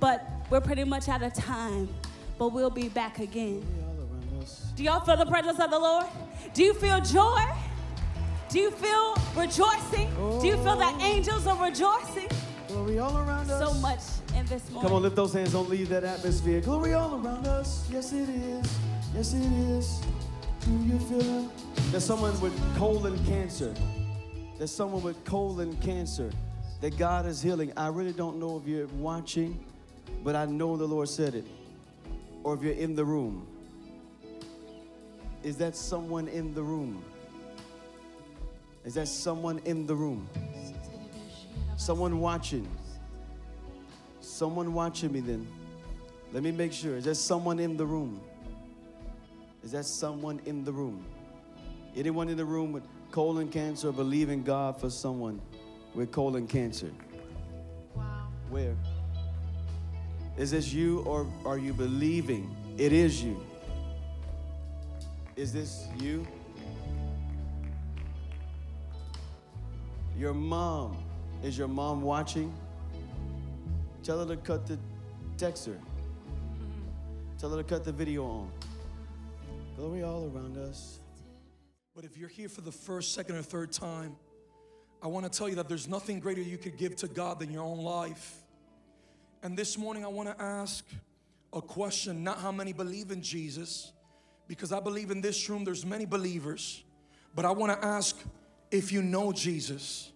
but 0.00 0.26
we're 0.50 0.60
pretty 0.60 0.84
much 0.84 1.08
out 1.08 1.22
of 1.22 1.34
time. 1.34 1.88
But 2.38 2.48
we'll 2.48 2.70
be 2.70 2.88
back 2.88 3.18
again. 3.18 3.64
All 3.82 4.06
around 4.06 4.42
us. 4.42 4.66
Do 4.76 4.82
y'all 4.82 5.00
feel 5.00 5.16
the 5.16 5.26
presence 5.26 5.58
of 5.58 5.70
the 5.70 5.78
Lord? 5.78 6.06
Do 6.54 6.62
you 6.62 6.74
feel 6.74 7.00
joy? 7.00 7.42
Do 8.48 8.60
you 8.60 8.70
feel 8.70 9.16
rejoicing? 9.34 10.08
Do 10.40 10.46
you 10.46 10.56
feel 10.58 10.76
that 10.76 10.94
oh. 10.98 11.04
angels 11.04 11.46
are 11.46 11.62
rejoicing? 11.62 12.28
Glory 12.68 12.98
all 12.98 13.16
around 13.16 13.50
us. 13.50 13.58
So 13.58 13.74
much 13.80 14.00
in 14.38 14.46
this 14.46 14.70
morning. 14.70 14.88
Come 14.88 14.96
on, 14.96 15.02
lift 15.02 15.16
those 15.16 15.32
hands. 15.32 15.52
Don't 15.52 15.68
leave 15.68 15.88
that 15.88 16.04
atmosphere. 16.04 16.60
Glory 16.60 16.94
all 16.94 17.14
around 17.14 17.46
us. 17.46 17.88
Yes, 17.90 18.12
it 18.12 18.28
is. 18.28 18.78
Yes, 19.14 19.32
it 19.32 19.52
is. 19.52 20.00
Do 20.64 20.72
you 20.84 20.98
feel 20.98 21.44
it? 21.44 21.50
There's 21.90 22.04
someone 22.04 22.38
with 22.40 22.54
colon 22.76 23.22
cancer. 23.24 23.74
There's 24.58 24.70
someone 24.70 25.02
with 25.02 25.22
colon 25.24 25.76
cancer 25.76 26.30
that 26.80 26.96
God 26.96 27.26
is 27.26 27.42
healing. 27.42 27.72
I 27.76 27.88
really 27.88 28.12
don't 28.12 28.38
know 28.38 28.56
if 28.56 28.66
you're 28.66 28.86
watching, 28.86 29.62
but 30.24 30.34
I 30.34 30.46
know 30.46 30.76
the 30.76 30.86
Lord 30.86 31.08
said 31.08 31.34
it. 31.34 31.46
Or 32.42 32.54
if 32.54 32.62
you're 32.62 32.72
in 32.72 32.94
the 32.94 33.04
room. 33.04 33.46
Is 35.42 35.56
that 35.58 35.76
someone 35.76 36.28
in 36.28 36.54
the 36.54 36.62
room? 36.62 37.04
Is 38.84 38.94
that 38.94 39.08
someone 39.08 39.60
in 39.64 39.86
the 39.86 39.94
room? 39.94 40.28
Someone 41.76 42.20
watching. 42.20 42.66
Someone 44.20 44.72
watching 44.72 45.12
me 45.12 45.20
then. 45.20 45.46
Let 46.32 46.42
me 46.42 46.50
make 46.50 46.72
sure. 46.72 46.96
Is 46.96 47.04
there 47.04 47.14
someone 47.14 47.58
in 47.58 47.76
the 47.76 47.84
room? 47.84 48.20
Is 49.62 49.72
that 49.72 49.84
someone 49.84 50.40
in 50.46 50.64
the 50.64 50.72
room? 50.72 51.04
Anyone 51.94 52.28
in 52.28 52.36
the 52.36 52.44
room 52.44 52.72
with 52.72 52.84
colon 53.10 53.48
cancer 53.48 53.92
believe 53.92 54.28
in 54.28 54.42
God 54.42 54.80
for 54.80 54.90
someone 54.90 55.40
with 55.94 56.10
colon 56.12 56.46
cancer? 56.46 56.90
Wow. 57.94 58.28
Where? 58.50 58.76
Is 60.36 60.50
this 60.50 60.72
you 60.72 61.00
or 61.00 61.26
are 61.44 61.58
you 61.58 61.72
believing 61.72 62.54
it 62.76 62.92
is 62.92 63.22
you? 63.22 63.40
Is 65.34 65.52
this 65.52 65.86
you? 65.98 66.26
Your 70.18 70.34
mom. 70.34 70.96
Is 71.42 71.56
your 71.56 71.68
mom 71.68 72.02
watching? 72.02 72.52
Tell 74.02 74.18
her 74.20 74.26
to 74.26 74.36
cut 74.36 74.66
the 74.66 74.78
text 75.36 75.66
her. 75.66 75.72
Mm-hmm. 75.72 77.38
Tell 77.38 77.50
her 77.50 77.58
to 77.58 77.64
cut 77.64 77.84
the 77.84 77.92
video 77.92 78.24
on. 78.24 78.50
Glory 79.76 80.02
all 80.02 80.30
around 80.34 80.56
us. 80.56 81.00
But 81.96 82.04
if 82.04 82.18
you're 82.18 82.28
here 82.28 82.50
for 82.50 82.60
the 82.60 82.70
first, 82.70 83.14
second, 83.14 83.36
or 83.36 83.42
third 83.42 83.72
time, 83.72 84.16
I 85.02 85.06
want 85.06 85.24
to 85.24 85.38
tell 85.38 85.48
you 85.48 85.54
that 85.54 85.66
there's 85.66 85.88
nothing 85.88 86.20
greater 86.20 86.42
you 86.42 86.58
could 86.58 86.76
give 86.76 86.94
to 86.96 87.08
God 87.08 87.40
than 87.40 87.50
your 87.50 87.62
own 87.62 87.78
life. 87.78 88.36
And 89.42 89.56
this 89.56 89.78
morning, 89.78 90.04
I 90.04 90.08
want 90.08 90.28
to 90.28 90.44
ask 90.44 90.86
a 91.54 91.62
question 91.62 92.22
not 92.22 92.38
how 92.38 92.52
many 92.52 92.74
believe 92.74 93.12
in 93.12 93.22
Jesus, 93.22 93.92
because 94.46 94.72
I 94.72 94.80
believe 94.80 95.10
in 95.10 95.22
this 95.22 95.48
room 95.48 95.64
there's 95.64 95.86
many 95.86 96.04
believers, 96.04 96.84
but 97.34 97.46
I 97.46 97.50
want 97.50 97.72
to 97.72 97.82
ask 97.82 98.14
if 98.70 98.92
you 98.92 99.00
know 99.00 99.32
Jesus. 99.32 100.12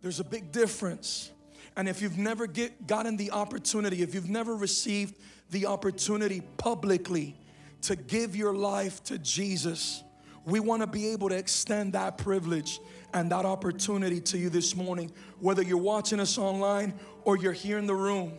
There's 0.00 0.18
a 0.18 0.24
big 0.24 0.50
difference. 0.50 1.30
And 1.76 1.88
if 1.88 2.02
you've 2.02 2.18
never 2.18 2.48
get, 2.48 2.88
gotten 2.88 3.16
the 3.16 3.30
opportunity, 3.30 4.02
if 4.02 4.12
you've 4.12 4.28
never 4.28 4.56
received 4.56 5.14
the 5.52 5.66
opportunity 5.66 6.42
publicly 6.56 7.36
to 7.82 7.94
give 7.94 8.34
your 8.34 8.54
life 8.54 9.04
to 9.04 9.18
Jesus, 9.18 10.02
we 10.44 10.60
want 10.60 10.82
to 10.82 10.86
be 10.86 11.08
able 11.08 11.28
to 11.28 11.36
extend 11.36 11.92
that 11.92 12.18
privilege 12.18 12.80
and 13.14 13.30
that 13.30 13.44
opportunity 13.44 14.20
to 14.20 14.38
you 14.38 14.48
this 14.48 14.74
morning, 14.74 15.12
whether 15.38 15.62
you're 15.62 15.76
watching 15.76 16.18
us 16.20 16.38
online 16.38 16.94
or 17.24 17.36
you're 17.36 17.52
here 17.52 17.78
in 17.78 17.86
the 17.86 17.94
room. 17.94 18.32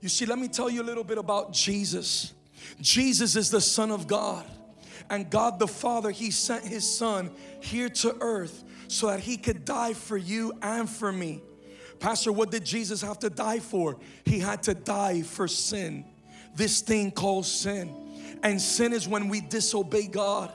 You 0.00 0.08
see, 0.08 0.24
let 0.24 0.38
me 0.38 0.48
tell 0.48 0.70
you 0.70 0.82
a 0.82 0.84
little 0.84 1.04
bit 1.04 1.18
about 1.18 1.52
Jesus. 1.52 2.32
Jesus 2.80 3.36
is 3.36 3.50
the 3.50 3.60
Son 3.60 3.90
of 3.90 4.06
God, 4.06 4.46
and 5.10 5.28
God 5.28 5.58
the 5.58 5.68
Father, 5.68 6.10
He 6.10 6.30
sent 6.30 6.64
His 6.64 6.90
Son 6.90 7.30
here 7.60 7.88
to 7.88 8.16
earth 8.20 8.64
so 8.88 9.08
that 9.08 9.20
He 9.20 9.36
could 9.36 9.64
die 9.64 9.92
for 9.92 10.16
you 10.16 10.52
and 10.62 10.88
for 10.88 11.12
me. 11.12 11.42
Pastor, 11.98 12.32
what 12.32 12.50
did 12.50 12.64
Jesus 12.64 13.02
have 13.02 13.18
to 13.18 13.28
die 13.28 13.58
for? 13.58 13.98
He 14.24 14.38
had 14.38 14.62
to 14.64 14.74
die 14.74 15.20
for 15.22 15.46
sin, 15.46 16.06
this 16.54 16.80
thing 16.80 17.10
called 17.10 17.44
sin. 17.44 17.94
And 18.42 18.60
sin 18.60 18.94
is 18.94 19.06
when 19.06 19.28
we 19.28 19.42
disobey 19.42 20.06
God. 20.06 20.50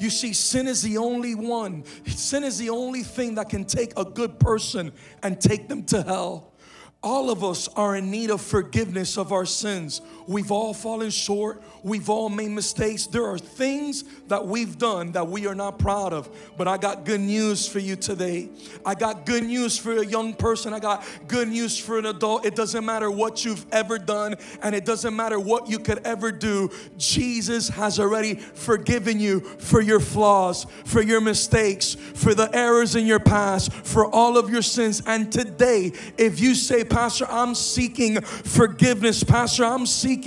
You 0.00 0.08
see, 0.08 0.32
sin 0.32 0.66
is 0.66 0.80
the 0.80 0.96
only 0.96 1.34
one, 1.34 1.84
sin 2.06 2.42
is 2.42 2.56
the 2.56 2.70
only 2.70 3.02
thing 3.02 3.34
that 3.34 3.50
can 3.50 3.66
take 3.66 3.92
a 3.98 4.04
good 4.04 4.40
person 4.40 4.92
and 5.22 5.38
take 5.38 5.68
them 5.68 5.84
to 5.84 6.02
hell. 6.02 6.54
All 7.02 7.30
of 7.30 7.44
us 7.44 7.68
are 7.68 7.96
in 7.96 8.10
need 8.10 8.30
of 8.30 8.40
forgiveness 8.40 9.18
of 9.18 9.30
our 9.30 9.44
sins. 9.44 10.00
We've 10.30 10.52
all 10.52 10.72
fallen 10.72 11.10
short. 11.10 11.60
We've 11.82 12.08
all 12.08 12.28
made 12.28 12.52
mistakes. 12.52 13.06
There 13.06 13.26
are 13.26 13.36
things 13.36 14.04
that 14.28 14.46
we've 14.46 14.78
done 14.78 15.10
that 15.10 15.26
we 15.26 15.48
are 15.48 15.56
not 15.56 15.80
proud 15.80 16.12
of. 16.12 16.30
But 16.56 16.68
I 16.68 16.76
got 16.76 17.04
good 17.04 17.20
news 17.20 17.66
for 17.66 17.80
you 17.80 17.96
today. 17.96 18.48
I 18.86 18.94
got 18.94 19.26
good 19.26 19.42
news 19.42 19.76
for 19.76 19.98
a 19.98 20.06
young 20.06 20.34
person. 20.34 20.72
I 20.72 20.78
got 20.78 21.04
good 21.26 21.48
news 21.48 21.76
for 21.76 21.98
an 21.98 22.06
adult. 22.06 22.46
It 22.46 22.54
doesn't 22.54 22.86
matter 22.86 23.10
what 23.10 23.44
you've 23.44 23.66
ever 23.72 23.98
done 23.98 24.36
and 24.62 24.72
it 24.72 24.84
doesn't 24.84 25.16
matter 25.16 25.40
what 25.40 25.68
you 25.68 25.80
could 25.80 26.06
ever 26.06 26.30
do. 26.30 26.70
Jesus 26.96 27.68
has 27.70 27.98
already 27.98 28.36
forgiven 28.36 29.18
you 29.18 29.40
for 29.40 29.80
your 29.80 29.98
flaws, 29.98 30.64
for 30.84 31.02
your 31.02 31.20
mistakes, 31.20 31.96
for 32.14 32.34
the 32.34 32.48
errors 32.54 32.94
in 32.94 33.04
your 33.04 33.18
past, 33.18 33.72
for 33.72 34.06
all 34.06 34.38
of 34.38 34.48
your 34.48 34.62
sins. 34.62 35.02
And 35.06 35.32
today, 35.32 35.90
if 36.16 36.38
you 36.38 36.54
say, 36.54 36.84
Pastor, 36.84 37.26
I'm 37.28 37.56
seeking 37.56 38.20
forgiveness. 38.20 39.24
Pastor, 39.24 39.64
I'm 39.64 39.86
seeking 39.86 40.19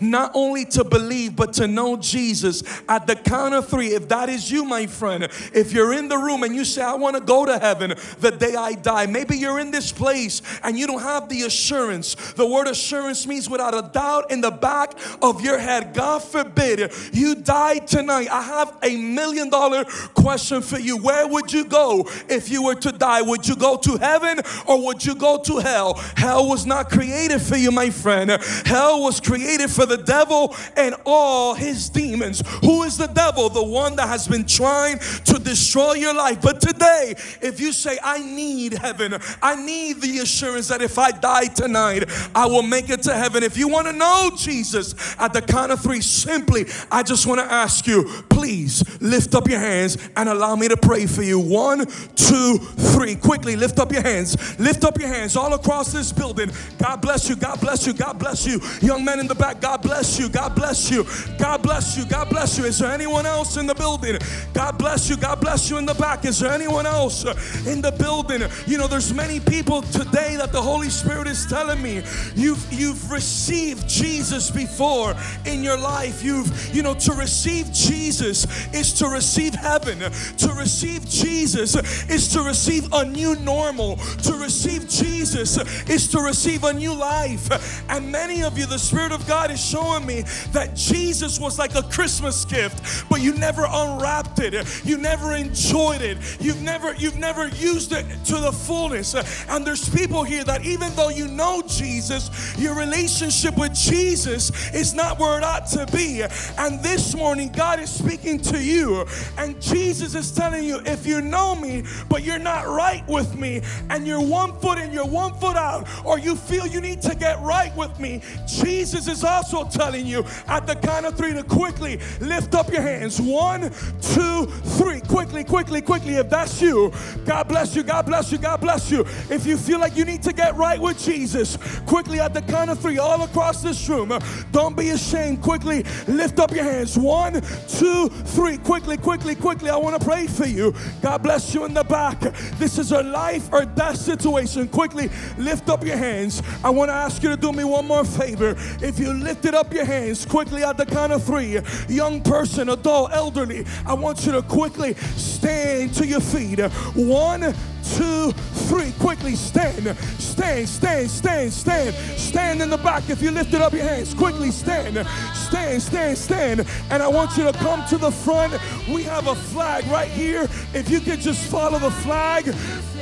not 0.00 0.32
only 0.34 0.64
to 0.66 0.84
believe, 0.84 1.36
but 1.36 1.52
to 1.54 1.66
know 1.66 1.96
Jesus. 1.96 2.62
At 2.88 3.06
the 3.06 3.16
count 3.16 3.54
of 3.54 3.68
three, 3.68 3.88
if 3.88 4.08
that 4.08 4.28
is 4.28 4.50
you, 4.50 4.64
my 4.64 4.86
friend, 4.86 5.24
if 5.52 5.72
you're 5.72 5.92
in 5.92 6.08
the 6.08 6.18
room 6.18 6.42
and 6.42 6.54
you 6.54 6.64
say, 6.64 6.82
I 6.82 6.94
want 6.94 7.16
to 7.16 7.22
go 7.22 7.44
to 7.44 7.58
heaven 7.58 7.94
the 8.20 8.30
day 8.30 8.54
I 8.54 8.74
die, 8.74 9.06
maybe 9.06 9.36
you're 9.36 9.58
in 9.58 9.70
this 9.70 9.92
place 9.92 10.42
and 10.62 10.78
you 10.78 10.86
don't 10.86 11.02
have 11.02 11.28
the 11.28 11.42
assurance. 11.42 12.14
The 12.34 12.46
word 12.46 12.68
assurance 12.68 13.26
means 13.26 13.48
without 13.48 13.74
a 13.74 13.90
doubt 13.92 14.30
in 14.30 14.40
the 14.40 14.50
back 14.50 14.94
of 15.22 15.40
your 15.40 15.58
head. 15.58 15.94
God 15.94 16.22
forbid 16.22 16.92
you 17.12 17.34
die 17.34 17.78
tonight. 17.78 18.28
I 18.30 18.42
have 18.42 18.76
a 18.82 18.96
million 18.96 19.50
dollar 19.50 19.84
question 20.14 20.62
for 20.62 20.78
you. 20.78 20.96
Where 20.96 21.26
would 21.26 21.52
you 21.52 21.64
go 21.64 22.08
if 22.28 22.50
you 22.50 22.62
were 22.62 22.74
to 22.76 22.92
die? 22.92 23.22
Would 23.22 23.46
you 23.46 23.56
go 23.56 23.76
to 23.76 23.96
heaven 23.96 24.40
or 24.66 24.84
would 24.86 25.04
you 25.04 25.14
go 25.14 25.38
to 25.38 25.58
hell? 25.58 25.94
Hell 26.16 26.48
was 26.48 26.66
not 26.66 26.90
created 26.90 27.40
for 27.40 27.56
you, 27.56 27.70
my 27.70 27.90
friend. 27.90 28.30
Hell 28.64 29.02
was 29.02 29.20
created 29.20 29.37
for 29.78 29.86
the 29.86 29.96
devil 29.96 30.54
and 30.76 30.94
all 31.04 31.54
his 31.54 31.88
demons. 31.88 32.42
Who 32.62 32.82
is 32.82 32.96
the 32.96 33.06
devil? 33.06 33.48
The 33.48 33.62
one 33.62 33.96
that 33.96 34.08
has 34.08 34.26
been 34.26 34.44
trying 34.44 34.98
to 35.26 35.38
destroy 35.38 35.94
your 35.94 36.14
life. 36.14 36.42
But 36.42 36.60
today, 36.60 37.14
if 37.40 37.60
you 37.60 37.72
say, 37.72 37.98
I 38.02 38.18
need 38.18 38.72
heaven, 38.74 39.14
I 39.42 39.54
need 39.54 40.00
the 40.00 40.18
assurance 40.18 40.68
that 40.68 40.82
if 40.82 40.98
I 40.98 41.12
die 41.12 41.46
tonight, 41.46 42.04
I 42.34 42.46
will 42.46 42.62
make 42.62 42.90
it 42.90 43.02
to 43.02 43.14
heaven. 43.14 43.42
If 43.42 43.56
you 43.56 43.68
want 43.68 43.86
to 43.86 43.92
know 43.92 44.30
Jesus 44.36 44.94
at 45.18 45.32
the 45.32 45.42
count 45.42 45.72
of 45.72 45.80
three, 45.80 46.00
simply, 46.00 46.66
I 46.90 47.02
just 47.02 47.26
want 47.26 47.40
to 47.40 47.46
ask 47.46 47.86
you, 47.86 48.04
please 48.28 48.82
lift 49.00 49.34
up 49.34 49.48
your 49.48 49.60
hands 49.60 49.96
and 50.16 50.28
allow 50.28 50.56
me 50.56 50.68
to 50.68 50.76
pray 50.76 51.06
for 51.06 51.22
you. 51.22 51.38
One, 51.38 51.86
two, 52.16 52.58
three. 52.58 53.14
Quickly 53.14 53.56
lift 53.56 53.78
up 53.78 53.92
your 53.92 54.02
hands. 54.02 54.58
Lift 54.58 54.84
up 54.84 54.98
your 54.98 55.08
hands 55.08 55.36
all 55.36 55.54
across 55.54 55.92
this 55.92 56.12
building. 56.12 56.50
God 56.78 57.00
bless 57.00 57.28
you. 57.28 57.36
God 57.36 57.60
bless 57.60 57.86
you. 57.86 57.92
God 57.92 58.18
bless 58.18 58.46
you. 58.46 58.60
Young 58.80 59.04
men 59.04 59.17
in 59.18 59.26
the 59.26 59.34
back, 59.34 59.60
God 59.60 59.82
bless 59.82 60.18
you. 60.18 60.28
God 60.28 60.54
bless 60.54 60.90
you. 60.90 61.04
God 61.38 61.62
bless 61.62 61.96
you. 61.96 62.04
God 62.06 62.28
bless 62.28 62.58
you. 62.58 62.64
Is 62.64 62.78
there 62.78 62.90
anyone 62.90 63.26
else 63.26 63.56
in 63.56 63.66
the 63.66 63.74
building? 63.74 64.18
God 64.54 64.78
bless 64.78 65.08
you. 65.08 65.16
God 65.16 65.40
bless 65.40 65.70
you 65.70 65.78
in 65.78 65.86
the 65.86 65.94
back. 65.94 66.24
Is 66.24 66.40
there 66.40 66.52
anyone 66.52 66.86
else 66.86 67.24
in 67.66 67.80
the 67.80 67.92
building? 67.92 68.42
You 68.66 68.78
know, 68.78 68.86
there's 68.86 69.12
many 69.12 69.40
people 69.40 69.82
today 69.82 70.36
that 70.36 70.52
the 70.52 70.62
Holy 70.62 70.90
Spirit 70.90 71.26
is 71.26 71.46
telling 71.46 71.82
me 71.82 72.02
you've 72.34 72.72
you've 72.72 73.10
received 73.10 73.88
Jesus 73.88 74.50
before 74.50 75.14
in 75.44 75.62
your 75.62 75.78
life. 75.78 76.22
You've, 76.22 76.74
you 76.74 76.82
know, 76.82 76.94
to 76.94 77.12
receive 77.12 77.72
Jesus 77.72 78.46
is 78.74 78.92
to 78.94 79.08
receive 79.08 79.54
heaven. 79.54 79.98
To 79.98 80.52
receive 80.54 81.08
Jesus 81.08 81.76
is 82.08 82.28
to 82.32 82.42
receive 82.42 82.92
a 82.92 83.04
new 83.04 83.36
normal. 83.36 83.96
To 83.96 84.34
receive 84.34 84.88
Jesus 84.88 85.58
is 85.88 86.08
to 86.08 86.20
receive 86.20 86.64
a 86.64 86.72
new 86.72 86.94
life. 86.94 87.82
And 87.88 88.10
many 88.10 88.42
of 88.42 88.58
you, 88.58 88.66
the 88.66 88.78
Spirit 88.78 89.07
of 89.12 89.26
God 89.26 89.50
is 89.50 89.64
showing 89.64 90.06
me 90.06 90.22
that 90.52 90.74
Jesus 90.74 91.38
was 91.38 91.58
like 91.58 91.74
a 91.74 91.82
Christmas 91.82 92.44
gift, 92.44 93.08
but 93.08 93.20
you 93.20 93.32
never 93.34 93.66
unwrapped 93.68 94.40
it. 94.40 94.54
You 94.84 94.98
never 94.98 95.34
enjoyed 95.34 96.02
it. 96.02 96.18
You've 96.40 96.62
never, 96.62 96.94
you've 96.94 97.18
never 97.18 97.48
used 97.48 97.92
it 97.92 98.04
to 98.26 98.36
the 98.36 98.52
fullness. 98.52 99.14
And 99.48 99.64
there's 99.64 99.88
people 99.88 100.24
here 100.24 100.44
that 100.44 100.64
even 100.64 100.94
though 100.96 101.10
you 101.10 101.28
know 101.28 101.62
Jesus, 101.66 102.58
your 102.58 102.74
relationship 102.74 103.56
with 103.56 103.74
Jesus 103.74 104.72
is 104.74 104.94
not 104.94 105.18
where 105.18 105.38
it 105.38 105.44
ought 105.44 105.66
to 105.68 105.86
be. 105.94 106.22
And 106.58 106.82
this 106.82 107.14
morning, 107.14 107.52
God 107.52 107.78
is 107.78 107.90
speaking 107.90 108.40
to 108.40 108.62
you, 108.62 109.04
and 109.36 109.60
Jesus 109.60 110.14
is 110.14 110.32
telling 110.32 110.64
you, 110.64 110.80
if 110.84 111.06
you 111.06 111.20
know 111.20 111.54
me, 111.54 111.84
but 112.08 112.24
you're 112.24 112.38
not 112.38 112.66
right 112.66 113.06
with 113.06 113.38
me, 113.38 113.62
and 113.90 114.06
you're 114.06 114.20
one 114.20 114.58
foot 114.60 114.78
in, 114.78 114.92
you're 114.92 115.06
one 115.06 115.34
foot 115.34 115.56
out, 115.56 115.86
or 116.04 116.18
you 116.18 116.34
feel 116.34 116.66
you 116.66 116.80
need 116.80 117.00
to 117.02 117.14
get 117.14 117.40
right 117.40 117.74
with 117.76 117.98
me, 118.00 118.22
Jesus 118.46 118.97
is 119.06 119.22
also 119.22 119.64
telling 119.64 120.06
you 120.06 120.24
at 120.46 120.66
the 120.66 120.74
count 120.74 121.06
of 121.06 121.16
three 121.16 121.32
to 121.34 121.42
quickly 121.44 122.00
lift 122.20 122.54
up 122.54 122.72
your 122.72 122.82
hands. 122.82 123.20
One, 123.20 123.70
two, 124.00 124.46
three. 124.46 125.00
Quickly, 125.00 125.44
quickly, 125.44 125.80
quickly. 125.80 126.14
If 126.14 126.30
that's 126.30 126.60
you, 126.60 126.92
God 127.24 127.48
bless 127.48 127.76
you, 127.76 127.82
God 127.82 128.06
bless 128.06 128.32
you, 128.32 128.38
God 128.38 128.60
bless 128.60 128.90
you. 128.90 129.00
If 129.30 129.46
you 129.46 129.56
feel 129.56 129.78
like 129.78 129.96
you 129.96 130.04
need 130.04 130.22
to 130.22 130.32
get 130.32 130.56
right 130.56 130.80
with 130.80 130.98
Jesus, 130.98 131.56
quickly 131.86 132.20
at 132.20 132.34
the 132.34 132.42
count 132.42 132.70
of 132.70 132.80
three, 132.80 132.98
all 132.98 133.22
across 133.22 133.62
this 133.62 133.88
room, 133.88 134.12
don't 134.52 134.76
be 134.76 134.90
ashamed. 134.90 135.42
Quickly 135.42 135.84
lift 136.06 136.38
up 136.38 136.50
your 136.50 136.64
hands. 136.64 136.96
One, 136.98 137.42
two, 137.68 138.08
three. 138.08 138.58
Quickly, 138.58 138.96
quickly, 138.96 139.34
quickly. 139.34 139.70
I 139.70 139.76
want 139.76 140.00
to 140.00 140.04
pray 140.04 140.26
for 140.26 140.46
you. 140.46 140.74
God 141.02 141.22
bless 141.22 141.54
you 141.54 141.64
in 141.64 141.74
the 141.74 141.84
back. 141.84 142.20
This 142.58 142.78
is 142.78 142.92
a 142.92 143.02
life 143.02 143.48
or 143.52 143.64
death 143.64 143.96
situation. 143.96 144.68
Quickly 144.68 145.10
lift 145.36 145.68
up 145.68 145.84
your 145.84 145.96
hands. 145.96 146.42
I 146.64 146.70
want 146.70 146.88
to 146.88 146.94
ask 146.94 147.22
you 147.22 147.28
to 147.28 147.36
do 147.36 147.52
me 147.52 147.64
one 147.64 147.86
more 147.86 148.04
favor. 148.04 148.54
You 148.96 149.12
lifted 149.12 149.54
up 149.54 149.74
your 149.74 149.84
hands 149.84 150.24
quickly 150.24 150.62
at 150.62 150.76
the 150.76 150.86
count 150.86 151.12
of 151.12 151.24
three, 151.24 151.58
young 151.88 152.22
person, 152.22 152.68
adult, 152.68 153.10
elderly, 153.12 153.66
I 153.84 153.94
want 153.94 154.24
you 154.24 154.30
to 154.32 154.42
quickly 154.42 154.94
stand 154.94 155.94
to 155.94 156.06
your 156.06 156.20
feet. 156.20 156.60
One, 156.94 157.52
two, 157.96 158.32
three. 158.68 158.92
Quickly 158.98 159.36
stand, 159.36 159.96
stand, 160.18 160.68
stand, 160.68 161.10
stand, 161.10 161.52
stand, 161.52 161.94
stand 162.18 162.62
in 162.62 162.70
the 162.70 162.76
back. 162.78 163.08
If 163.08 163.22
you 163.22 163.30
lifted 163.30 163.60
up 163.60 163.72
your 163.72 163.84
hands, 163.84 164.14
quickly 164.14 164.50
stand, 164.50 165.06
stand, 165.34 165.82
stand, 165.82 166.18
stand. 166.18 166.66
And 166.90 167.02
I 167.02 167.08
want 167.08 167.36
you 167.36 167.44
to 167.44 167.52
come 167.52 167.86
to 167.88 167.98
the 167.98 168.10
front. 168.10 168.52
We 168.88 169.02
have 169.04 169.26
a 169.26 169.34
flag 169.34 169.86
right 169.86 170.08
here. 170.08 170.48
If 170.74 170.90
you 170.90 171.00
could 171.00 171.20
just 171.20 171.48
follow 171.50 171.78
the 171.78 171.90
flag. 171.90 172.54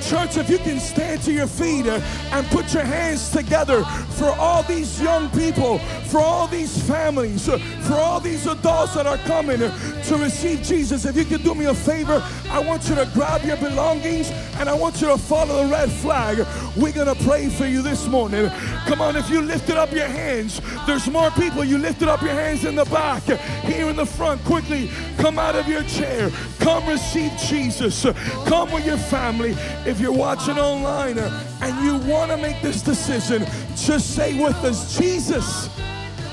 Church, 0.02 0.36
if 0.36 0.50
you 0.50 0.58
can 0.58 0.78
stand 0.78 1.22
to 1.22 1.32
your 1.32 1.46
feet 1.46 1.86
and 1.86 2.46
put 2.48 2.74
your 2.74 2.84
hands 2.84 3.30
together 3.30 3.82
for 4.10 4.28
all 4.28 4.62
these 4.62 5.00
young 5.00 5.30
people, 5.30 5.78
for 6.04 6.18
all 6.18 6.46
these 6.46 6.80
families, 6.86 7.46
for 7.48 7.94
all 7.94 8.20
these 8.20 8.46
adults 8.46 8.94
that 8.94 9.06
are 9.06 9.16
coming 9.18 9.58
to 9.58 10.16
receive 10.18 10.62
Jesus, 10.62 11.06
if 11.06 11.16
you 11.16 11.24
could 11.24 11.42
do 11.42 11.54
me 11.54 11.64
a 11.64 11.74
favor, 11.74 12.22
I 12.50 12.58
want 12.58 12.88
you 12.88 12.94
to 12.94 13.10
grab 13.14 13.42
your 13.42 13.56
belongings 13.56 14.30
and 14.58 14.68
I 14.68 14.74
want 14.76 15.00
you 15.00 15.08
to 15.08 15.18
follow 15.18 15.64
the 15.64 15.72
red 15.72 15.90
flag. 15.90 16.46
We're 16.76 16.92
going 16.92 17.14
to 17.14 17.24
pray 17.24 17.48
for 17.48 17.66
you 17.66 17.82
this 17.82 18.06
morning. 18.06 18.48
Come 18.86 19.00
on, 19.00 19.16
if 19.16 19.28
you 19.30 19.40
lifted 19.40 19.76
up 19.76 19.92
your 19.92 20.06
hands, 20.06 20.60
there's 20.86 21.08
more 21.08 21.30
people. 21.32 21.64
You 21.64 21.78
lifted 21.78 22.08
up 22.08 22.22
your 22.22 22.32
hands 22.32 22.64
in 22.64 22.74
the 22.74 22.84
back, 22.86 23.22
here 23.64 23.88
in 23.88 23.96
the 23.96 24.06
front. 24.06 24.44
Quickly, 24.44 24.90
come 25.18 25.38
out 25.38 25.56
of 25.56 25.66
your 25.68 25.82
chair. 25.84 26.30
Come 26.58 26.86
receive 26.86 27.32
Jesus. 27.38 28.06
Come 28.46 28.70
with 28.72 28.86
your 28.86 28.98
family. 28.98 29.54
If 29.86 30.00
you're 30.00 30.12
watching 30.12 30.58
online 30.58 31.18
and 31.18 31.84
you 31.84 31.96
want 32.10 32.30
to 32.30 32.36
make 32.36 32.60
this 32.62 32.82
decision, 32.82 33.46
just 33.76 34.14
say 34.14 34.40
with 34.42 34.56
us, 34.64 34.98
Jesus, 34.98 35.70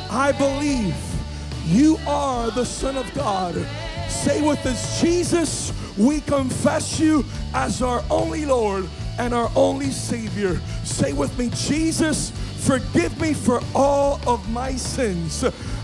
I 0.10 0.32
believe 0.32 0.96
you 1.66 1.98
are 2.08 2.52
the 2.52 2.66
Son 2.66 2.98
of 2.98 3.12
God. 3.14 3.56
Say 4.10 4.42
with 4.42 4.66
us, 4.66 5.02
Jesus, 5.02 5.72
we 5.98 6.22
confess 6.22 7.00
you 7.00 7.24
as 7.54 7.82
our 7.82 8.04
only 8.10 8.46
Lord 8.46 8.88
and 9.20 9.34
our 9.34 9.52
only 9.56 9.92
Savior. 9.92 10.60
Say 10.84 11.14
with 11.14 11.38
me, 11.38 11.50
Jesus, 11.54 12.32
forgive 12.66 13.20
me 13.20 13.34
for 13.34 13.62
all 13.76 14.20
of 14.28 14.50
my 14.50 14.76
sins. 14.76 15.44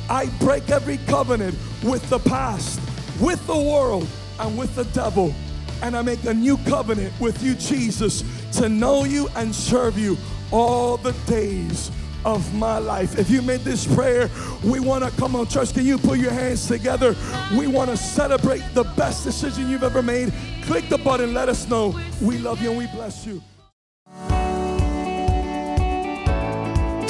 I 0.09 0.27
break 0.39 0.69
every 0.69 0.97
covenant 1.07 1.55
with 1.83 2.07
the 2.09 2.19
past, 2.19 2.79
with 3.19 3.45
the 3.45 3.57
world, 3.57 4.07
and 4.39 4.57
with 4.57 4.75
the 4.75 4.85
devil. 4.85 5.33
And 5.81 5.95
I 5.95 6.01
make 6.01 6.23
a 6.25 6.33
new 6.33 6.57
covenant 6.57 7.13
with 7.19 7.41
you, 7.43 7.53
Jesus, 7.55 8.23
to 8.53 8.67
know 8.67 9.03
you 9.03 9.29
and 9.35 9.53
serve 9.53 9.97
you 9.97 10.17
all 10.51 10.97
the 10.97 11.11
days 11.27 11.91
of 12.25 12.53
my 12.53 12.77
life. 12.77 13.17
If 13.17 13.29
you 13.29 13.41
made 13.41 13.61
this 13.61 13.85
prayer, 13.95 14.29
we 14.63 14.79
want 14.79 15.03
to 15.03 15.11
come 15.11 15.35
on, 15.35 15.47
church. 15.47 15.73
Can 15.73 15.85
you 15.85 15.97
put 15.97 16.19
your 16.19 16.31
hands 16.31 16.67
together? 16.67 17.15
We 17.57 17.67
want 17.67 17.89
to 17.89 17.97
celebrate 17.97 18.63
the 18.73 18.83
best 18.95 19.23
decision 19.23 19.69
you've 19.69 19.83
ever 19.83 20.01
made. 20.01 20.33
Click 20.63 20.89
the 20.89 20.97
button, 20.97 21.33
let 21.33 21.49
us 21.49 21.67
know. 21.67 21.99
We 22.21 22.37
love 22.37 22.61
you 22.61 22.69
and 22.69 22.77
we 22.77 22.87
bless 22.87 23.25
you. 23.25 23.41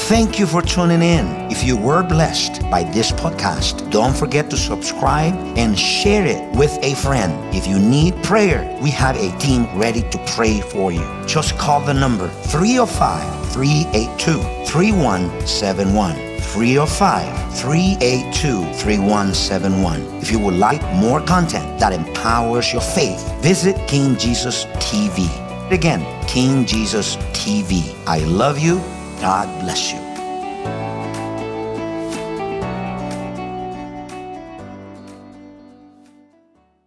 Thank 0.10 0.39
you 0.39 0.47
for 0.47 0.64
tuning 0.64 1.03
in. 1.03 1.28
If 1.51 1.64
you 1.64 1.78
were 1.78 2.01
blessed 2.01 2.68
by 2.72 2.82
this 2.82 3.12
podcast, 3.12 3.91
don't 3.91 4.18
forget 4.18 4.49
to 4.49 4.57
subscribe 4.57 5.36
and 5.55 5.78
share 5.78 6.26
it 6.26 6.41
with 6.55 6.76
a 6.82 6.95
friend. 6.95 7.32
If 7.53 7.68
you 7.68 7.78
need 7.78 8.16
prayer, 8.24 8.66
we 8.82 8.89
have 8.89 9.16
a 9.16 9.38
team 9.38 9.68
ready 9.78 10.01
to 10.10 10.18
pray 10.26 10.62
for 10.62 10.91
you. 10.91 11.05
Just 11.28 11.60
call 11.60 11.82
the 11.82 11.93
number 11.93 12.28
305 12.28 13.51
382 13.53 14.41
3171. 14.66 16.16
305 16.39 17.55
382 17.55 18.74
3171. 18.74 20.01
If 20.24 20.32
you 20.32 20.39
would 20.39 20.55
like 20.55 20.82
more 20.95 21.22
content 21.22 21.80
that 21.80 21.93
empowers 21.93 22.74
your 22.74 22.82
faith, 22.82 23.22
visit 23.43 23.76
King 23.88 24.18
Jesus 24.18 24.66
TV. 24.82 25.30
Again, 25.70 26.01
King 26.28 26.66
Jesus 26.66 27.18
TV. 27.32 27.95
I 28.07 28.22
love 28.22 28.57
you. 28.57 28.82
God 29.20 29.59
bless 29.59 29.91
you. 29.91 30.09